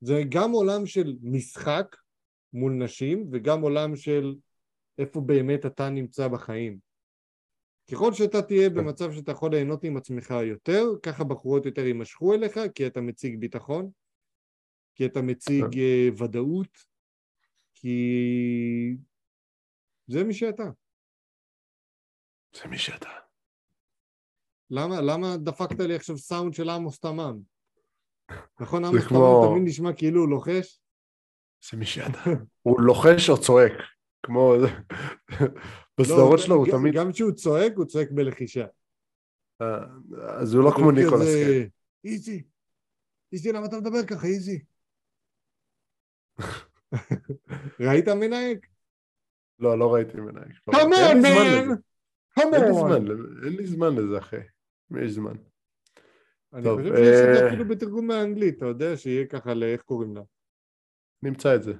זה 0.00 0.22
גם 0.28 0.50
עולם 0.50 0.86
של 0.86 1.16
משחק 1.22 1.96
מול 2.52 2.72
נשים, 2.72 3.28
וגם 3.32 3.60
עולם 3.60 3.96
של 3.96 4.34
איפה 4.98 5.20
באמת 5.20 5.66
אתה 5.66 5.90
נמצא 5.90 6.28
בחיים. 6.28 6.78
ככל 7.90 8.12
שאתה 8.12 8.42
תהיה 8.42 8.70
במצב 8.70 9.12
שאתה 9.12 9.32
יכול 9.32 9.50
ליהנות 9.50 9.84
עם 9.84 9.96
עצמך 9.96 10.34
יותר, 10.44 10.84
ככה 11.02 11.24
בחורות 11.24 11.66
יותר 11.66 11.86
יימשכו 11.86 12.34
אליך, 12.34 12.60
כי 12.74 12.86
אתה 12.86 13.00
מציג 13.00 13.40
ביטחון, 13.40 13.90
כי 14.94 15.06
אתה 15.06 15.22
מציג 15.22 15.64
uh, 15.64 16.22
ודאות, 16.22 16.78
כי 17.74 18.96
זה 20.06 20.24
מי 20.24 20.34
שאתה. 20.34 20.70
זה 22.56 22.68
מי 22.68 22.78
שאתה. 22.78 23.10
למה, 24.70 25.00
למה 25.00 25.36
דפקת 25.36 25.80
לי 25.80 25.94
עכשיו 25.94 26.18
סאונד 26.18 26.54
של 26.54 26.70
עמוס 26.70 27.00
תמם? 27.00 27.40
נכון, 28.60 28.84
עמוס 28.84 29.00
תמם 29.00 29.08
כמו... 29.08 29.48
תמיד 29.50 29.68
נשמע 29.68 29.92
כאילו 29.92 30.20
הוא 30.20 30.28
לוחש? 30.28 30.80
זה 31.70 31.76
מי 31.76 31.86
שאתה. 31.86 32.18
הוא 32.66 32.80
לוחש 32.80 33.30
או 33.30 33.40
צועק, 33.40 33.72
כמו... 34.22 34.54
בסדרות 36.00 36.30
לא, 36.30 36.38
שלו 36.38 36.54
הוא 36.54 36.66
תמיד... 36.70 36.94
גם 36.94 37.12
כשהוא 37.12 37.32
צועק, 37.32 37.72
הוא 37.76 37.84
צועק 37.84 38.08
בלחישה. 38.10 38.66
אה, 39.60 39.84
אז 40.40 40.54
הוא 40.54 40.64
לא 40.64 40.70
כמו 40.76 40.90
ניקולס 40.90 41.24
קייג'. 41.24 41.68
איזי, 42.04 42.42
איזי, 43.32 43.52
למה 43.52 43.66
אתה 43.66 43.76
מדבר 43.76 44.06
ככה, 44.06 44.26
איזי? 44.26 44.64
ראית 47.88 48.08
מנהג? 48.08 48.58
לא, 49.58 49.78
לא 49.78 49.94
ראיתי 49.94 50.20
מנהג. 50.20 50.52
כמון, 50.64 51.22
מן! 51.22 51.74
אין 53.44 53.56
לי 53.56 53.66
זמן 53.66 53.94
לזה, 53.96 54.18
אחי. 54.18 54.36
יש 55.02 55.12
זמן. 55.12 55.36
אני 56.52 56.62
חושב 56.62 56.96
שיש 56.96 57.20
את 57.20 57.34
זה 57.34 57.42
אה, 57.42 57.48
אפילו 57.48 57.68
בתרגום 57.68 58.06
מהאנגלית, 58.06 58.56
אתה 58.56 58.66
יודע, 58.66 58.96
שיהיה 58.96 59.26
ככה 59.26 59.54
לאיך 59.54 59.82
קוראים 59.82 60.16
לה. 60.16 60.22
נמצא 61.22 61.54
את 61.54 61.62
זה. 61.62 61.72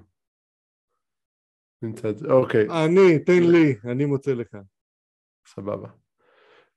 נמצא 1.83 2.11
את 2.11 2.19
זה, 2.19 2.27
אוקיי. 2.27 2.67
אני, 2.85 3.19
תן 3.19 3.43
לי, 3.43 3.77
אני 3.85 4.05
מוצא 4.05 4.33
לך. 4.33 4.57
סבבה. 5.47 5.89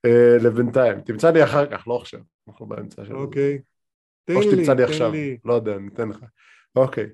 אה, 0.05 0.37
לבינתיים, 0.43 1.01
תמצא 1.01 1.31
לי 1.31 1.43
אחר 1.43 1.71
כך, 1.71 1.87
לא 1.87 1.97
עכשיו, 1.97 2.19
אנחנו 2.47 2.65
באמצע 2.65 3.05
של 3.05 3.15
אוקיי. 3.15 3.61
תן 4.25 4.33
לי, 4.33 4.39
או 4.39 4.43
שתמצא 4.43 4.73
לי 4.73 4.83
עכשיו, 4.83 5.11
לא 5.45 5.53
יודע, 5.53 5.75
אני 5.75 5.87
אתן 5.87 6.09
לך. 6.09 6.25
אוקיי. 6.75 7.09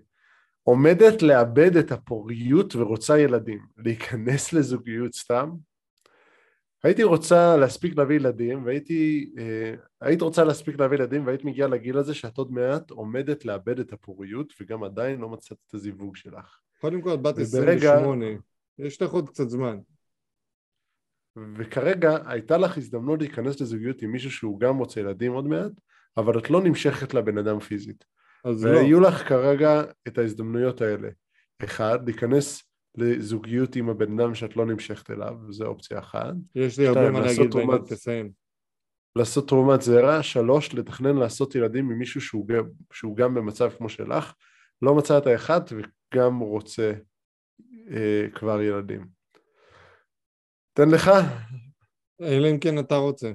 עומדת 0.64 1.22
לאבד 1.22 1.78
את 1.78 1.92
הפוריות 1.92 2.76
ורוצה 2.76 3.20
ילדים, 3.20 3.66
להיכנס 3.78 4.54
לזוגיות 4.54 5.14
סתם? 5.14 5.50
הייתי 6.84 7.04
רוצה 7.04 7.58
להספיק 7.58 7.98
להביא 7.98 8.16
ילדים 8.16 8.66
והייתי 8.66 9.30
אה, 9.38 9.74
היית 10.02 10.22
רוצה 10.22 10.44
להספיק 10.44 10.80
להביא 10.80 10.98
ילדים 10.98 11.26
והיית 11.26 11.46
מגיעה 11.46 11.68
לגיל 11.68 11.98
הזה 11.98 12.14
שאת 12.14 12.38
עוד 12.38 12.52
מעט 12.52 12.92
עומדת 12.92 13.46
לאבד 13.46 13.80
את 13.80 13.94
הפוריות 13.94 14.54
וגם 14.62 14.84
עדיין 14.84 15.20
לא 15.20 15.30
מצאת 15.30 15.58
את 15.68 15.74
הזיווג 15.74 16.16
שלך. 16.16 16.60
קודם 16.82 17.02
כל 17.02 17.16
בת 17.16 17.38
28, 17.38 18.26
יש 18.80 19.02
לך 19.02 19.12
עוד 19.12 19.30
קצת 19.30 19.50
זמן. 19.50 19.78
וכרגע 21.58 22.18
הייתה 22.26 22.58
לך 22.58 22.78
הזדמנות 22.78 23.20
להיכנס 23.20 23.62
לזוגיות 23.62 24.02
עם 24.02 24.12
מישהו 24.12 24.32
שהוא 24.32 24.60
גם 24.60 24.78
רוצה 24.78 25.00
ילדים 25.00 25.32
עוד 25.32 25.48
מעט, 25.48 25.72
אבל 26.18 26.40
את 26.40 26.50
לא 26.50 26.62
נמשכת 26.62 27.14
לבן 27.14 27.38
אדם 27.38 27.60
פיזית. 27.60 28.06
אז 28.44 28.66
לא. 28.66 28.70
והיו 28.70 29.00
לא. 29.00 29.08
לך 29.08 29.30
כרגע 29.30 29.84
את 30.08 30.18
ההזדמנויות 30.18 30.82
האלה. 30.82 31.10
אחד, 31.64 32.00
להיכנס 32.06 32.64
לזוגיות 32.98 33.76
עם 33.76 33.90
הבן 33.90 34.20
אדם 34.20 34.36
שאת 34.36 34.56
לא 34.56 34.66
נמשכת 34.66 35.12
אליו, 35.12 35.36
זו 35.50 35.66
אופציה 35.66 36.00
אחת. 36.00 36.34
יש 36.56 36.80
לי 36.80 36.88
הרבה 36.88 37.12
מה 37.12 37.20
להגיד 37.20 37.54
בעניין, 37.54 37.82
תסיים. 37.88 38.32
לעשות 39.16 39.48
תרומת 39.48 39.82
זרע, 39.82 40.24
שלוש, 40.24 40.74
לתכנן 40.74 41.18
לעשות 41.18 41.56
ילדים 41.56 41.92
עם 41.92 41.98
מישהו 41.98 42.22
שהוא 42.22 42.48
שהוא 42.94 43.18
גם 43.18 43.34
במצב 43.34 43.70
כמו 43.70 43.90
שלך, 43.90 44.34
לא 44.82 44.96
מצא 44.96 45.18
את 45.18 45.28
האחד 45.28 45.62
וגם 45.72 46.40
רוצה 46.40 46.94
אה, 47.92 48.26
כבר 48.36 48.62
ילדים. 48.62 49.08
תן 50.74 50.90
לך. 50.90 51.12
אלא 52.22 52.52
אם 52.52 52.60
כן 52.60 52.80
אתה 52.80 52.96
רוצה. 52.96 53.32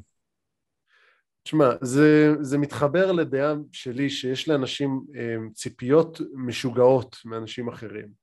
תשמע, 1.42 1.70
זה, 1.80 2.32
זה 2.40 2.58
מתחבר 2.58 3.12
לדעה 3.12 3.54
שלי 3.72 4.10
שיש 4.10 4.48
לאנשים 4.48 5.04
אה, 5.16 5.36
ציפיות 5.54 6.20
משוגעות 6.34 7.16
מאנשים 7.24 7.68
אחרים. 7.68 8.21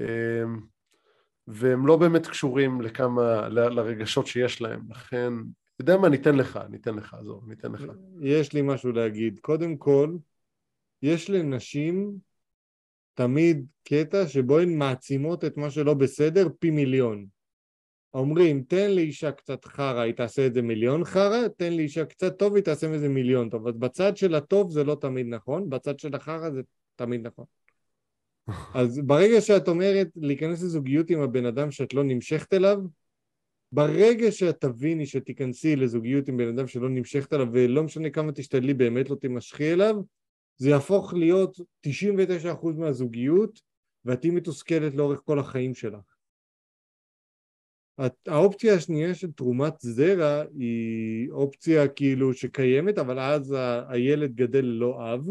אמ, 0.00 0.60
והם 1.46 1.86
לא 1.86 1.96
באמת 1.96 2.26
קשורים 2.26 2.80
לכמה, 2.80 3.48
לרגשות 3.48 4.26
שיש 4.26 4.60
להם, 4.60 4.80
לכן, 4.90 5.32
אתה 5.74 5.82
יודע 5.82 5.96
מה, 5.96 6.08
ניתן 6.08 6.34
לך, 6.34 6.60
ניתן 6.70 6.94
לך, 6.94 7.14
עזוב, 7.14 7.48
ניתן 7.48 7.72
לך. 7.72 7.84
יש 8.20 8.52
לי 8.52 8.62
משהו 8.62 8.92
להגיד. 8.92 9.38
קודם 9.40 9.76
כל, 9.76 10.16
יש 11.02 11.30
לנשים 11.30 12.18
תמיד 13.14 13.66
קטע 13.84 14.28
שבו 14.28 14.58
הן 14.58 14.74
מעצימות 14.74 15.44
את 15.44 15.56
מה 15.56 15.70
שלא 15.70 15.94
בסדר 15.94 16.48
פי 16.58 16.70
מיליון. 16.70 17.26
אומרים, 18.14 18.62
תן 18.62 18.90
לאישה 18.90 19.32
קצת 19.32 19.64
חרא, 19.64 20.00
היא 20.00 20.14
תעשה 20.14 20.46
את 20.46 20.54
זה 20.54 20.62
מיליון 20.62 21.04
חרא, 21.04 21.48
תן 21.48 21.72
לאישה 21.72 22.04
קצת 22.04 22.38
טוב, 22.38 22.54
היא 22.54 22.64
תעשה 22.64 22.88
מזה 22.88 23.08
מיליון 23.08 23.50
טוב. 23.50 23.68
אז 23.68 23.76
בצד 23.76 24.16
של 24.16 24.34
הטוב 24.34 24.70
זה 24.70 24.84
לא 24.84 24.96
תמיד 25.00 25.26
נכון, 25.26 25.70
בצד 25.70 25.98
של 25.98 26.14
החרא 26.14 26.50
זה 26.50 26.60
תמיד 26.96 27.26
נכון. 27.26 27.44
אז 28.74 29.00
ברגע 29.06 29.40
שאת 29.40 29.68
אומרת 29.68 30.08
להיכנס 30.16 30.62
לזוגיות 30.62 31.10
עם 31.10 31.20
הבן 31.20 31.46
אדם 31.46 31.70
שאת 31.70 31.94
לא 31.94 32.04
נמשכת 32.04 32.52
אליו, 32.52 32.78
ברגע 33.72 34.32
שאת 34.32 34.60
תביני 34.60 35.06
שתיכנסי 35.06 35.76
לזוגיות 35.76 36.28
עם 36.28 36.36
בן 36.36 36.48
אדם 36.48 36.66
שלא 36.66 36.88
נמשכת 36.88 37.32
אליו, 37.32 37.46
ולא 37.52 37.82
משנה 37.82 38.10
כמה 38.10 38.32
תשתדלי, 38.32 38.74
באמת 38.74 39.10
לא 39.10 39.14
תימשכי 39.14 39.72
אליו, 39.72 39.96
זה 40.56 40.70
יהפוך 40.70 41.14
להיות 41.14 41.60
99% 41.86 41.90
מהזוגיות, 42.76 43.60
ואת 44.04 44.20
תהיי 44.20 44.30
מתוסכלת 44.30 44.94
לאורך 44.94 45.20
כל 45.24 45.38
החיים 45.38 45.74
שלך. 45.74 46.14
האופציה 48.26 48.74
השנייה 48.74 49.14
של 49.14 49.32
תרומת 49.32 49.74
זרע 49.80 50.42
היא 50.58 51.30
אופציה 51.30 51.88
כאילו 51.88 52.34
שקיימת, 52.34 52.98
אבל 52.98 53.18
אז 53.18 53.54
הילד 53.88 54.34
גדל 54.34 54.64
ללא 54.64 55.14
אב, 55.14 55.28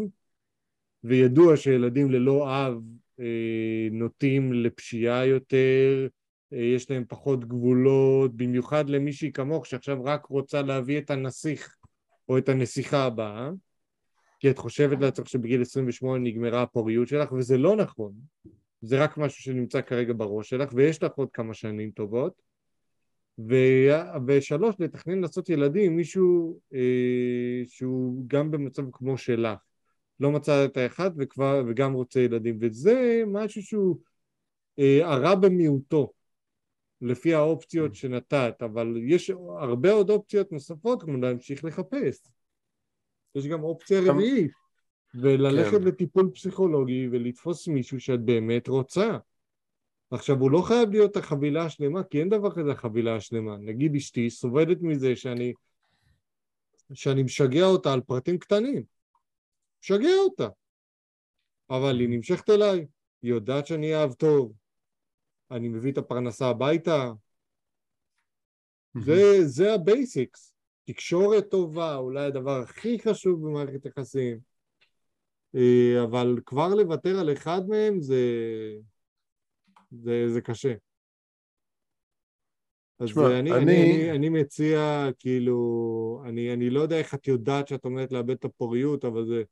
וידוע 1.04 1.56
שילדים 1.56 2.10
ללא 2.10 2.66
אב 2.66 2.82
אה, 3.20 3.88
נוטים 3.90 4.52
לפשיעה 4.52 5.26
יותר, 5.26 6.08
אה, 6.52 6.58
יש 6.58 6.90
להם 6.90 7.04
פחות 7.08 7.44
גבולות, 7.44 8.36
במיוחד 8.36 8.90
למישהי 8.90 9.32
כמוך 9.32 9.66
שעכשיו 9.66 10.04
רק 10.04 10.26
רוצה 10.26 10.62
להביא 10.62 10.98
את 10.98 11.10
הנסיך 11.10 11.76
או 12.28 12.38
את 12.38 12.48
הנסיכה 12.48 13.04
הבאה, 13.04 13.50
כי 14.40 14.50
את 14.50 14.58
חושבת 14.58 15.00
לעצמך 15.00 15.28
שבגיל 15.28 15.60
28 15.62 16.18
נגמרה 16.18 16.62
הפוריות 16.62 17.08
שלך, 17.08 17.32
וזה 17.32 17.58
לא 17.58 17.76
נכון, 17.76 18.12
זה 18.82 19.04
רק 19.04 19.18
משהו 19.18 19.42
שנמצא 19.42 19.80
כרגע 19.80 20.12
בראש 20.16 20.50
שלך, 20.50 20.70
ויש 20.74 21.02
לך 21.02 21.12
עוד 21.12 21.28
כמה 21.32 21.54
שנים 21.54 21.90
טובות. 21.90 22.42
ו... 23.48 23.54
ושלוש, 24.26 24.76
לתכנן 24.78 25.20
לעשות 25.20 25.48
ילדים 25.48 25.90
עם 25.90 25.96
מישהו 25.96 26.60
אה, 26.74 27.62
שהוא 27.66 28.24
גם 28.26 28.50
במצב 28.50 28.82
כמו 28.92 29.18
שלך. 29.18 29.69
לא 30.20 30.30
מצא 30.30 30.64
את 30.64 30.76
האחד 30.76 31.10
וכבר, 31.18 31.64
וגם 31.68 31.92
רוצה 31.92 32.20
ילדים, 32.20 32.58
וזה 32.60 33.22
משהו 33.26 33.62
שהוא 33.62 33.96
אה, 34.78 35.12
הרע 35.12 35.34
במיעוטו, 35.34 36.12
לפי 37.00 37.34
האופציות 37.34 37.94
שנתת, 37.94 38.54
אבל 38.62 38.94
יש 39.02 39.30
הרבה 39.58 39.92
עוד 39.92 40.10
אופציות 40.10 40.52
נוספות 40.52 41.02
כמו 41.02 41.16
להמשיך 41.16 41.64
לחפש. 41.64 42.22
יש 43.34 43.46
גם 43.46 43.62
אופציה 43.62 44.00
רביעית, 44.04 44.50
וללכת 45.14 45.78
כן. 45.78 45.82
לטיפול 45.82 46.30
פסיכולוגי 46.34 47.08
ולתפוס 47.12 47.68
מישהו 47.68 48.00
שאת 48.00 48.20
באמת 48.20 48.68
רוצה. 48.68 49.18
עכשיו, 50.10 50.40
הוא 50.40 50.50
לא 50.50 50.62
חייב 50.62 50.90
להיות 50.90 51.16
החבילה 51.16 51.64
השלמה, 51.64 52.04
כי 52.04 52.20
אין 52.20 52.28
דבר 52.28 52.54
כזה 52.54 52.72
החבילה 52.72 53.16
השלמה. 53.16 53.56
נגיד 53.56 53.94
אשתי 53.94 54.30
סובלת 54.30 54.78
מזה 54.82 55.16
שאני, 55.16 55.52
שאני 56.92 57.22
משגע 57.22 57.64
אותה 57.64 57.92
על 57.92 58.00
פרטים 58.00 58.38
קטנים. 58.38 58.99
משגע 59.82 60.16
אותה. 60.24 60.48
אבל 61.70 62.00
היא 62.00 62.08
נמשכת 62.08 62.50
אליי, 62.50 62.86
היא 63.22 63.30
יודעת 63.30 63.66
שאני 63.66 63.94
מאהב 63.94 64.12
טוב, 64.12 64.52
אני 65.50 65.68
מביא 65.68 65.92
את 65.92 65.98
הפרנסה 65.98 66.46
הביתה. 66.46 67.12
זה, 69.04 69.22
זה 69.44 69.74
ה 69.74 69.84
basics. 69.84 70.54
תקשורת 70.84 71.50
טובה, 71.50 71.96
אולי 71.96 72.26
הדבר 72.26 72.60
הכי 72.60 72.98
חשוב 72.98 73.46
במערכת 73.46 73.86
יחסים. 73.86 74.38
אה, 75.54 76.04
אבל 76.04 76.40
כבר 76.46 76.74
לוותר 76.74 77.20
על 77.20 77.32
אחד 77.32 77.60
מהם 77.68 78.00
זה, 78.00 78.24
זה, 79.90 80.28
זה 80.28 80.40
קשה. 80.40 80.74
אז 82.98 83.08
שמה, 83.08 83.38
אני, 83.38 83.52
אני... 83.52 83.52
אני, 83.52 83.94
אני, 83.94 84.10
אני 84.10 84.28
מציע, 84.28 85.08
כאילו, 85.18 86.22
אני, 86.26 86.52
אני 86.52 86.70
לא 86.70 86.80
יודע 86.80 86.98
איך 86.98 87.14
את 87.14 87.28
יודעת 87.28 87.68
שאת 87.68 87.84
עומדת 87.84 88.12
לאבד 88.12 88.30
את 88.30 88.44
הפוריות, 88.44 89.04
אבל 89.04 89.26
זה 89.26 89.42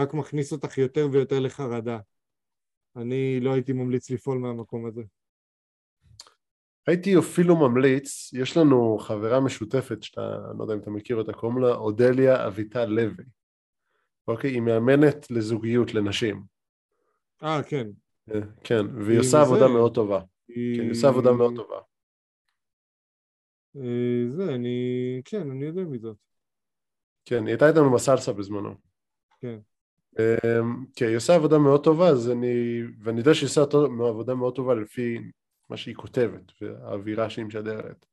רק 0.00 0.14
מכניס 0.14 0.52
אותך 0.52 0.78
יותר 0.78 1.08
ויותר 1.12 1.40
לחרדה. 1.40 1.98
אני 2.96 3.40
לא 3.40 3.52
הייתי 3.52 3.72
ממליץ 3.72 4.10
לפעול 4.10 4.38
מהמקום 4.38 4.86
הזה. 4.86 5.02
הייתי 6.86 7.18
אפילו 7.18 7.56
ממליץ, 7.56 8.32
יש 8.32 8.56
לנו 8.56 8.98
חברה 8.98 9.40
משותפת 9.40 10.02
שאתה, 10.02 10.20
אני 10.50 10.58
לא 10.58 10.64
יודע 10.64 10.74
אם 10.74 10.80
אתה 10.80 10.90
מכיר 10.90 11.16
אותה, 11.16 11.32
קוראים 11.32 11.58
לה 11.58 11.74
אודליה 11.74 12.46
אביטל 12.46 12.84
לוי. 12.84 13.24
אוקיי? 14.28 14.50
היא 14.50 14.60
מאמנת 14.60 15.30
לזוגיות 15.30 15.94
לנשים. 15.94 16.42
אה, 17.42 17.62
כן. 17.62 17.86
אה, 18.30 18.40
כן, 18.64 18.86
והיא 19.06 19.18
עושה 19.18 19.40
עבודה 19.40 19.68
מאוד 19.68 19.94
טובה. 19.94 20.20
היא... 20.48 20.76
כן, 20.76 20.82
היא 20.82 20.90
עושה 20.90 21.08
עבודה 21.08 21.32
מאוד 21.32 21.52
טובה. 21.56 21.78
אה, 23.76 24.28
זה, 24.28 24.54
אני... 24.54 24.76
כן, 25.24 25.50
אני 25.50 25.64
יודע 25.64 25.82
מי 25.82 25.98
זאת. 25.98 26.16
כן, 27.24 27.46
היא 27.46 27.48
הייתה 27.48 27.68
איתנו 27.68 27.94
בסלסה 27.94 28.32
בזמנו. 28.32 28.74
כן. 29.40 29.58
כן, 30.96 31.06
היא 31.06 31.16
עושה 31.16 31.34
עבודה 31.34 31.58
מאוד 31.58 31.84
טובה, 31.84 32.08
אז 32.08 32.30
אני... 32.30 32.82
ואני 33.02 33.18
יודע 33.18 33.34
שהיא 33.34 33.46
עושה 33.46 33.62
עבודה 34.08 34.34
מאוד 34.34 34.54
טובה 34.54 34.74
לפי 34.74 35.18
מה 35.70 35.76
שהיא 35.76 35.94
כותבת 35.94 36.52
והאווירה 36.60 37.30
שהיא 37.30 37.44
משדרת. 37.44 38.06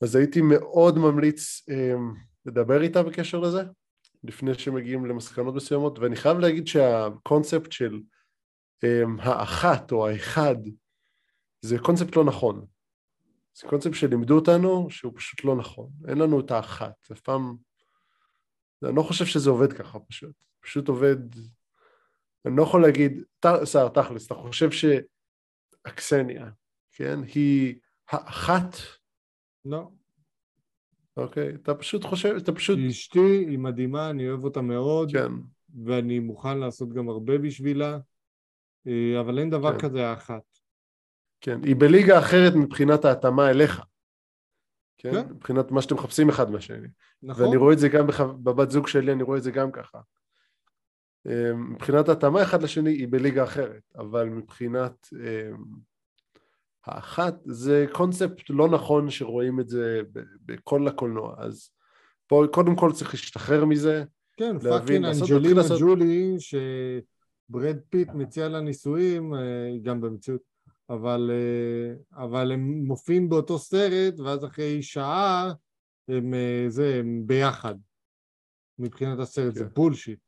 אז 0.00 0.16
הייתי 0.16 0.40
מאוד 0.40 0.98
ממליץ 0.98 1.66
לדבר 2.46 2.82
איתה 2.82 3.02
בקשר 3.02 3.38
לזה, 3.38 3.62
לפני 4.24 4.54
שמגיעים 4.54 5.06
למסקנות 5.06 5.54
מסוימות, 5.54 5.98
ואני 5.98 6.16
חייב 6.16 6.38
להגיד 6.38 6.66
שהקונספט 6.66 7.72
של 7.72 8.00
אמ, 8.84 9.20
האחת 9.20 9.92
או 9.92 10.08
האחד 10.08 10.56
זה 11.60 11.78
קונספט 11.78 12.16
לא 12.16 12.24
נכון. 12.24 12.66
זה 13.54 13.68
קונספט 13.68 13.94
שלימדו 13.94 14.34
אותנו 14.34 14.90
שהוא 14.90 15.12
פשוט 15.16 15.44
לא 15.44 15.56
נכון. 15.56 15.88
אין 16.08 16.18
לנו 16.18 16.40
את 16.40 16.50
האחת. 16.50 17.10
אף 17.12 17.20
פעם... 17.20 17.56
אני 18.82 18.96
לא 18.96 19.02
חושב 19.02 19.24
שזה 19.24 19.50
עובד 19.50 19.72
ככה 19.72 19.98
פשוט. 19.98 20.32
פשוט 20.66 20.88
עובד... 20.88 21.16
אני 22.46 22.56
לא 22.56 22.62
יכול 22.62 22.82
להגיד, 22.82 23.22
שר 23.64 23.88
תכלס, 23.88 24.26
אתה 24.26 24.34
חושב 24.34 24.68
שאקסניה, 24.70 26.50
כן, 26.92 27.20
היא 27.34 27.74
האחת? 28.08 28.76
לא. 29.64 29.88
אוקיי, 31.16 31.54
אתה 31.54 31.74
פשוט 31.74 32.04
חושב, 32.04 32.34
אתה 32.36 32.52
פשוט... 32.52 32.78
אשתי 32.90 33.44
היא 33.48 33.58
מדהימה, 33.58 34.10
אני 34.10 34.28
אוהב 34.28 34.44
אותה 34.44 34.60
מאוד. 34.60 35.12
כן. 35.12 35.32
ואני 35.84 36.18
מוכן 36.18 36.58
לעשות 36.58 36.92
גם 36.92 37.08
הרבה 37.08 37.38
בשבילה. 37.38 37.98
אה, 38.86 39.20
אבל 39.20 39.38
אין 39.38 39.50
דבר 39.50 39.72
כן. 39.72 39.88
כזה 39.88 40.06
האחת. 40.06 40.42
כן, 41.40 41.60
היא 41.64 41.76
בליגה 41.78 42.18
אחרת 42.18 42.52
מבחינת 42.56 43.04
ההתאמה 43.04 43.50
אליך. 43.50 43.82
כן? 44.98 45.12
כן? 45.12 45.28
מבחינת 45.30 45.70
מה 45.70 45.82
שאתם 45.82 45.94
מחפשים 45.94 46.28
אחד 46.28 46.50
מהשני. 46.50 46.88
נכון. 47.22 47.44
ואני 47.44 47.56
רואה 47.56 47.72
את 47.72 47.78
זה 47.78 47.88
גם 47.88 48.06
בח... 48.06 48.20
בבת 48.20 48.70
זוג 48.70 48.86
שלי, 48.86 49.12
אני 49.12 49.22
רואה 49.22 49.38
את 49.38 49.42
זה 49.42 49.50
גם 49.50 49.72
ככה. 49.72 50.00
אה, 51.28 51.54
מבחינת 51.54 52.08
התאמה 52.08 52.42
אחד 52.42 52.62
לשני 52.62 52.90
היא 52.90 53.08
בליגה 53.10 53.44
אחרת, 53.44 53.82
אבל 53.98 54.28
מבחינת 54.28 55.08
um, 55.12 55.60
האחת 56.84 57.34
זה 57.44 57.86
קונספט 57.92 58.42
לא 58.48 58.68
נכון 58.68 59.10
שרואים 59.10 59.60
את 59.60 59.68
זה 59.68 60.00
בכל 60.44 60.88
הקולנוע, 60.88 61.34
אז 61.38 61.70
פה 62.26 62.44
קודם 62.52 62.76
כל 62.76 62.92
צריך 62.92 63.14
להשתחרר 63.14 63.64
מזה. 63.64 64.04
כן, 64.36 64.58
fucking 64.58 65.04
אנג'לינה 65.04 65.62
ג'ולי, 65.80 66.34
ש... 66.38 66.54
ברד 67.48 67.76
פיט 67.90 68.08
מציע 68.08 68.48
לה 68.48 68.60
נישואים, 68.60 69.34
אה, 69.34 69.70
גם 69.82 70.00
במציאות, 70.00 70.40
אבל, 70.90 71.30
אה, 71.32 72.22
אבל 72.24 72.52
הם 72.52 72.60
מופיעים 72.60 73.28
באותו 73.28 73.58
סרט, 73.58 74.20
ואז 74.20 74.44
אחרי 74.44 74.82
שעה 74.82 75.52
הם, 76.08 76.34
אה, 76.34 76.64
זה, 76.68 76.96
הם 77.00 77.22
ביחד. 77.26 77.74
מבחינת 78.78 79.18
הסרט 79.18 79.54
כן. 79.54 79.58
זה 79.58 79.64
bullshit. 79.64 80.25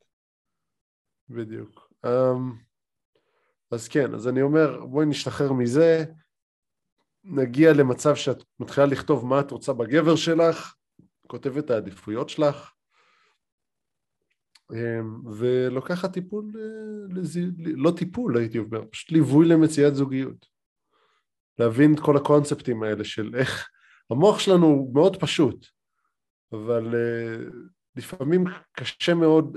בדיוק. 1.31 1.93
Um, 2.07 2.69
אז 3.71 3.89
כן, 3.89 4.15
אז 4.15 4.29
אני 4.29 4.43
אומר, 4.43 4.87
בואי 4.87 5.07
נשתחרר 5.07 5.53
מזה, 5.53 6.05
נגיע 7.25 7.73
למצב 7.73 8.15
שאת 8.15 8.45
מתחילה 8.61 8.87
לכתוב 8.87 9.27
מה 9.27 9.41
את 9.41 9.51
רוצה 9.51 9.73
בגבר 9.73 10.17
שלך, 10.17 10.75
כותבת 11.27 11.65
את 11.65 11.71
העדיפויות 11.71 12.29
שלך, 12.29 12.73
אמ, 14.73 15.27
ולוקחת 15.27 16.13
טיפול, 16.13 16.53
אה, 16.57 17.21
לא 17.77 17.91
טיפול 17.97 18.37
הייתי 18.37 18.59
אומר, 18.59 18.85
פשוט 18.91 19.13
ליווי 19.13 19.49
למציאת 19.49 19.95
זוגיות. 19.95 20.47
להבין 21.59 21.95
את 21.95 22.01
כל 22.01 22.17
הקונספטים 22.17 22.83
האלה 22.83 23.05
של 23.05 23.37
איך, 23.37 23.69
המוח 24.11 24.39
שלנו 24.39 24.67
הוא 24.67 24.95
מאוד 24.95 25.21
פשוט, 25.21 25.67
אבל 26.53 26.95
אה, 26.95 27.37
לפעמים 27.97 28.45
קשה 28.73 29.15
מאוד, 29.15 29.57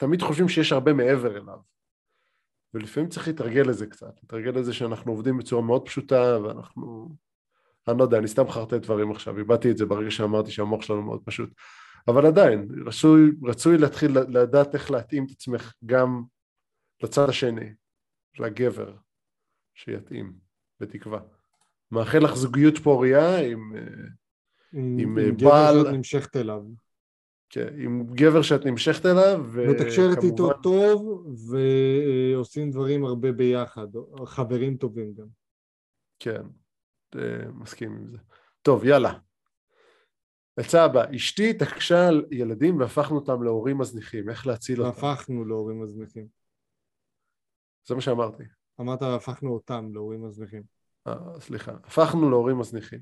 תמיד 0.00 0.22
חושבים 0.22 0.48
שיש 0.48 0.72
הרבה 0.72 0.92
מעבר 0.92 1.36
אליו. 1.36 1.58
ולפעמים 2.74 3.08
צריך 3.08 3.28
להתרגל 3.28 3.62
לזה 3.68 3.86
קצת, 3.86 4.22
להתרגל 4.22 4.50
לזה 4.50 4.72
שאנחנו 4.72 5.12
עובדים 5.12 5.38
בצורה 5.38 5.62
מאוד 5.62 5.86
פשוטה 5.86 6.38
ואנחנו... 6.44 7.16
אני 7.88 7.98
לא 7.98 8.04
יודע, 8.04 8.18
אני 8.18 8.28
סתם 8.28 8.48
חרטט 8.48 8.74
דברים 8.74 9.10
עכשיו, 9.10 9.38
איבדתי 9.38 9.70
את 9.70 9.76
זה 9.76 9.86
ברגע 9.86 10.10
שאמרתי 10.10 10.50
שהמוח 10.50 10.82
שלנו 10.82 11.02
מאוד 11.02 11.20
פשוט. 11.24 11.50
אבל 12.08 12.26
עדיין, 12.26 12.68
רצוי, 12.86 13.30
רצוי 13.42 13.78
להתחיל 13.78 14.18
לדעת 14.18 14.74
איך 14.74 14.90
להתאים 14.90 15.24
את 15.24 15.30
עצמך 15.30 15.72
גם 15.86 16.22
לצד 17.02 17.28
השני, 17.28 17.74
לגבר, 18.38 18.96
שיתאים, 19.74 20.32
בתקווה. 20.80 21.20
מאחל 21.90 22.18
לך 22.18 22.34
זוגיות 22.34 22.78
פוריה 22.78 23.38
עם, 23.38 23.72
עם, 24.72 24.96
עם, 24.98 25.18
עם 25.18 25.36
בעל... 25.36 25.78
גבר 25.78 25.84
שאת 25.84 25.94
נמשכת 25.94 26.36
אליו. 26.36 26.62
כן, 27.50 27.68
עם 27.78 28.06
גבר 28.06 28.42
שאת 28.42 28.66
נמשכת 28.66 29.06
אליו, 29.06 29.44
מתקשרת 29.70 30.18
וכמובן... 30.18 30.26
איתו 30.26 30.52
טוב, 30.62 31.26
ועושים 31.50 32.70
דברים 32.70 33.04
הרבה 33.04 33.32
ביחד, 33.32 33.86
חברים 34.24 34.76
טובים 34.76 35.14
גם. 35.14 35.26
כן, 36.18 36.42
אה, 37.16 37.52
מסכים 37.54 37.96
עם 37.96 38.06
זה. 38.10 38.18
טוב, 38.62 38.84
יאללה. 38.84 39.18
עצה 40.56 40.84
הבאה, 40.84 41.16
אשתי 41.16 41.50
התעקשה 41.50 42.08
על 42.08 42.26
ילדים 42.30 42.78
והפכנו 42.78 43.16
אותם 43.16 43.42
להורים 43.42 43.78
מזניחים, 43.78 44.30
איך 44.30 44.46
להציל 44.46 44.82
אותם? 44.82 44.90
הפכנו 44.90 45.44
להורים 45.44 45.82
מזניחים. 45.82 46.26
זה 47.86 47.94
מה 47.94 48.00
שאמרתי. 48.00 48.42
אמרת 48.80 49.02
הפכנו 49.02 49.52
אותם 49.54 49.88
להורים 49.92 50.24
מזניחים. 50.24 50.62
אה, 51.06 51.40
סליחה. 51.40 51.72
הפכנו 51.84 52.30
להורים 52.30 52.58
מזניחים. 52.58 53.00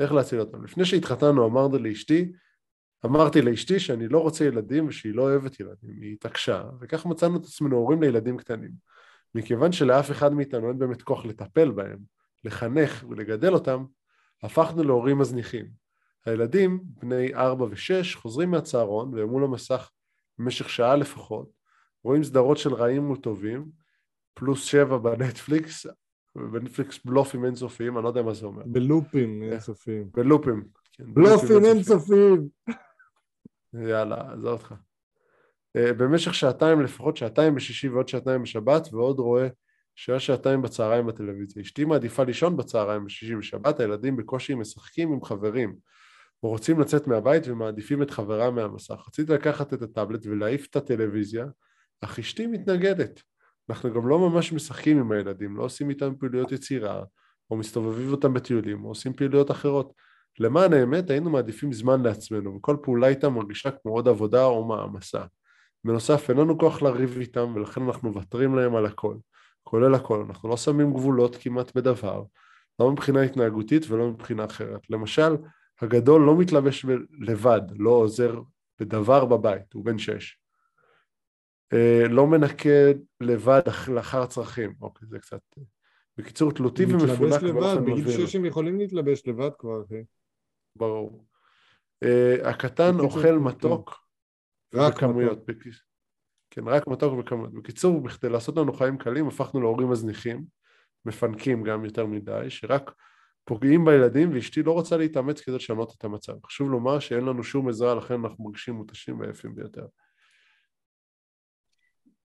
איך 0.00 0.12
להציל 0.12 0.40
אותם? 0.40 0.64
לפני 0.64 0.84
שהתחתנו 0.84 1.46
אמרתי 1.46 1.78
לאשתי, 1.78 2.32
אמרתי 3.04 3.42
לאשתי 3.42 3.80
שאני 3.80 4.08
לא 4.08 4.18
רוצה 4.18 4.44
ילדים 4.44 4.88
ושהיא 4.88 5.14
לא 5.14 5.22
אוהבת 5.22 5.60
ילדים, 5.60 6.02
היא 6.02 6.12
התעקשה, 6.12 6.62
וכך 6.80 7.06
מצאנו 7.06 7.36
את 7.36 7.44
עצמנו 7.44 7.76
הורים 7.76 8.02
לילדים 8.02 8.36
קטנים. 8.36 8.70
מכיוון 9.34 9.72
שלאף 9.72 10.10
אחד 10.10 10.32
מאיתנו 10.32 10.68
אין 10.68 10.78
באמת 10.78 11.02
כוח 11.02 11.26
לטפל 11.26 11.70
בהם, 11.70 11.98
לחנך 12.44 13.04
ולגדל 13.10 13.54
אותם, 13.54 13.84
הפכנו 14.42 14.82
להורים 14.82 15.18
מזניחים. 15.18 15.66
הילדים, 16.26 16.80
בני 16.84 17.34
ארבע 17.34 17.66
ושש, 17.70 18.14
חוזרים 18.14 18.50
מהצהרון 18.50 19.14
והם 19.14 19.28
מול 19.28 19.44
המסך 19.44 19.90
במשך 20.38 20.68
שעה 20.68 20.96
לפחות, 20.96 21.50
רואים 22.04 22.24
סדרות 22.24 22.58
של 22.58 22.74
רעים 22.74 23.10
וטובים, 23.10 23.68
פלוס 24.34 24.64
שבע 24.64 24.98
בנטפליקס, 24.98 25.86
בנטפליקס 26.36 26.98
בלופים 27.04 27.44
אינסופיים, 27.44 27.96
אני 27.96 28.04
לא 28.04 28.08
יודע 28.08 28.22
מה 28.22 28.34
זה 28.34 28.46
אומר. 28.46 28.62
בלופים. 28.66 29.42
אינסופיים. 29.42 30.08
בלופים. 30.14 30.64
כן, 30.92 31.14
בלופים 31.14 31.64
אינסופיים. 31.64 32.48
יאללה, 33.74 34.32
עזוב 34.32 34.52
אותך. 34.52 34.74
אה, 35.76 35.92
במשך 35.92 36.34
שעתיים 36.34 36.80
לפחות, 36.80 37.16
שעתיים 37.16 37.54
בשישי 37.54 37.88
ועוד 37.88 38.08
שעתיים 38.08 38.42
בשבת, 38.42 38.88
ועוד 38.92 39.18
רואה 39.18 39.48
שעה 39.94 40.20
שעתיים 40.20 40.62
בצהריים 40.62 41.06
בטלוויזיה. 41.06 41.62
אשתי 41.62 41.84
מעדיפה 41.84 42.24
לישון 42.24 42.56
בצהריים 42.56 43.04
בשישי 43.04 43.36
ושבת, 43.36 43.80
הילדים 43.80 44.16
בקושי 44.16 44.54
משחקים 44.54 45.12
עם 45.12 45.24
חברים. 45.24 45.76
או 46.42 46.48
רוצים 46.48 46.80
לצאת 46.80 47.06
מהבית 47.06 47.48
ומעדיפים 47.48 48.02
את 48.02 48.10
חברם 48.10 48.54
מהמסך. 48.54 49.04
רציתי 49.08 49.32
לקחת 49.32 49.74
את 49.74 49.82
הטאבלט 49.82 50.26
ולהעיף 50.26 50.66
את 50.66 50.76
הטלוויזיה, 50.76 51.46
אך 52.00 52.18
אשתי 52.18 52.46
מתנגדת. 52.46 53.22
אנחנו 53.70 53.94
גם 53.94 54.08
לא 54.08 54.18
ממש 54.18 54.52
משחקים 54.52 54.98
עם 54.98 55.12
הילדים, 55.12 55.56
לא 55.56 55.62
עושים 55.62 55.90
איתם 55.90 56.14
פעילויות 56.16 56.52
יצירה, 56.52 57.04
או 57.50 57.56
מסתובבים 57.56 58.12
אותם 58.12 58.34
בטיולים, 58.34 58.84
או 58.84 58.88
עושים 58.88 59.12
פעילויות 59.12 59.50
אחרות. 59.50 59.92
למען 60.38 60.72
האמת 60.72 61.10
היינו 61.10 61.30
מעדיפים 61.30 61.72
זמן 61.72 62.02
לעצמנו, 62.02 62.56
וכל 62.56 62.76
פעולה 62.82 63.08
איתם 63.08 63.32
מרגישה 63.32 63.70
כמו 63.70 63.92
עוד 63.92 64.08
עבודה 64.08 64.44
או 64.44 64.64
מעמסה. 64.64 65.24
בנוסף 65.84 66.30
אין 66.30 66.38
לנו 66.38 66.58
כוח 66.58 66.82
לריב 66.82 67.16
איתם 67.20 67.52
ולכן 67.54 67.82
אנחנו 67.82 68.08
מוותרים 68.08 68.54
להם 68.54 68.74
על 68.76 68.86
הכל, 68.86 69.16
כולל 69.62 69.94
הכל, 69.94 70.24
אנחנו 70.28 70.48
לא 70.48 70.56
שמים 70.56 70.92
גבולות 70.92 71.36
כמעט 71.36 71.76
בדבר, 71.76 72.22
לא 72.80 72.92
מבחינה 72.92 73.22
התנהגותית 73.22 73.90
ולא 73.90 74.08
מבחינה 74.10 74.44
אחרת. 74.44 74.90
למשל, 74.90 75.36
הגדול 75.80 76.22
לא 76.22 76.36
מתלבש 76.36 76.86
לבד, 77.20 77.60
לא 77.78 77.90
עוזר 77.90 78.40
בדבר 78.80 79.24
בבית, 79.24 79.72
הוא 79.72 79.84
בן 79.84 79.98
שש. 79.98 80.38
אה, 81.72 82.08
לא 82.08 82.26
מנקה 82.26 82.68
לבד 83.20 83.62
לאחר 83.88 84.26
צרכים, 84.26 84.74
אוקיי, 84.80 85.08
זה 85.08 85.18
קצת... 85.18 85.40
בקיצור, 86.18 86.52
תלותי 86.52 86.84
ומפונק 86.84 87.10
באופן 87.10 87.46
מבהיר. 87.46 87.54
מתלבש 87.54 87.76
לבד, 87.76 87.86
בגיל 87.86 88.26
שש 88.26 88.36
הם 88.36 88.44
יכולים 88.44 88.78
להתלבש 88.78 89.26
לבד 89.26 89.50
כבר, 89.58 89.82
אחי. 89.84 90.02
ברור. 90.76 91.24
Uh, 92.04 92.48
הקטן 92.48 93.00
אוכל 93.00 93.32
מתוק 93.32 94.04
רק 94.74 94.94
בכמויות. 94.94 95.48
מתוק. 95.48 95.62
כן, 96.50 96.68
רק 96.68 96.86
מתוק 96.86 97.18
בכמויות. 97.18 97.54
בקיצור, 97.54 98.02
בכדי 98.02 98.28
לעשות 98.28 98.56
לנו 98.56 98.72
חיים 98.72 98.98
קלים, 98.98 99.28
הפכנו 99.28 99.60
להורים 99.60 99.90
מזניחים, 99.90 100.44
מפנקים 101.04 101.62
גם 101.62 101.84
יותר 101.84 102.06
מדי, 102.06 102.46
שרק 102.48 102.90
פוגעים 103.44 103.84
בילדים 103.84 104.34
ואשתי 104.34 104.62
לא 104.62 104.72
רוצה 104.72 104.96
להתאמץ 104.96 105.40
כדי 105.40 105.54
לשנות 105.54 105.94
את 105.98 106.04
המצב. 106.04 106.32
חשוב 106.46 106.70
לומר 106.70 106.98
שאין 106.98 107.24
לנו 107.24 107.44
שום 107.44 107.68
עזרה, 107.68 107.94
לכן 107.94 108.14
אנחנו 108.14 108.44
מרגישים 108.44 108.74
מותשים 108.74 109.20
ויפים 109.20 109.54
ביותר. 109.54 109.86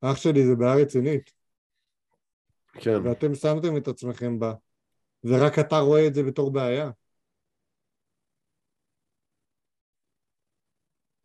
אח 0.00 0.16
שלי, 0.16 0.46
זה 0.46 0.54
בעיה 0.56 0.74
רצינית. 0.74 1.30
כן. 2.72 3.00
ואתם 3.04 3.34
שמתם 3.34 3.76
את 3.76 3.88
עצמכם 3.88 4.38
בה, 4.38 4.54
ורק 5.24 5.58
אתה 5.58 5.78
רואה 5.78 6.06
את 6.06 6.14
זה 6.14 6.22
בתור 6.22 6.52
בעיה. 6.52 6.90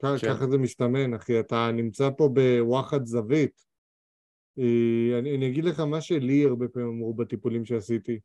כן. 0.01 0.33
ככה 0.33 0.47
זה 0.47 0.57
מסתמן, 0.57 1.13
אחי, 1.13 1.39
אתה 1.39 1.71
נמצא 1.73 2.09
פה 2.17 2.29
בוואחד 2.33 3.05
זווית. 3.05 3.65
אה, 4.59 5.19
אני, 5.19 5.35
אני 5.35 5.47
אגיד 5.47 5.65
לך 5.65 5.79
מה 5.79 6.01
שלי 6.01 6.45
הרבה 6.45 6.67
פעמים 6.67 6.89
אמרו 6.89 7.13
בטיפולים 7.13 7.65
שעשיתי. 7.65 8.19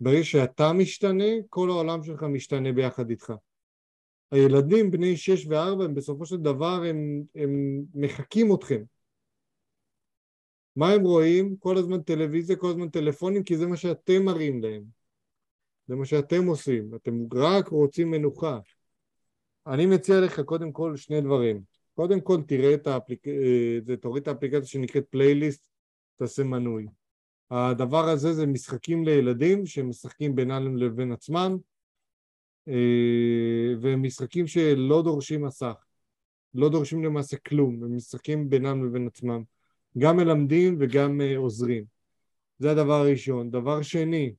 ברגע 0.00 0.24
שאתה 0.24 0.72
משתנה, 0.72 1.24
כל 1.48 1.70
העולם 1.70 2.02
שלך 2.02 2.22
משתנה 2.22 2.72
ביחד 2.72 3.10
איתך. 3.10 3.32
הילדים 4.30 4.90
בני 4.90 5.16
שש 5.16 5.46
וארבע 5.46 5.84
הם 5.84 5.94
בסופו 5.94 6.26
של 6.26 6.36
דבר 6.36 6.82
הם, 6.88 7.22
הם 7.34 7.82
מחקים 7.94 8.54
אתכם. 8.54 8.82
מה 10.76 10.90
הם 10.92 11.02
רואים? 11.02 11.56
כל 11.58 11.76
הזמן 11.76 12.02
טלוויזיה, 12.02 12.56
כל 12.56 12.70
הזמן 12.70 12.88
טלפונים, 12.88 13.42
כי 13.42 13.56
זה 13.56 13.66
מה 13.66 13.76
שאתם 13.76 14.24
מראים 14.24 14.62
להם. 14.62 14.82
זה 15.86 15.96
מה 15.96 16.04
שאתם 16.04 16.46
עושים. 16.46 16.94
אתם 16.94 17.12
רק 17.34 17.68
רוצים 17.68 18.10
מנוחה. 18.10 18.58
אני 19.66 19.86
מציע 19.86 20.20
לך 20.20 20.40
קודם 20.40 20.72
כל 20.72 20.96
שני 20.96 21.20
דברים. 21.20 21.62
קודם 21.94 22.20
כל 22.20 22.42
תראה 22.42 22.74
את 22.74 22.86
האפליק... 22.86 23.28
אה, 23.28 23.96
תוריד 24.00 24.22
את 24.22 24.28
האפליקציה 24.28 24.66
שנקראת 24.66 25.06
פלייליסט, 25.10 25.68
תעשה 26.16 26.44
מנוי. 26.44 26.86
הדבר 27.50 28.08
הזה 28.08 28.32
זה 28.32 28.46
משחקים 28.46 29.04
לילדים 29.04 29.66
שמשחקים 29.66 30.34
בינם 30.34 30.76
לבין 30.76 31.12
עצמם 31.12 31.56
אה, 32.68 33.74
והם 33.80 34.02
משחקים 34.02 34.46
שלא 34.46 35.02
דורשים 35.02 35.44
מסך, 35.44 35.84
לא 36.54 36.68
דורשים 36.68 37.04
למעשה 37.04 37.36
כלום, 37.36 37.84
הם 37.84 37.96
משחקים 37.96 38.50
בינם 38.50 38.86
לבין 38.86 39.06
עצמם, 39.06 39.42
גם 39.98 40.16
מלמדים 40.16 40.76
וגם 40.80 41.20
אה, 41.20 41.36
עוזרים. 41.36 41.84
זה 42.58 42.70
הדבר 42.70 42.94
הראשון. 42.94 43.50
דבר 43.50 43.82
שני, 43.82 44.34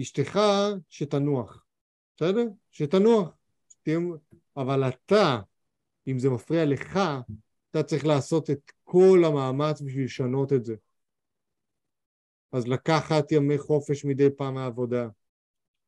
אשתך 0.00 0.40
שתנוח, 0.90 1.61
בסדר? 2.22 2.44
שתנוח. 2.70 3.28
אבל 4.56 4.88
אתה, 4.88 5.40
אם 6.08 6.18
זה 6.18 6.30
מפריע 6.30 6.64
לך, 6.64 7.00
אתה 7.70 7.82
צריך 7.82 8.06
לעשות 8.06 8.50
את 8.50 8.72
כל 8.84 9.22
המאמץ 9.26 9.80
בשביל 9.80 10.04
לשנות 10.04 10.52
את 10.52 10.64
זה. 10.64 10.74
אז 12.52 12.68
לקחת 12.68 13.32
ימי 13.32 13.58
חופש 13.58 14.04
מדי 14.04 14.30
פעם 14.36 14.54
מהעבודה. 14.54 15.08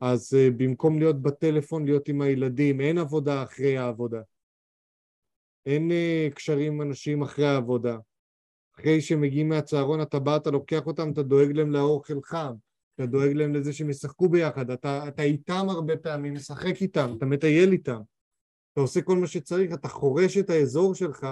אז 0.00 0.36
uh, 0.36 0.52
במקום 0.56 0.98
להיות 0.98 1.22
בטלפון, 1.22 1.84
להיות 1.84 2.08
עם 2.08 2.20
הילדים, 2.20 2.80
אין 2.80 2.98
עבודה 2.98 3.42
אחרי 3.42 3.78
העבודה. 3.78 4.20
אין 5.66 5.90
uh, 5.90 6.34
קשרים 6.34 6.72
עם 6.72 6.82
אנשים 6.82 7.22
אחרי 7.22 7.46
העבודה. 7.46 7.98
אחרי 8.74 9.00
שמגיעים 9.00 9.48
מהצהרון 9.48 10.02
אתה 10.02 10.18
בא, 10.18 10.36
אתה 10.36 10.50
לוקח 10.50 10.86
אותם, 10.86 11.12
אתה 11.12 11.22
דואג 11.22 11.50
להם 11.52 11.70
לאוכל 11.70 12.22
חם, 12.22 12.54
אתה 12.94 13.06
דואג 13.06 13.32
להם 13.32 13.54
לזה 13.54 13.72
שהם 13.72 13.90
ישחקו 13.90 14.28
ביחד, 14.28 14.70
אתה, 14.70 15.08
אתה 15.08 15.22
איתם 15.22 15.66
הרבה 15.68 15.96
פעמים, 15.96 16.34
משחק 16.34 16.82
איתם, 16.82 17.14
אתה 17.18 17.26
מטייל 17.26 17.72
איתם, 17.72 18.00
אתה 18.72 18.80
עושה 18.80 19.02
כל 19.02 19.16
מה 19.16 19.26
שצריך, 19.26 19.72
אתה 19.74 19.88
חורש 19.88 20.38
את 20.38 20.50
האזור 20.50 20.94
שלך, 20.94 21.26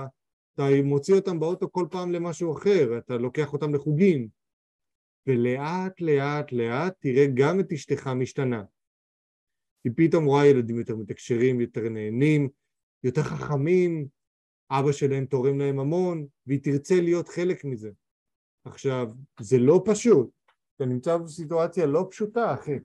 אתה 0.55 0.63
מוציא 0.85 1.15
אותם 1.15 1.41
באוטו 1.41 1.73
כל 1.73 1.87
פעם 1.91 2.13
למשהו 2.13 2.53
אחר, 2.53 2.99
אתה 2.99 3.17
לוקח 3.17 3.53
אותם 3.53 3.75
לחוגים, 3.75 4.29
ולאט 5.27 6.01
לאט 6.01 6.53
לאט 6.53 6.95
תראה 6.99 7.27
גם 7.35 7.61
את 7.61 7.73
אשתך 7.73 8.07
משתנה. 8.07 8.63
היא 9.85 9.93
פתאום 9.97 10.25
רואה 10.25 10.47
ילדים 10.47 10.79
יותר 10.79 10.97
מתקשרים, 10.97 11.61
יותר 11.61 11.89
נהנים, 11.89 12.49
יותר 13.05 13.23
חכמים, 13.23 14.07
אבא 14.71 14.93
שלהם 14.93 15.27
תורם 15.27 15.59
להם 15.59 15.79
המון, 15.79 16.27
והיא 16.47 16.61
תרצה 16.63 17.01
להיות 17.01 17.29
חלק 17.29 17.65
מזה. 17.65 17.91
עכשיו, 18.65 19.07
זה 19.41 19.59
לא 19.59 19.83
פשוט, 19.85 20.31
אתה 20.83 20.91
נמצא 20.91 21.16
בסיטואציה 21.16 21.87
לא 21.87 22.07
פשוטה, 22.11 22.55
אחי. 22.55 22.78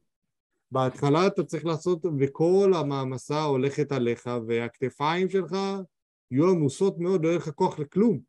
בהתחלה 0.71 1.27
אתה 1.27 1.43
צריך 1.43 1.65
לעשות, 1.65 2.05
וכל 2.19 2.71
המעמסה 2.75 3.43
הולכת 3.43 3.91
עליך, 3.91 4.29
והכתפיים 4.47 5.29
שלך 5.29 5.51
יהיו 6.31 6.49
עמוסות 6.49 6.97
מאוד, 6.99 7.23
לא 7.23 7.27
יהיה 7.27 7.37
לך 7.37 7.49
כוח 7.49 7.79
לכלום. 7.79 8.19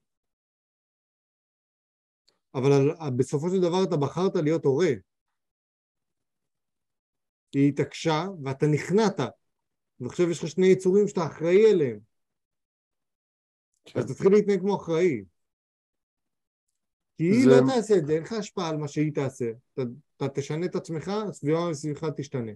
אבל 2.54 2.70
בסופו 3.16 3.50
של 3.50 3.60
דבר 3.60 3.84
אתה 3.88 3.96
בחרת 3.96 4.36
להיות 4.36 4.64
הורה. 4.64 4.92
היא 7.54 7.68
התעקשה 7.68 8.24
ואתה 8.44 8.66
נכנעת, 8.66 9.20
ועכשיו 10.00 10.30
יש 10.30 10.42
לך 10.42 10.48
שני 10.48 10.66
יצורים 10.66 11.08
שאתה 11.08 11.26
אחראי 11.26 11.72
אליהם. 11.72 12.00
כן. 13.84 13.98
אז 13.98 14.12
תתחיל 14.12 14.32
להתנהג 14.32 14.60
כמו 14.60 14.76
אחראי. 14.76 15.24
כי 17.18 17.24
היא 17.24 17.44
זה... 17.44 17.50
לא 17.50 17.66
תעשה 17.74 17.96
את 17.96 18.06
זה, 18.06 18.12
אין 18.12 18.22
לך 18.22 18.32
השפעה 18.32 18.68
על 18.68 18.76
מה 18.76 18.88
שהיא 18.88 19.12
תעשה. 19.14 19.50
אתה, 19.74 19.82
אתה 20.16 20.28
תשנה 20.28 20.66
את 20.66 20.76
עצמך, 20.76 21.08
הסביבה 21.28 21.70
מסביבך 21.70 22.04
תשתנה. 22.16 22.52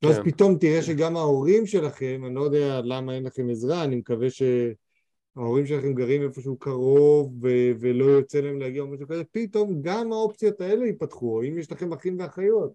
כן. 0.00 0.06
ואז 0.06 0.18
פתאום 0.24 0.58
תראה 0.58 0.82
שגם 0.82 1.16
ההורים 1.16 1.66
שלכם, 1.66 2.22
אני 2.26 2.34
לא 2.34 2.40
יודע 2.40 2.80
למה 2.84 3.14
אין 3.14 3.22
לכם 3.22 3.50
עזרה, 3.50 3.84
אני 3.84 3.96
מקווה 3.96 4.28
שההורים 4.30 5.66
שלכם 5.66 5.94
גרים 5.94 6.22
איפשהו 6.22 6.58
קרוב 6.58 7.44
ו- 7.44 7.70
ולא 7.80 8.04
יוצא 8.04 8.40
להם 8.40 8.60
להגיע 8.60 8.82
או 8.82 8.86
משהו 8.86 9.08
כזה, 9.08 9.24
פתאום 9.24 9.82
גם 9.82 10.12
האופציות 10.12 10.60
האלה 10.60 10.86
ייפתחו, 10.86 11.42
אם 11.42 11.58
יש 11.58 11.72
לכם 11.72 11.92
אחים 11.92 12.16
ואחיות, 12.18 12.72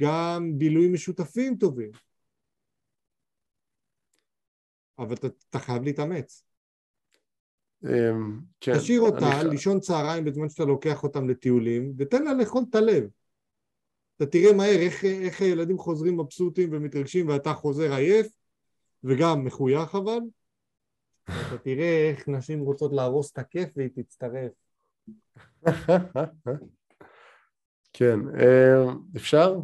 גם 0.00 0.58
בילויים 0.58 0.92
משותפים 0.92 1.56
טובים. 1.56 1.90
אבל 4.98 5.14
אתה, 5.14 5.26
אתה 5.50 5.58
חייב 5.58 5.82
להתאמץ. 5.82 6.44
אמ, 7.84 8.40
כן. 8.60 8.78
תשאיר 8.78 9.00
אותה 9.00 9.40
אני... 9.40 9.50
לישון 9.50 9.80
צהריים 9.80 10.24
בזמן 10.24 10.48
שאתה 10.48 10.64
לוקח 10.64 11.02
אותם 11.02 11.28
לטיולים, 11.28 11.92
ותן 11.98 12.24
לה 12.24 12.34
לאכול 12.34 12.64
את 12.70 12.74
הלב. 12.74 13.04
אתה 14.16 14.26
תראה 14.26 14.52
מהר 14.52 14.78
איך, 14.78 15.04
איך 15.04 15.40
הילדים 15.40 15.78
חוזרים 15.78 16.20
מבסוטים 16.20 16.68
ומתרגשים 16.72 17.28
ואתה 17.28 17.52
חוזר 17.52 17.92
עייף, 17.92 18.26
וגם 19.04 19.44
מחוייך 19.44 19.94
אבל. 19.94 20.18
אתה 21.24 21.58
תראה 21.62 22.10
איך 22.10 22.28
נשים 22.28 22.60
רוצות 22.60 22.92
להרוס 22.92 23.32
את 23.32 23.38
הכיף 23.38 23.68
והיא 23.76 23.90
תצטרף. 23.94 24.52
כן, 27.92 28.20
אמ, 28.20 28.98
אפשר? 29.16 29.56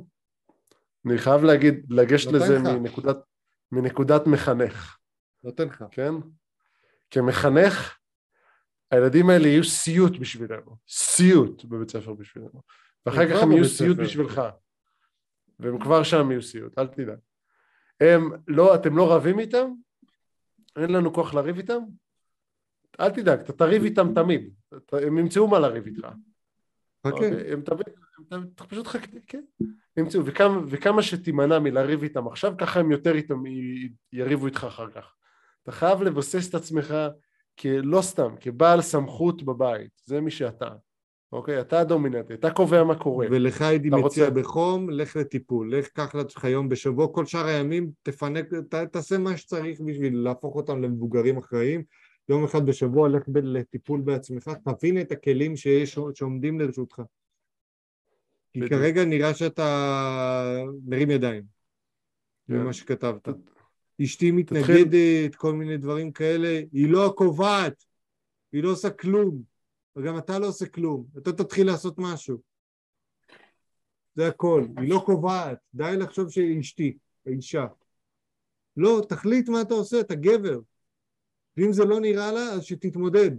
אני 1.06 1.18
חייב 1.18 1.42
להגיד, 1.42 1.86
לגשת 1.90 2.32
לזה 2.32 2.58
מנקודת, 2.58 3.16
מנקודת 3.72 4.26
מחנך. 4.26 4.98
נותן 5.44 5.68
לך. 5.68 5.84
כן? 5.90 6.12
כמחנך, 7.10 7.98
הילדים 8.90 9.30
האלה 9.30 9.48
יהיו 9.48 9.64
סיוט 9.64 10.12
בשבילנו, 10.20 10.76
סיוט 10.88 11.64
בבית 11.64 11.90
ספר 11.90 12.14
בשבילנו, 12.14 12.62
ואחר 13.06 13.28
כך 13.30 13.42
הם 13.42 13.52
יהיו 13.52 13.64
סיוט 13.64 13.96
בשבילך, 13.96 14.42
והם 15.58 15.78
כבר 15.80 16.02
שם 16.02 16.30
יהיו 16.30 16.42
סיוט, 16.42 16.78
אל 16.78 16.86
תדאג. 16.86 17.18
הם 18.00 18.30
לא, 18.48 18.74
אתם 18.74 18.96
לא 18.96 19.14
רבים 19.14 19.38
איתם? 19.38 19.70
אין 20.76 20.92
לנו 20.92 21.12
כוח 21.12 21.34
לריב 21.34 21.56
איתם? 21.56 21.78
אל 23.00 23.10
תדאג, 23.10 23.40
אתה 23.40 23.52
תריב 23.52 23.84
איתם 23.84 24.14
תמיד, 24.14 24.50
הם 24.92 25.18
ימצאו 25.18 25.48
מה 25.48 25.58
לריב 25.58 25.86
איתך. 25.86 26.00
חכה. 26.00 27.10
אוקיי? 27.10 27.52
הם 27.52 27.62
תמיד, 27.62 27.86
אתה 28.54 28.64
פשוט 28.64 28.86
חכה, 28.86 29.16
כן. 29.26 29.44
ימצאו, 29.96 30.26
וכמה, 30.26 30.60
וכמה 30.68 31.02
שתימנע 31.02 31.58
מלריב 31.58 32.02
איתם 32.02 32.26
עכשיו, 32.26 32.54
ככה 32.58 32.80
הם 32.80 32.90
יותר 32.90 33.14
איתם 33.14 33.42
יריבו 34.12 34.46
איתך 34.46 34.64
אחר 34.64 34.90
כך. 34.90 35.14
אתה 35.62 35.72
חייב 35.72 36.02
לבסס 36.02 36.48
את 36.48 36.54
עצמך 36.54 36.94
כלא 37.58 38.02
סתם, 38.02 38.34
כבעל 38.40 38.82
סמכות 38.82 39.42
בבית, 39.42 39.90
זה 40.04 40.20
מי 40.20 40.30
שאתה. 40.30 40.68
אוקיי? 41.32 41.60
אתה 41.60 41.80
הדומיננטי, 41.80 42.34
אתה 42.34 42.50
קובע 42.50 42.84
מה 42.84 42.98
קורה. 42.98 43.26
ולך 43.30 43.62
הייתי 43.62 43.88
מציע 43.90 44.00
רוצה... 44.00 44.30
בחום, 44.30 44.90
לך 44.90 45.16
לטיפול, 45.16 45.74
לך 45.74 45.88
קח 45.88 46.14
לעצמך 46.14 46.44
יום 46.44 46.68
בשבוע, 46.68 47.08
כל 47.12 47.26
שאר 47.26 47.46
הימים 47.46 47.90
תפנק, 48.02 48.54
ת, 48.54 48.74
תעשה 48.74 49.18
מה 49.18 49.36
שצריך 49.36 49.80
בשביל 49.80 50.18
להפוך 50.18 50.56
אותם 50.56 50.82
למבוגרים 50.82 51.38
אחראיים. 51.38 51.82
יום 52.28 52.44
אחד 52.44 52.66
בשבוע 52.66 53.08
לך 53.08 53.22
לטיפול 53.34 54.00
בעצמך, 54.00 54.50
תבין 54.64 55.00
את 55.00 55.12
הכלים 55.12 55.56
שיש, 55.56 55.98
שעומדים 56.14 56.60
לרשותך. 56.60 57.02
כי 58.52 58.60
בדיוק. 58.60 58.80
כרגע 58.80 59.04
נראה 59.04 59.34
שאתה 59.34 60.62
מרים 60.86 61.10
ידיים, 61.10 61.42
yeah. 61.42 62.52
כן. 62.52 62.58
ממה 62.58 62.72
שכתבת. 62.72 63.28
אשתי 64.04 64.30
מתנגדת, 64.30 65.34
כל 65.34 65.52
מיני 65.52 65.76
דברים 65.76 66.12
כאלה, 66.12 66.60
היא 66.72 66.90
לא 66.90 67.06
הקובעת, 67.06 67.84
היא 68.52 68.62
לא 68.62 68.70
עושה 68.70 68.90
כלום, 68.90 69.42
וגם 69.96 70.18
אתה 70.18 70.38
לא 70.38 70.46
עושה 70.46 70.66
כלום, 70.66 71.06
אתה 71.18 71.32
תתחיל 71.32 71.66
לעשות 71.66 71.94
משהו. 71.98 72.38
זה 74.14 74.28
הכל, 74.28 74.66
היא 74.76 74.90
לא 74.90 75.02
קובעת, 75.06 75.58
די 75.74 75.96
לחשוב 75.98 76.30
שהיא 76.30 76.60
אשתי, 76.60 76.98
האישה. 77.26 77.66
לא, 78.76 79.02
תחליט 79.08 79.48
מה 79.48 79.60
אתה 79.62 79.74
עושה, 79.74 80.00
אתה 80.00 80.14
גבר. 80.14 80.58
ואם 81.56 81.72
זה 81.72 81.84
לא 81.84 82.00
נראה 82.00 82.32
לה, 82.32 82.40
אז 82.40 82.64
שתתמודד, 82.64 83.30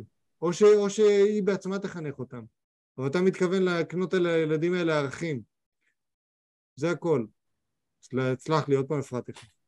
או, 0.42 0.54
ש, 0.54 0.64
או 0.64 0.90
שהיא 0.90 1.44
בעצמה 1.44 1.80
תחנך 1.80 2.20
אותם. 2.20 2.44
אבל 2.98 3.08
אתה 3.08 3.22
מתכוון 3.22 3.64
להקנות 3.64 4.14
לילדים 4.14 4.74
האלה 4.74 4.98
ערכים. 4.98 5.42
זה 6.76 6.92
הכל. 6.92 7.26
סלח 8.38 8.70
לי, 8.70 8.76
עוד 8.76 8.88
פעם 8.88 9.00
הפרעתי 9.00 9.32
לך. 9.32 9.59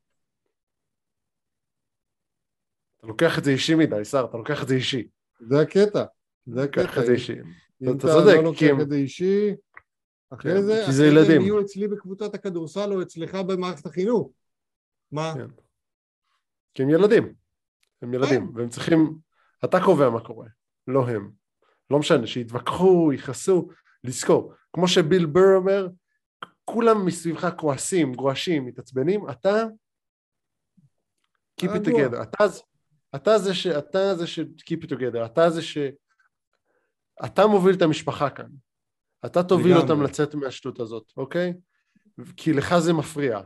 אתה 3.01 3.07
לוקח 3.07 3.39
את 3.39 3.43
זה 3.43 3.51
אישי 3.51 3.75
מדי, 3.75 4.05
שר, 4.05 4.25
אתה 4.29 4.37
לוקח 4.37 4.63
את 4.63 4.67
זה 4.67 4.75
אישי. 4.75 5.07
זה 5.39 5.61
הקטע, 5.61 6.03
זה 6.45 6.63
הקטע. 6.63 6.81
לוקח 6.81 6.97
את 6.97 7.05
זה 7.05 7.11
אישי. 7.11 7.35
אם 7.81 7.97
אתה 7.97 8.07
לא 8.07 8.43
לוקח 8.43 8.81
את 8.81 8.89
זה 8.89 8.95
אישי, 8.95 9.55
אחרי 10.29 10.51
כן, 10.53 10.61
זה, 10.61 10.83
אחרי 10.83 11.25
זה 11.25 11.35
הם 11.35 11.41
יהיו 11.41 11.61
אצלי 11.61 11.87
בקבוצת 11.87 12.35
הכדורסל 12.35 12.93
או 12.93 13.01
אצלך 13.01 13.35
במערכת 13.35 13.85
החינוך. 13.85 14.31
מה? 15.11 15.33
כן. 15.35 15.47
כי 16.73 16.83
הם 16.83 16.89
ילדים. 16.89 17.33
הם 18.01 18.13
ילדים. 18.13 18.51
והם 18.55 18.69
צריכים... 18.69 19.17
אתה 19.65 19.77
קובע 19.85 20.09
מה 20.09 20.23
קורה, 20.25 20.47
לא 20.87 21.09
הם. 21.09 21.31
לא 21.89 21.99
משנה, 21.99 22.27
שיתווכחו, 22.27 23.13
יכעסו, 23.13 23.67
לזכור. 24.03 24.53
כמו 24.73 24.87
שביל 24.87 25.25
בר 25.25 25.55
אומר, 25.55 25.87
כולם 26.65 27.05
מסביבך 27.05 27.49
כועסים, 27.57 28.13
גועשים, 28.13 28.65
מתעצבנים, 28.65 29.29
אתה 29.29 29.63
keep 31.61 31.69
it 31.69 31.87
together. 31.87 32.23
אתה, 32.23 32.43
אתה 33.15 33.37
זה 33.37 33.53
ש... 33.53 33.67
אתה 33.67 34.15
זה 34.15 34.27
ש... 34.27 34.39
keep 34.39 34.83
it 34.83 34.89
together. 34.89 35.25
אתה 35.25 35.49
זה 35.49 35.61
ש... 35.61 35.77
אתה 37.25 37.47
מוביל 37.47 37.75
את 37.75 37.81
המשפחה 37.81 38.29
כאן. 38.29 38.49
אתה 39.25 39.43
תוביל 39.43 39.77
אותם 39.77 40.03
לצאת 40.03 40.35
מהשטות 40.35 40.79
הזאת, 40.79 41.11
אוקיי? 41.17 41.53
כי 42.37 42.53
לך 42.53 42.77
זה 42.79 42.93
מפריע. 42.93 43.39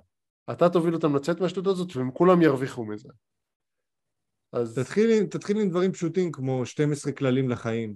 אתה 0.52 0.70
תוביל 0.70 0.94
אותם 0.94 1.16
לצאת 1.16 1.40
מהשטות 1.40 1.68
הזאת 1.68 1.96
והם 1.96 2.12
כולם 2.12 2.42
ירוויחו 2.42 2.86
מזה. 2.86 3.10
אז... 4.54 4.80
תתחיל, 4.80 5.26
תתחיל 5.26 5.58
עם 5.58 5.70
דברים 5.70 5.92
פשוטים 5.92 6.32
כמו 6.32 6.66
12 6.66 7.14
כללים 7.14 7.50
לחיים 7.50 7.96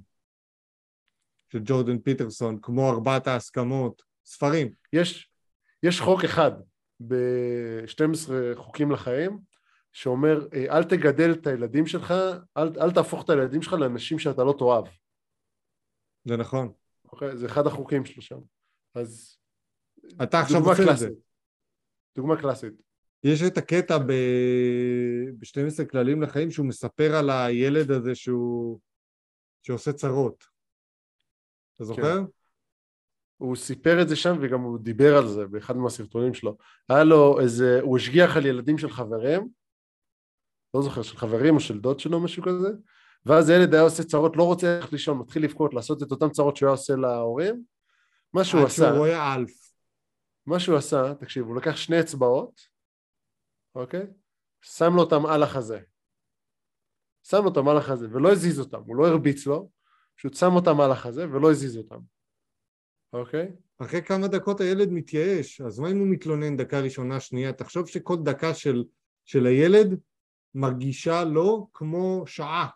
של 1.51 1.59
ג'ורדן 1.63 1.99
פיטרסון, 1.99 2.59
כמו 2.61 2.89
ארבעת 2.89 3.27
ההסכמות, 3.27 4.03
ספרים. 4.25 4.73
יש, 4.93 5.29
יש 5.83 6.01
חוק 6.01 6.23
אחד 6.23 6.51
ב-12 7.07 8.31
חוקים 8.55 8.91
לחיים 8.91 9.39
שאומר 9.93 10.47
אה, 10.53 10.77
אל 10.77 10.83
תגדל 10.83 11.31
את 11.31 11.47
הילדים 11.47 11.87
שלך, 11.87 12.13
אל, 12.57 12.67
אל 12.81 12.91
תהפוך 12.91 13.23
את 13.25 13.29
הילדים 13.29 13.61
שלך 13.61 13.73
לאנשים 13.73 14.19
שאתה 14.19 14.43
לא 14.43 14.55
תאהב. 14.59 14.85
זה 16.25 16.37
נכון. 16.37 16.71
אוקיי? 17.05 17.37
זה 17.37 17.45
אחד 17.45 17.67
החוקים 17.67 18.05
שלו 18.05 18.21
שם. 18.21 18.39
אז... 18.95 19.37
אתה 20.23 20.39
עכשיו 20.39 20.69
עושה 20.69 20.91
את 20.91 20.97
זה. 20.97 21.09
דוגמה 22.15 22.41
קלאסית. 22.41 22.73
יש 23.23 23.41
את 23.41 23.57
הקטע 23.57 23.97
ב-12 23.97 25.85
כללים 25.91 26.21
לחיים 26.21 26.51
שהוא 26.51 26.65
מספר 26.65 27.15
על 27.15 27.29
הילד 27.29 27.91
הזה 27.91 28.15
שהוא... 28.15 28.79
שעושה 29.61 29.93
צרות. 29.93 30.43
אתה 31.75 31.83
זוכר? 31.83 32.17
כן. 32.17 32.31
הוא 33.37 33.55
סיפר 33.55 34.01
את 34.01 34.09
זה 34.09 34.15
שם 34.15 34.37
וגם 34.41 34.61
הוא 34.61 34.79
דיבר 34.79 35.17
על 35.17 35.27
זה 35.27 35.47
באחד 35.47 35.77
מהסרטונים 35.77 36.33
שלו. 36.33 36.57
היה 36.89 37.03
לו 37.03 37.39
איזה, 37.39 37.79
הוא 37.81 37.97
השגיח 37.97 38.37
על 38.37 38.45
ילדים 38.45 38.77
של 38.77 38.89
חברים 38.89 39.49
לא 40.73 40.81
זוכר, 40.81 41.01
של 41.01 41.17
חברים 41.17 41.55
או 41.55 41.59
של 41.59 41.79
דוד 41.79 41.99
שלו, 41.99 42.19
משהו 42.19 42.43
כזה, 42.43 42.69
ואז 43.25 43.49
הילד 43.49 43.73
היה 43.73 43.83
עושה 43.83 44.03
צרות, 44.03 44.37
לא 44.37 44.43
רוצה 44.43 44.75
ללכת 44.75 44.91
לישון, 44.91 45.17
מתחיל 45.17 45.43
לבכות, 45.43 45.73
לעשות 45.73 46.03
את 46.03 46.11
אותן 46.11 46.29
צרות 46.29 46.55
שהוא 46.55 46.67
היה 46.67 46.73
עושה 46.73 46.95
להורים, 46.95 47.63
מה 48.33 48.43
שהוא 48.43 48.65
עשה... 48.65 48.83
עד 48.83 48.89
שהוא 48.89 48.97
רואה 48.97 49.35
אלף. 49.35 49.71
מה 50.45 50.59
שהוא 50.59 50.77
עשה, 50.77 51.13
תקשיב, 51.19 51.45
הוא 51.45 51.55
לקח 51.55 51.75
שני 51.75 51.99
אצבעות, 51.99 52.61
אוקיי? 53.75 54.07
שם 54.61 54.93
לו 54.95 55.01
אותם 55.01 55.25
על 55.25 55.43
החזה. 55.43 55.79
שם 57.23 57.45
אותם 57.45 57.67
על 57.67 57.77
החזה, 57.77 58.07
ולא 58.11 58.31
הזיז 58.31 58.59
אותם, 58.59 58.81
הוא 58.85 58.95
לא 58.95 59.07
הרביץ 59.07 59.47
לו, 59.47 59.69
פשוט 60.17 60.33
שם 60.33 60.55
אותם 60.55 60.81
על 60.81 60.91
החזה 60.91 61.29
ולא 61.29 61.51
הזיז 61.51 61.77
אותם, 61.77 61.99
אוקיי? 63.13 63.51
אחרי 63.77 64.03
כמה 64.03 64.27
דקות 64.27 64.61
הילד 64.61 64.91
מתייאש, 64.91 65.61
אז 65.61 65.79
מה 65.79 65.91
אם 65.91 65.97
הוא 65.97 66.07
מתלונן 66.07 66.57
דקה 66.57 66.79
ראשונה, 66.79 67.19
שנייה? 67.19 67.53
תחשוב 67.53 67.87
שכל 67.87 68.15
דקה 68.23 68.53
של, 68.53 68.83
של 69.25 69.45
הילד 69.45 69.99
מרגישה 70.55 71.23
לו 71.23 71.69
כמו 71.73 72.23
שעה. 72.27 72.67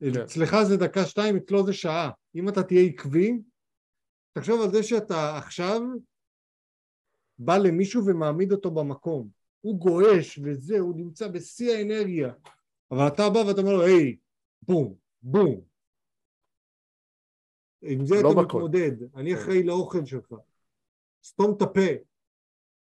כן. 0.00 0.20
אצלך 0.22 0.56
זה 0.68 0.76
דקה 0.76 1.04
שתיים, 1.04 1.36
אצלו 1.36 1.66
זה 1.66 1.72
שעה. 1.72 2.10
אם 2.34 2.48
אתה 2.48 2.62
תהיה 2.62 2.82
עקבי, 2.82 3.32
תחשוב 4.32 4.62
על 4.62 4.70
זה 4.70 4.82
שאתה 4.82 5.38
עכשיו 5.38 5.80
בא 7.38 7.56
למישהו 7.56 8.06
ומעמיד 8.06 8.52
אותו 8.52 8.70
במקום. 8.70 9.28
הוא 9.60 9.78
גועש 9.78 10.38
וזה, 10.44 10.78
הוא 10.78 10.96
נמצא 10.96 11.28
בשיא 11.28 11.72
האנרגיה. 11.72 12.32
אבל 12.90 13.08
אתה 13.08 13.22
בא 13.34 13.38
ואתה 13.38 13.60
אומר 13.60 13.72
לו, 13.72 13.82
היי, 13.82 14.16
בום, 14.62 14.94
בום. 15.22 15.60
עם 17.82 18.06
זה 18.06 18.14
לא 18.22 18.32
אתה 18.32 18.42
בכל. 18.42 18.56
מתמודד. 18.56 19.16
אני 19.16 19.34
אחראי 19.34 19.62
לאוכל 19.62 20.04
שלך. 20.04 20.34
סתום 21.24 21.54
את 21.56 21.62
הפה. 21.62 21.90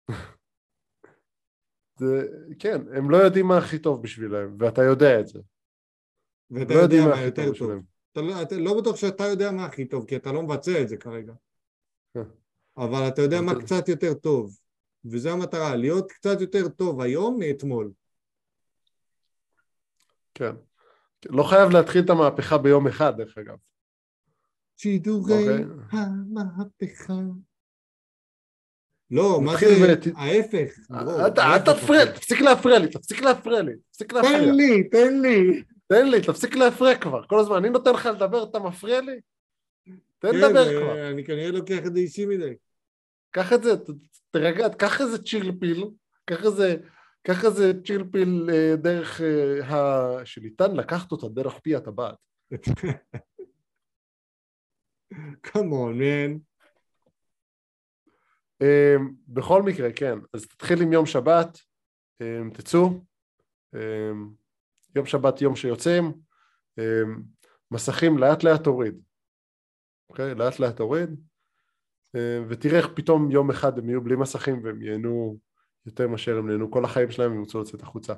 זה, 1.98 2.28
כן, 2.60 2.82
הם 2.96 3.10
לא 3.10 3.18
יודעים 3.18 3.48
מה 3.48 3.58
הכי 3.58 3.80
טוב 3.80 4.04
בשבילם, 4.04 4.56
ואתה 4.60 4.84
יודע 4.84 5.20
את 5.20 5.28
זה. 5.28 5.40
ואתה 6.52 6.74
לא 6.74 6.80
יודע 6.80 6.98
מה 7.08 7.22
יותר 7.22 7.46
טוב. 7.46 7.54
בשבילם. 7.54 7.82
אתה 8.12 8.22
לא, 8.22 8.42
אתה 8.42 8.56
לא 8.56 8.82
בטוח 8.82 8.96
שאתה 8.96 9.24
יודע 9.24 9.52
מה 9.52 9.66
הכי 9.66 9.86
טוב, 9.86 10.06
כי 10.06 10.16
אתה 10.16 10.32
לא 10.32 10.44
מבצע 10.44 10.82
את 10.82 10.90
זה 10.90 10.98
כרגע. 10.98 11.34
כן. 12.14 12.24
אבל 12.78 13.08
אתה 13.08 13.22
יודע 13.22 13.42
מה 13.42 13.62
קצת 13.62 13.90
יותר 13.90 14.14
טוב. 14.14 14.58
וזו 15.06 15.30
המטרה, 15.30 15.76
להיות 15.76 16.12
קצת 16.12 16.42
יותר 16.42 16.70
טוב 16.70 17.02
היום 17.02 17.40
מאתמול. 17.40 17.92
כן. 20.34 20.56
לא 21.30 21.44
חייב 21.44 21.70
להתחיל 21.70 22.06
את 22.06 22.10
המהפכה 22.10 22.58
ביום 22.58 22.88
אחד, 22.88 23.18
דרך 23.18 23.38
אגב. 23.38 23.58
שידורי 24.78 25.34
אוקיי. 25.34 25.66
המהפכה. 25.92 27.14
לא, 29.14 29.42
מה 29.42 29.58
זה? 29.58 29.96
ההפך. 30.16 30.80
אל 30.92 31.10
ההפך 31.38 31.70
תפריע. 31.70 32.06
תפסיק 32.06 32.42
להפריע 32.42 32.80
לי, 32.80 32.88
תפסיק 32.88 33.22
להפריע 33.22 33.62
לי, 33.62 33.72
תפסיק 33.92 34.14
להפריע. 34.14 34.40
תן 34.40 34.56
לי, 34.56 34.84
תן 34.90 35.22
לי. 35.22 35.64
תן 35.88 36.08
לי, 36.08 36.22
תפסיק 36.22 36.56
להפריע 36.56 36.98
כבר. 36.98 37.24
כל 37.28 37.40
הזמן, 37.40 37.56
אני 37.56 37.70
נותן 37.70 37.94
לך 37.94 38.06
לדבר, 38.06 38.44
אתה 38.44 38.60
מפריע 38.60 39.02
לי? 39.02 39.20
תן 40.20 40.32
כן, 40.32 40.38
לדבר 40.38 40.68
אה, 40.68 40.82
כבר. 40.82 41.10
אני 41.12 41.24
כנראה 41.24 41.52
לוקח 41.52 41.80
את 41.86 41.94
זה 41.94 42.00
אישי 42.00 42.26
מדי. 42.26 42.54
קח 43.32 43.54
את 43.54 43.64
זה, 43.64 43.72
תרגע, 44.32 44.70
קח 44.70 45.02
איזה 45.02 45.24
צ'ילפיל, 45.24 45.86
קח 46.26 46.46
איזה, 46.46 46.76
קח 47.24 47.46
איזה 47.46 47.74
צ'ילפיל 47.86 48.50
אה, 48.54 48.76
דרך 48.76 49.22
אה, 49.22 49.66
ה... 49.66 50.26
שניתן 50.26 50.76
לקחת 50.76 51.12
אותה 51.12 51.28
דרך 51.28 51.60
פי 51.60 51.76
הטבעת. 51.76 52.16
כמון, 55.44 55.98
מן. 55.98 56.38
בכל 59.28 59.64
מקרה, 59.64 59.92
כן, 59.92 60.20
אז 60.34 60.48
תתחיל 60.48 60.82
עם 60.82 60.94
יום 60.94 61.06
שבת, 61.06 61.60
אה, 62.22 62.40
תצאו, 62.54 62.90
אה, 63.76 64.12
יום 64.96 65.06
שבת 65.06 65.42
יום 65.42 65.56
שיוצאים, 65.56 66.14
מסכים 67.72 68.18
לאט 68.18 68.44
לאט 68.44 68.64
תוריד, 68.64 69.02
אוקיי? 70.10 70.36
לאט 70.36 70.60
לאט 70.60 70.76
תוריד, 70.76 71.10
אה, 72.16 72.40
ותראה 72.50 72.78
איך 72.78 72.88
פתאום 72.96 73.32
יום 73.32 73.50
אחד 73.50 73.78
הם 73.78 73.90
יהיו 73.90 74.02
בלי 74.02 74.16
מסכים 74.16 74.64
והם 74.64 74.82
ייהנו 74.82 75.38
יותר 75.86 76.08
מאשר 76.08 76.38
הם 76.38 76.50
נהנו 76.50 76.72
כל 76.72 76.86
החיים 76.86 77.12
שלהם, 77.12 77.32
הם 77.32 77.40
ירצו 77.40 77.62
לצאת 77.62 77.82
החוצה. 77.82 78.14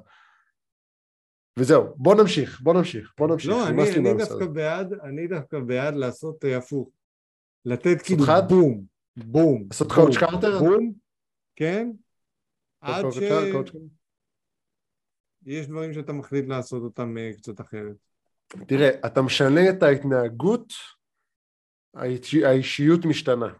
וזהו, 1.59 1.83
בוא 1.95 2.15
נמשיך, 2.15 2.61
בוא 2.61 2.73
נמשיך, 2.73 3.13
בוא 3.17 3.27
נמשיך. 3.27 3.49
לא, 3.49 3.67
אני, 3.67 3.83
אני 3.97 4.13
דווקא. 4.17 4.45
בעד, 4.45 4.93
אני 4.93 5.27
דווקא 5.27 5.59
בעד 5.59 5.95
לעשות 5.95 6.45
אה, 6.45 6.57
הפוך. 6.57 6.89
לתת 7.65 8.01
כאילו? 8.01 8.25
בום, 8.49 8.83
בום. 9.18 9.63
לעשות 9.72 9.91
קאוץ' 9.91 10.18
קארטר? 10.18 10.59
בום, 10.59 10.93
כן, 11.55 11.91
עד 12.82 13.01
קאוץ' 13.01 13.16
קארטר. 13.20 13.78
דברים 15.68 15.93
שאתה 15.93 16.13
מחליט 16.13 16.45
לעשות 16.47 16.84
אותם 16.84 17.18
אה, 17.18 17.32
קצת 17.38 17.61
אחרת. 17.61 17.95
תראה, 18.68 18.89
אתה 19.07 19.22
משנה 19.22 19.70
את 19.70 19.84
ההתנהגות, 19.84 20.74
האיש- 21.93 22.43
האישיות 22.45 23.05
משתנה. 23.05 23.53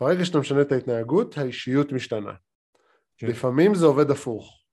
ברגע 0.00 0.24
שאתה 0.24 0.38
משנה 0.38 0.62
את 0.62 0.72
ההתנהגות, 0.72 1.38
האישיות 1.38 1.92
משתנה. 1.92 2.32
כן. 3.16 3.26
לפעמים 3.26 3.74
זה 3.74 3.86
עובד 3.86 4.10
הפוך. 4.10 4.64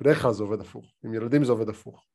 בדרך 0.00 0.22
כלל 0.22 0.32
זה 0.32 0.42
עובד 0.42 0.60
הפוך. 0.60 0.94
עם 1.04 1.14
ילדים 1.14 1.44
זה 1.44 1.52
עובד 1.52 1.68
הפוך. 1.68 2.06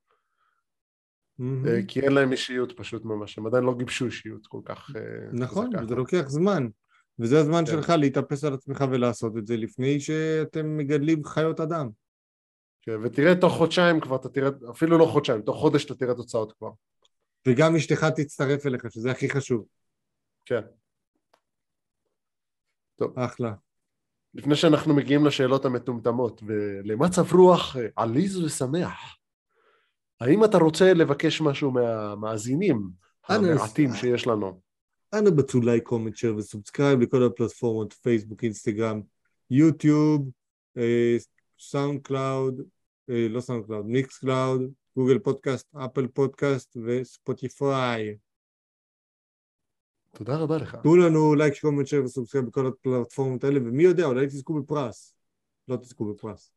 אה, 1.41 1.79
כי 1.87 2.01
אין 2.01 2.11
להם 2.11 2.31
אישיות 2.31 2.77
פשוט 2.77 3.05
ממש, 3.05 3.37
הם 3.37 3.47
עדיין 3.47 3.63
לא 3.63 3.75
גיבשו 3.77 4.05
אישיות 4.05 4.47
כל 4.47 4.61
כך 4.65 4.91
אה, 4.95 5.01
נכון. 5.33 5.69
וזה 5.83 5.95
לוקח 5.95 6.23
זמן. 6.27 6.67
וזה 7.19 7.39
הזמן 7.39 7.65
כן. 7.65 7.71
שלך 7.71 7.89
להתאפס 7.89 8.43
על 8.43 8.53
עצמך 8.53 8.83
ולעשות 8.91 9.37
את 9.37 9.47
זה 9.47 9.57
לפני 9.57 9.99
שאתם 9.99 10.77
מגדלים 10.77 11.23
חיות 11.25 11.59
אדם. 11.59 11.89
כן, 12.81 12.95
ותראה 13.03 13.35
תוך 13.35 13.53
חודשיים 13.53 13.99
כבר 13.99 14.15
אתה 14.15 14.29
תראה, 14.29 14.49
אפילו 14.71 14.97
לא 14.97 15.05
חודשיים, 15.05 15.41
תוך 15.41 15.57
חודש 15.57 15.85
אתה 15.85 15.95
תראה 15.95 16.15
תוצאות 16.15 16.53
כבר. 16.53 16.71
וגם 17.47 17.75
אשתך 17.75 18.03
תצטרף 18.15 18.65
אליך, 18.65 18.91
שזה 18.91 19.11
הכי 19.11 19.29
חשוב. 19.29 19.65
כן. 20.45 20.61
טוב, 22.95 23.19
אחלה. 23.19 23.53
לפני 24.33 24.55
שאנחנו 24.55 24.95
מגיעים 24.95 25.25
לשאלות 25.25 25.65
המטומטמות 25.65 26.43
ולמצב 26.47 27.33
רוח 27.33 27.77
אה, 27.77 27.87
עליז 27.95 28.37
ושמח, 28.43 29.16
האם 30.21 30.43
אתה 30.43 30.57
רוצה 30.57 30.93
לבקש 30.93 31.41
משהו 31.41 31.71
מהמאזינים 31.71 32.89
המעטים 33.27 33.89
אה, 33.89 33.95
שיש 33.95 34.27
לנו? 34.27 34.59
אנא 35.13 35.29
בצעו 35.29 35.61
like, 35.61 35.83
comment, 35.83 36.15
share 36.15 36.35
ו 36.35 36.42
subscribe 36.42 36.99
לכל 36.99 37.23
הפלטפורמות, 37.23 37.93
פייסבוק, 37.93 38.43
אינסטגרם, 38.43 39.01
יוטיוב, 39.49 40.29
אה, 40.77 41.17
סאונד 41.59 42.01
קלאוד, 42.01 42.61
אה, 43.09 43.27
לא 43.29 43.41
סאונד 43.41 43.65
קלאוד, 43.65 43.85
מיקס 43.85 44.17
קלאוד, 44.17 44.61
גוגל 44.97 45.19
פודקאסט, 45.19 45.75
אפל 45.75 46.07
פודקאסט 46.07 46.77
וספוטיפיי. 46.85 48.15
תודה 50.11 50.37
רבה 50.37 50.57
לך. 50.57 50.75
תנו 50.75 50.95
לנו 50.95 51.35
like, 51.35 51.61
comment, 51.61 51.87
share 51.87 52.03
ו 52.03 52.08
subscribe 52.08 52.45
בכל 52.45 52.67
הפלטפורמות 52.67 53.43
האלה, 53.43 53.59
ומי 53.59 53.83
יודע, 53.83 54.05
אולי 54.05 54.27
תזכו 54.27 54.61
בפרס. 54.61 55.13
לא 55.67 55.75
תזכו 55.75 56.13
בפרס. 56.13 56.51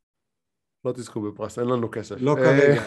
לא 0.85 0.93
תזכו 0.93 1.21
בפרס, 1.21 1.59
אין 1.59 1.67
לנו 1.67 1.91
כסף. 1.91 2.17
לא 2.19 2.35
כרגע. 2.35 2.83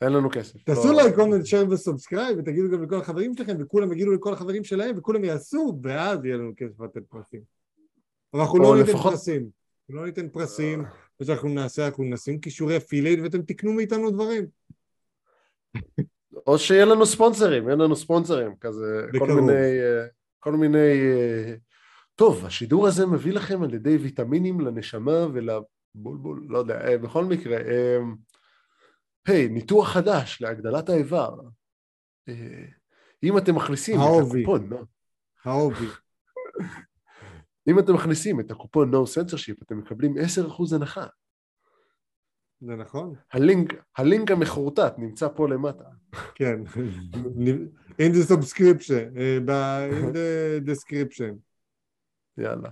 אין 0.00 0.12
לנו 0.12 0.30
כסף. 0.32 0.62
תעשו 0.62 0.92
לא- 0.92 1.02
like, 1.02 1.14
comment, 1.14 1.46
share 1.46 1.70
ו 1.70 1.76
subscribe, 1.76 2.38
ותגידו 2.38 2.70
גם 2.70 2.82
לכל 2.82 2.96
החברים 2.96 3.36
שלכם, 3.36 3.56
וכולם 3.60 3.92
יגידו 3.92 4.12
לכל 4.12 4.32
החברים 4.32 4.64
שלהם, 4.64 4.98
וכולם 4.98 5.24
יעשו, 5.24 5.78
ואז 5.82 6.24
יהיה 6.24 6.36
לנו 6.36 6.52
כסף 6.56 6.80
לתת 6.80 7.02
פרסים. 7.08 7.40
אבל 8.34 8.42
אנחנו 8.42 8.58
או 8.58 8.74
לא 8.74 8.80
ניתן 8.80 8.98
פרסים. 8.98 9.48
לא 9.88 10.06
ניתן 10.06 10.28
פרסים, 10.28 10.82
מה 11.20 11.26
שאנחנו 11.26 11.48
נעשה, 11.48 11.86
אנחנו 11.86 12.04
נשים 12.04 12.40
קישורי 12.40 12.76
affiliate, 12.76 13.20
ואתם 13.22 13.42
תקנו 13.42 13.72
מאיתנו 13.72 14.10
דברים. 14.10 14.46
או 16.46 16.58
שיהיה 16.58 16.84
לנו 16.84 17.06
ספונסרים, 17.06 17.70
אין 17.70 17.78
לנו 17.78 17.96
ספונסרים, 17.96 18.54
כזה, 18.60 19.02
כל 19.12 19.18
בקרוב. 19.18 19.40
מיני, 19.40 19.52
אה, 19.52 20.06
כל 20.40 20.52
מיני, 20.52 21.00
אה, 21.12 21.54
טוב, 22.14 22.44
השידור 22.46 22.86
הזה 22.86 23.06
מביא 23.06 23.32
לכם 23.32 23.62
על 23.62 23.74
ידי 23.74 23.96
ויטמינים 23.96 24.60
לנשמה 24.60 25.26
ולבולבול, 25.32 26.46
לא 26.48 26.58
יודע, 26.58 26.80
אה, 26.88 26.98
בכל 26.98 27.24
מקרה, 27.24 27.58
היי, 29.30 29.48
ניתוח 29.48 29.88
חדש 29.88 30.42
להגדלת 30.42 30.88
האיבר. 30.88 31.40
אה, 32.28 32.64
אם 33.22 33.38
אתם 33.38 33.54
מכניסים 33.54 33.96
את 33.96 34.00
האובי. 34.00 34.42
הקופון, 34.42 34.70
ההובי. 35.44 35.86
אם 37.68 37.78
אתם 37.78 37.94
מכניסים 37.94 38.40
את 38.40 38.50
הקופון 38.50 38.94
No 38.94 38.96
Censorship, 38.96 39.62
אתם 39.62 39.78
מקבלים 39.78 40.14
10% 40.18 40.74
הנחה. 40.74 41.06
זה 42.60 42.76
נכון? 42.76 43.14
הלינק, 43.32 43.72
הלינק 43.96 44.30
המחורטט 44.30 44.98
נמצא 44.98 45.28
פה 45.28 45.48
למטה. 45.48 45.84
כן. 46.34 46.60
in 47.98 48.12
the 48.12 48.30
subscription, 48.32 49.18
אה, 49.48 49.88
in 49.90 50.12
the 50.12 50.68
description. 50.70 51.34
יאללה. 52.38 52.70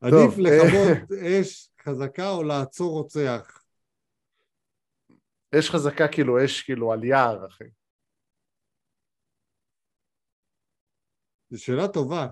עדיף 0.00 0.38
לכבות 0.38 1.12
אש 1.12 1.70
חזקה 1.84 2.30
או 2.30 2.42
לעצור 2.42 2.92
רוצח. 2.92 3.61
אש 5.58 5.70
חזקה 5.70 6.04
כאילו 6.12 6.44
אש 6.44 6.62
כאילו 6.62 6.92
על 6.92 7.04
יער, 7.04 7.46
אחי. 7.46 7.64
זו 11.50 11.64
שאלה 11.64 11.88
טובה. 11.92 12.26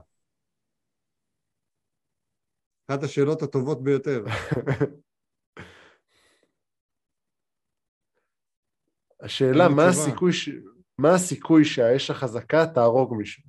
אחת 2.91 3.03
השאלות 3.03 3.43
הטובות 3.43 3.85
ביותר. 3.85 4.25
השאלה, 9.21 9.69
מה. 9.77 9.83
הסיכוי, 9.89 10.33
ש... 10.33 10.49
מה 10.99 11.15
הסיכוי 11.15 11.65
שהאש 11.65 12.11
החזקה 12.11 12.59
תהרוג 12.75 13.15
מישהו? 13.19 13.45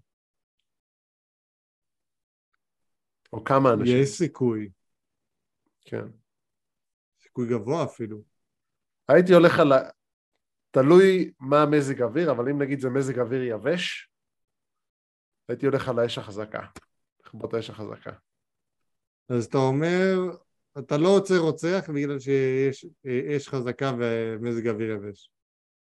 או 3.33 3.43
כמה 3.43 3.73
אנשים? 3.73 4.03
יש 4.03 4.09
סיכוי, 4.09 4.69
כן. 5.81 6.05
סיכוי 7.19 7.47
גבוה 7.49 7.85
אפילו. 7.85 8.30
הייתי 9.13 9.33
הולך 9.33 9.59
על 9.59 9.71
ה... 9.71 9.77
תלוי 10.71 11.31
מה 11.39 11.61
המזג 11.61 12.01
אוויר, 12.01 12.31
אבל 12.31 12.49
אם 12.49 12.61
נגיד 12.61 12.79
זה 12.79 12.89
מזג 12.89 13.19
אוויר 13.19 13.43
יבש, 13.43 14.09
הייתי 15.49 15.65
הולך 15.65 15.89
על 15.89 15.99
האש 15.99 16.17
החזקה. 16.17 16.61
לכבות 17.21 17.53
האש 17.53 17.69
החזקה. 17.69 18.11
אז 19.29 19.45
אתה 19.45 19.57
אומר, 19.57 20.17
אתה 20.79 20.97
לא 20.97 21.09
עוצר 21.09 21.37
רוצח 21.37 21.89
בגלל 21.95 22.19
שיש 22.19 22.85
אש 23.37 23.49
חזקה 23.49 23.91
ומזג 23.99 24.67
אוויר 24.67 24.91
יבש. 24.91 25.31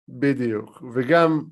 בדיוק. 0.08 0.84
וגם, 0.94 1.44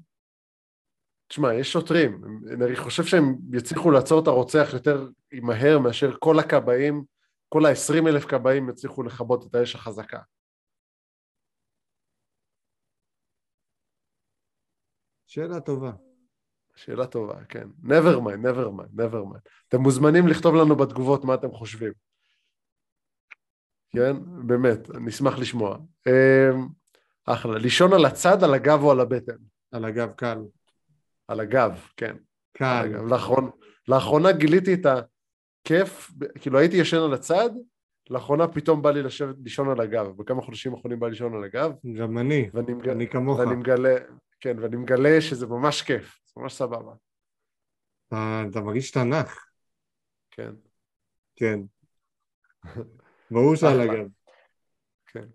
תשמע, 1.28 1.53
יש 1.53 1.74
שוטרים. 1.74 2.22
אני 2.53 2.76
חושב 2.76 3.03
שהם 3.03 3.36
יצליחו 3.53 3.91
לעצור 3.91 4.24
את 4.24 4.28
הרוצח 4.28 4.70
יותר 4.74 5.09
מהר 5.41 5.80
מאשר 5.80 6.15
כל 6.20 6.39
הכבאים, 6.39 7.03
כל 7.49 7.65
ה-20 7.65 8.07
אלף 8.07 8.26
כבאים 8.26 8.70
יצליחו 8.70 9.03
לכבות 9.03 9.45
את 9.45 9.55
האש 9.55 9.76
החזקה. 9.76 10.20
שאלה 15.38 15.60
טובה. 15.60 15.92
שאלה 16.76 17.08
טובה, 17.08 17.44
כן. 17.50 17.68
never 17.84 18.18
mind, 18.18 18.46
never 18.46 18.68
mind, 18.80 19.02
never 19.02 19.34
mind. 19.34 19.50
אתם 19.68 19.82
מוזמנים 19.82 20.28
לכתוב 20.28 20.56
לנו 20.56 20.76
בתגובות 20.76 21.26
מה 21.26 21.34
אתם 21.34 21.52
חושבים. 21.52 21.94
כן? 23.90 24.16
באמת, 24.48 24.90
נשמח 24.90 25.40
לשמוע. 25.40 25.78
אמ, 26.08 26.68
אחלה. 27.26 27.58
לישון 27.58 27.94
על 27.94 28.06
הצד, 28.06 28.44
על 28.44 28.54
הגב 28.54 28.80
או 28.84 28.92
על 28.92 29.00
הבטן? 29.00 29.38
על 29.72 29.86
הגב 29.86 30.12
קל. 30.12 30.38
על 31.28 31.40
הגב, 31.40 31.88
כן. 31.98 32.16
קל. 32.54 32.88
לאחרונה, 33.10 33.50
לאחרונה 33.88 34.32
גיליתי 34.32 34.74
את 34.74 34.86
הכיף, 34.86 36.12
כאילו 36.42 36.60
הייתי 36.60 36.76
ישן 36.76 36.98
על 36.98 37.14
הצד, 37.14 37.50
לאחרונה 38.10 38.47
פתאום 38.47 38.82
בא 38.82 38.91
לי 38.91 39.03
לשבת, 39.03 39.36
לישון 39.43 39.70
על 39.70 39.82
הגב. 39.82 40.08
בכמה 40.08 40.41
חודשים 40.41 40.74
האחרונים 40.74 40.99
בא 40.99 41.08
לישון 41.08 41.36
על 41.36 41.43
הגב. 41.43 41.72
גם 41.99 42.18
אני, 42.18 42.49
ואני 42.53 42.74
מגלה, 42.74 42.93
אני 42.93 43.10
כמוך. 43.10 43.39
ואני 43.39 43.55
מגלה, 43.55 43.95
כן, 44.39 44.60
ואני 44.60 44.76
מגלה 44.76 45.22
שזה 45.22 45.47
ממש 45.47 45.82
כיף, 45.82 46.20
זה 46.26 46.41
ממש 46.41 46.53
סבבה. 46.53 46.93
אתה, 48.08 48.43
אתה 48.51 48.62
מרגיש 48.62 48.97
נח. 48.97 49.47
כן. 50.32 50.51
כן. 51.36 51.60
ברור 53.32 53.55
שעל. 53.55 53.80
הגב. 53.80 54.08
כן. 55.05 55.26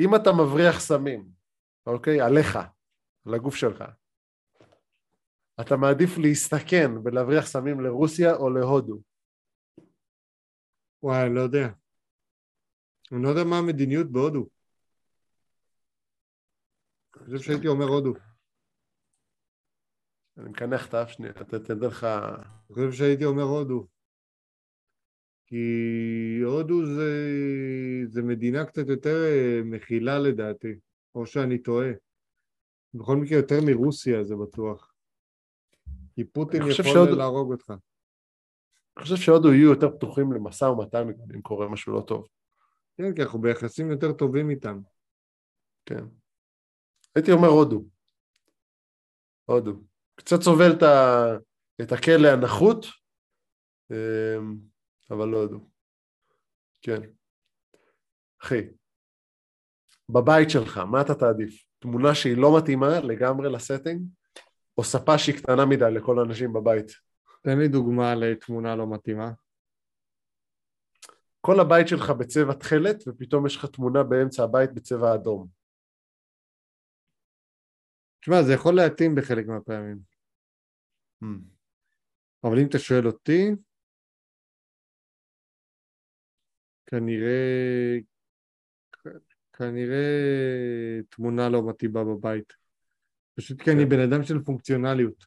אם 0.00 0.14
אתה 0.14 0.32
מבריח 0.32 0.80
סמים, 0.80 1.28
אוקיי? 1.86 2.20
עליך, 2.20 2.58
על 3.26 3.34
הגוף 3.34 3.54
שלך, 3.54 3.84
אתה 5.60 5.76
מעדיף 5.76 6.18
להסתכן 6.18 6.90
ולהבריח 7.04 7.46
סמים 7.46 7.80
לרוסיה 7.80 8.34
או 8.34 8.50
להודו? 8.50 9.00
וואי, 11.02 11.34
לא 11.34 11.40
יודע. 11.40 11.68
אני 13.12 13.22
לא 13.22 13.28
יודע 13.28 13.44
מה 13.44 13.58
המדיניות 13.58 14.06
בהודו. 14.12 14.46
אני 17.16 17.24
חושב 17.26 17.38
שהייתי 17.38 17.66
אומר 17.68 17.84
הודו. 17.84 18.12
אני 20.38 20.48
מקנח 20.48 20.88
את 20.88 20.94
האף 20.94 21.10
שנייה, 21.10 21.32
אתה 21.32 21.58
תדע 21.58 21.86
לך... 21.86 22.04
אני 22.04 22.74
חושב 22.74 22.92
שהייתי 22.92 23.24
אומר 23.24 23.42
הודו. 23.42 23.86
כי 25.46 25.64
הודו 26.44 26.86
זה, 26.86 27.12
זה 28.06 28.22
מדינה 28.22 28.64
קצת 28.64 28.88
יותר 28.88 29.16
אה, 29.24 29.60
מכילה 29.64 30.18
לדעתי, 30.18 30.74
או 31.14 31.26
שאני 31.26 31.58
טועה. 31.62 31.88
בכל 32.94 33.16
מקרה 33.16 33.36
יותר 33.38 33.54
מרוסיה 33.66 34.24
זה 34.24 34.34
בטוח. 34.36 34.94
כי 36.14 36.24
פוטין 36.24 36.62
יכול 36.62 36.72
שהודו- 36.84 37.16
להרוג 37.16 37.52
אותך. 37.52 37.70
אני 37.70 39.02
חושב 39.02 39.16
שהודו 39.16 39.52
יהיו 39.52 39.70
יותר 39.70 39.96
פתוחים 39.96 40.32
למשא 40.32 40.64
ומתן 40.64 41.08
אם 41.34 41.42
קורה 41.42 41.68
משהו 41.68 41.92
לא 41.92 42.00
טוב. 42.06 42.28
כן, 42.96 43.14
כי 43.14 43.22
אנחנו 43.22 43.40
ביחסים 43.40 43.90
יותר 43.90 44.12
טובים 44.12 44.50
איתם. 44.50 44.80
כן. 45.86 46.04
הייתי 47.14 47.32
אומר 47.32 47.48
הודו. 47.48 47.84
הודו. 49.44 49.72
קצת 50.14 50.42
סובל 50.42 50.72
את, 50.76 50.82
ה... 50.82 51.26
את 51.82 51.92
הכלא 51.92 52.28
הנחות, 52.28 52.86
אמ, 53.90 54.56
אבל 55.10 55.28
לא 55.28 55.36
הודו. 55.36 55.68
כן. 56.82 57.00
אחי, 58.42 58.60
בבית 60.08 60.50
שלך, 60.50 60.78
מה 60.78 61.00
אתה 61.00 61.14
תעדיף? 61.14 61.64
תמונה 61.78 62.14
שהיא 62.14 62.36
לא 62.36 62.58
מתאימה 62.58 63.00
לגמרי 63.00 63.52
לסטינג, 63.52 64.02
או 64.78 64.84
ספה 64.84 65.18
שהיא 65.18 65.36
קטנה 65.36 65.66
מדי 65.66 65.90
לכל 65.90 66.18
האנשים 66.18 66.52
בבית? 66.52 66.92
תן 67.42 67.58
לי 67.58 67.68
דוגמה 67.68 68.14
לתמונה 68.14 68.76
לא 68.76 68.86
מתאימה. 68.94 69.32
כל 71.46 71.60
הבית 71.60 71.88
שלך 71.88 72.10
בצבע 72.10 72.54
תכלת, 72.54 73.08
ופתאום 73.08 73.46
יש 73.46 73.56
לך 73.56 73.66
תמונה 73.66 74.02
באמצע 74.02 74.44
הבית 74.44 74.72
בצבע 74.74 75.14
אדום. 75.14 75.48
תשמע, 78.20 78.42
זה 78.46 78.52
יכול 78.52 78.74
להתאים 78.76 79.14
בחלק 79.14 79.46
מהפעמים. 79.46 79.98
Hmm. 81.24 81.26
אבל 82.44 82.58
אם 82.58 82.66
אתה 82.68 82.78
שואל 82.78 83.06
אותי, 83.06 83.50
כנראה, 86.86 87.98
כנראה 89.52 90.06
תמונה 91.08 91.48
לא 91.48 91.68
מתאימה 91.68 92.04
בבית. 92.04 92.52
פשוט 93.34 93.62
כי 93.62 93.70
אני 93.70 93.82
כן. 93.82 93.88
בן 93.88 94.00
אדם 94.00 94.22
של 94.22 94.42
פונקציונליות. 94.44 95.24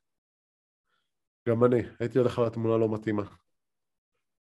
גם 1.48 1.64
אני, 1.64 1.82
הייתי 2.00 2.20
הולך 2.20 2.40
על 2.40 2.46
התמונה 2.46 2.78
לא 2.78 2.94
מתאימה. 2.94 3.24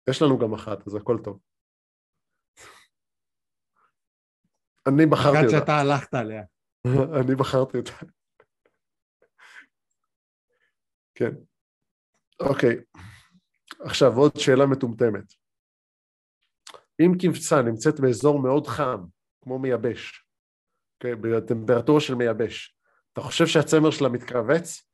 יש 0.10 0.22
לנו 0.22 0.40
גם 0.40 0.54
אחת, 0.54 0.88
אז 0.88 0.96
הכל 0.96 1.18
טוב. 1.24 1.51
אני 4.88 5.06
בחרתי 5.06 5.46
אותה. 5.46 5.58
שאתה 5.60 5.78
הלכת 5.78 6.14
עליה. 6.14 6.44
אני 7.20 7.36
בחרתי 7.36 7.78
אותה. 7.78 8.06
כן. 11.16 11.32
אוקיי. 12.40 12.76
עכשיו 13.80 14.18
עוד 14.18 14.32
שאלה 14.36 14.66
מטומטמת. 14.66 15.34
אם 17.02 17.12
כבשה 17.20 17.62
נמצאת 17.62 18.00
באזור 18.00 18.40
מאוד 18.40 18.68
חם, 18.68 19.06
כמו 19.42 19.60
מייבש, 19.60 20.26
אוקיי, 20.96 21.16
בטמפרטורה 21.16 22.02
של 22.02 22.16
מייבש, 22.16 22.78
אתה 23.14 23.22
חושב 23.22 23.48
שהצמר 23.48 23.92
שלה 23.92 24.10
מתכווץ? 24.10 24.90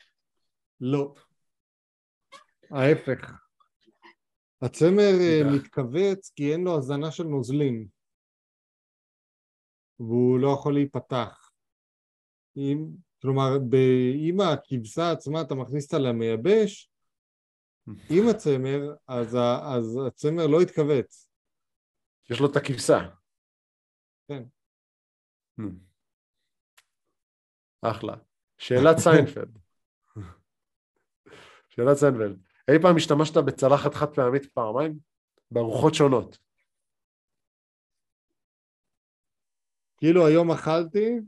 לא. 0.81 1.13
ההפך. 2.71 3.31
הצמר 4.61 5.13
אה. 5.21 5.41
מתכווץ 5.55 6.31
כי 6.35 6.53
אין 6.53 6.63
לו 6.63 6.77
הזנה 6.77 7.11
של 7.11 7.23
נוזלים. 7.23 7.96
והוא 9.99 10.39
לא 10.39 10.55
יכול 10.59 10.73
להיפתח. 10.73 11.51
אם, 12.57 12.87
כלומר, 13.21 13.57
ב- 13.69 14.13
אם 14.29 14.37
הכבשה 14.39 15.11
עצמה 15.11 15.41
אתה 15.41 15.55
מכניס 15.55 15.85
אותה 15.93 15.97
למייבש, 16.09 16.91
עם 18.09 18.23
הצמר, 18.31 18.95
אז, 19.07 19.35
ה- 19.35 19.75
אז 19.75 19.99
הצמר 20.07 20.47
לא 20.47 20.61
יתכווץ. 20.61 21.29
יש 22.29 22.39
לו 22.39 22.51
את 22.51 22.55
הכבשה. 22.55 22.99
כן. 24.27 24.43
Hmm. 25.61 25.63
אחלה. 27.81 28.15
שאלת 28.57 28.97
סיינפלד. 28.97 29.59
שאלת 31.69 31.97
סיינפלד. 31.97 32.41
אי 32.71 32.75
פעם 32.81 32.95
השתמשת 32.95 33.37
בצלחת 33.37 33.93
חד 33.93 34.15
פעמית 34.15 34.45
פעמיים? 34.53 34.99
בארוחות 35.51 35.93
שונות. 35.93 36.37
כאילו 39.97 40.27
היום 40.27 40.51
אכלתי 40.51 41.19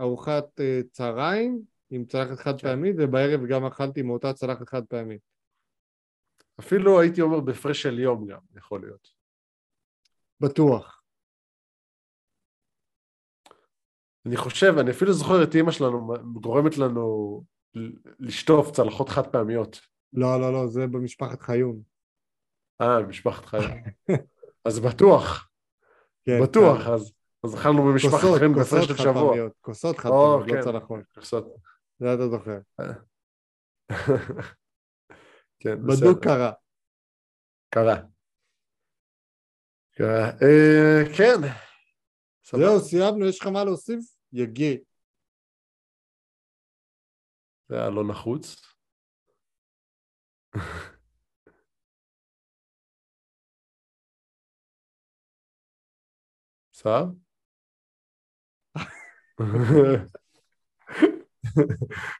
ארוחת 0.00 0.60
אה, 0.60 0.80
צהריים 0.90 1.62
עם 1.90 2.04
צלחת 2.04 2.38
חד 2.38 2.60
כן. 2.60 2.68
פעמית, 2.68 2.96
ובערב 2.98 3.40
גם 3.50 3.66
אכלתי 3.66 4.02
מאותה 4.02 4.32
צלחת 4.32 4.68
חד 4.68 4.86
פעמית. 4.86 5.20
אפילו 6.60 7.00
הייתי 7.00 7.20
אומר 7.20 7.40
בהפרש 7.40 7.82
של 7.82 7.98
יום 7.98 8.26
גם, 8.26 8.40
יכול 8.56 8.80
להיות. 8.80 9.08
בטוח. 10.40 11.02
אני 14.26 14.36
חושב, 14.36 14.74
אני 14.80 14.90
אפילו 14.90 15.12
זוכר 15.12 15.44
את 15.44 15.54
אימא 15.54 15.70
שלנו 15.70 16.12
גורמת 16.32 16.78
לנו 16.78 17.44
לשטוף 18.18 18.70
צלחות 18.70 19.08
חד 19.08 19.26
פעמיות. 19.32 19.80
לא, 20.12 20.40
לא, 20.40 20.52
לא, 20.52 20.66
זה 20.66 20.86
במשפחת 20.86 21.42
חיון. 21.42 21.82
אה, 22.80 23.02
משפחת 23.02 23.44
חיים. 23.44 23.84
אז 24.64 24.80
בטוח, 24.80 25.50
כן, 26.24 26.42
בטוח, 26.42 26.84
כן. 26.84 26.92
אז 26.92 27.12
אז 27.44 27.54
אכלנו 27.54 27.82
במשפחת 27.82 28.38
חיים 28.38 28.52
בהפרש 28.54 28.70
כוסות 28.70 28.88
של 28.88 28.94
חד 28.94 29.02
שבוע. 29.02 29.28
פעמיות. 29.28 29.52
כוסות 29.60 29.98
חד 29.98 30.08
או, 30.08 30.38
פעמיות, 30.40 30.56
לא 30.58 30.62
כן. 30.62 30.62
צלחות. 30.62 31.00
כוסות. 31.14 31.44
זה 31.98 32.14
אתה 32.14 32.28
זוכר. 32.28 32.58
כן, 35.60 35.82
בדוק 35.82 35.90
בסדר. 35.90 36.20
קרה. 36.22 36.52
קרה. 37.70 37.96
קרה. 39.90 40.26
אה, 40.42 41.02
כן. 41.16 41.40
זהו, 42.42 42.80
סיימנו, 42.80 43.26
יש 43.28 43.40
לך 43.40 43.46
מה 43.46 43.64
להוסיף? 43.64 44.00
יגיע. 44.32 44.76
זה 47.68 47.76
היה 47.76 47.90
לא 47.90 48.08
נחוץ. 48.08 48.56
סער? 56.72 57.29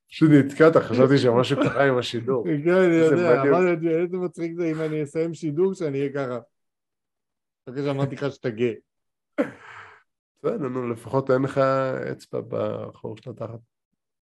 פשוט 0.09 0.31
נתקעת, 0.31 0.77
חשבתי 0.77 1.19
שמשהו 1.19 1.57
קרה 1.57 1.89
עם 1.89 1.99
השידור. 1.99 2.45
כן, 2.45 2.71
אני 2.71 2.95
יודע. 2.95 3.43
אמרתי, 3.43 3.89
איזה 3.89 4.17
מצחיק 4.17 4.53
זה 4.57 4.71
אם 4.71 4.81
אני 4.81 5.03
אסיים 5.03 5.35
שידור 5.35 5.75
שאני 5.75 5.99
אהיה 5.99 6.13
ככה. 6.13 6.39
אחרי 7.69 7.83
שאמרתי 7.85 8.15
לך 8.17 8.27
שאתה 8.33 8.51
גאה. 8.51 8.73
בסדר, 10.43 10.69
נו, 10.69 10.89
לפחות 10.89 11.31
אין 11.31 11.43
לך 11.43 11.59
אצבע 12.13 12.41
בחור 12.49 13.17
של 13.17 13.31
התחת. 13.31 13.59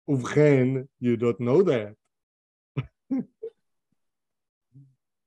ובכן, 0.09 0.69
you 1.03 1.21
don't 1.21 1.41
know 1.41 1.67
that. 1.67 2.04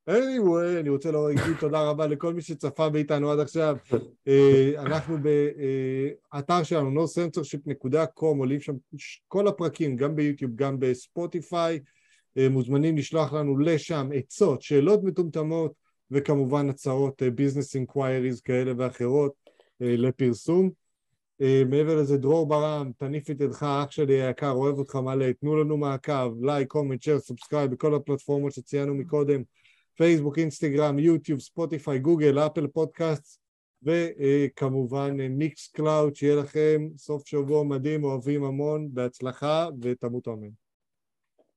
Anyway, 0.10 0.80
אני 0.80 0.90
רוצה 0.90 1.12
להגיד 1.12 1.58
תודה 1.60 1.90
רבה 1.90 2.08
לכל 2.08 2.34
מי 2.34 2.42
שצפה 2.42 2.90
באיתנו 2.90 3.32
עד 3.32 3.40
עכשיו. 3.40 3.78
אה, 4.28 4.72
אנחנו 4.78 5.18
באתר 6.34 6.64
שלנו, 6.64 7.06
nocensorship.com, 7.06 8.38
עולים 8.38 8.60
שם 8.60 8.74
כל 9.28 9.48
הפרקים, 9.48 9.96
גם 9.96 10.16
ביוטיוב, 10.16 10.52
גם 10.56 10.80
בספוטיפיי. 10.80 11.80
מוזמנים 12.50 12.98
לשלוח 12.98 13.34
לנו 13.34 13.58
לשם 13.58 14.10
עצות, 14.14 14.62
שאלות 14.62 15.04
מטומטמות 15.04 15.74
וכמובן 16.12 16.70
הצעות 16.70 17.24
business 17.36 17.76
inquiries 17.76 18.42
כאלה 18.42 18.72
ואחרות 18.78 19.34
לפרסום. 19.80 20.70
מעבר 21.70 21.96
לזה, 21.96 22.18
דרור 22.18 22.48
ברם, 22.48 22.92
תניף 22.98 23.30
את 23.30 23.42
ידך, 23.42 23.64
אח 23.64 23.92
שלי 23.92 24.22
היקר, 24.22 24.52
אוהב 24.52 24.78
אותך 24.78 24.96
מלא, 24.96 25.32
תנו 25.32 25.56
לנו 25.64 25.78
מעקב, 25.78 26.32
like, 26.42 26.68
comment, 26.68 27.02
share, 27.02 27.20
subscribe 27.20 27.72
בכל 27.72 27.96
הפלטפורמות 27.96 28.52
שציינו 28.52 28.96
מקודם, 28.96 29.42
פייסבוק, 29.98 30.40
אינסטגרם, 30.40 31.00
יוטיוב, 31.00 31.40
ספוטיפיי, 31.40 32.00
גוגל, 32.00 32.40
אפל 32.40 32.68
פודקאסט, 32.68 33.40
וכמובן 33.84 35.18
מיקס 35.22 35.68
קלאוד, 35.68 36.16
שיהיה 36.16 36.36
לכם 36.36 36.88
סוף 36.98 37.28
שבוע 37.28 37.64
מדהים, 37.64 38.04
אוהבים 38.04 38.44
המון, 38.44 38.90
בהצלחה 38.94 39.68
ותמות 39.82 40.28
אמן. 40.28 40.67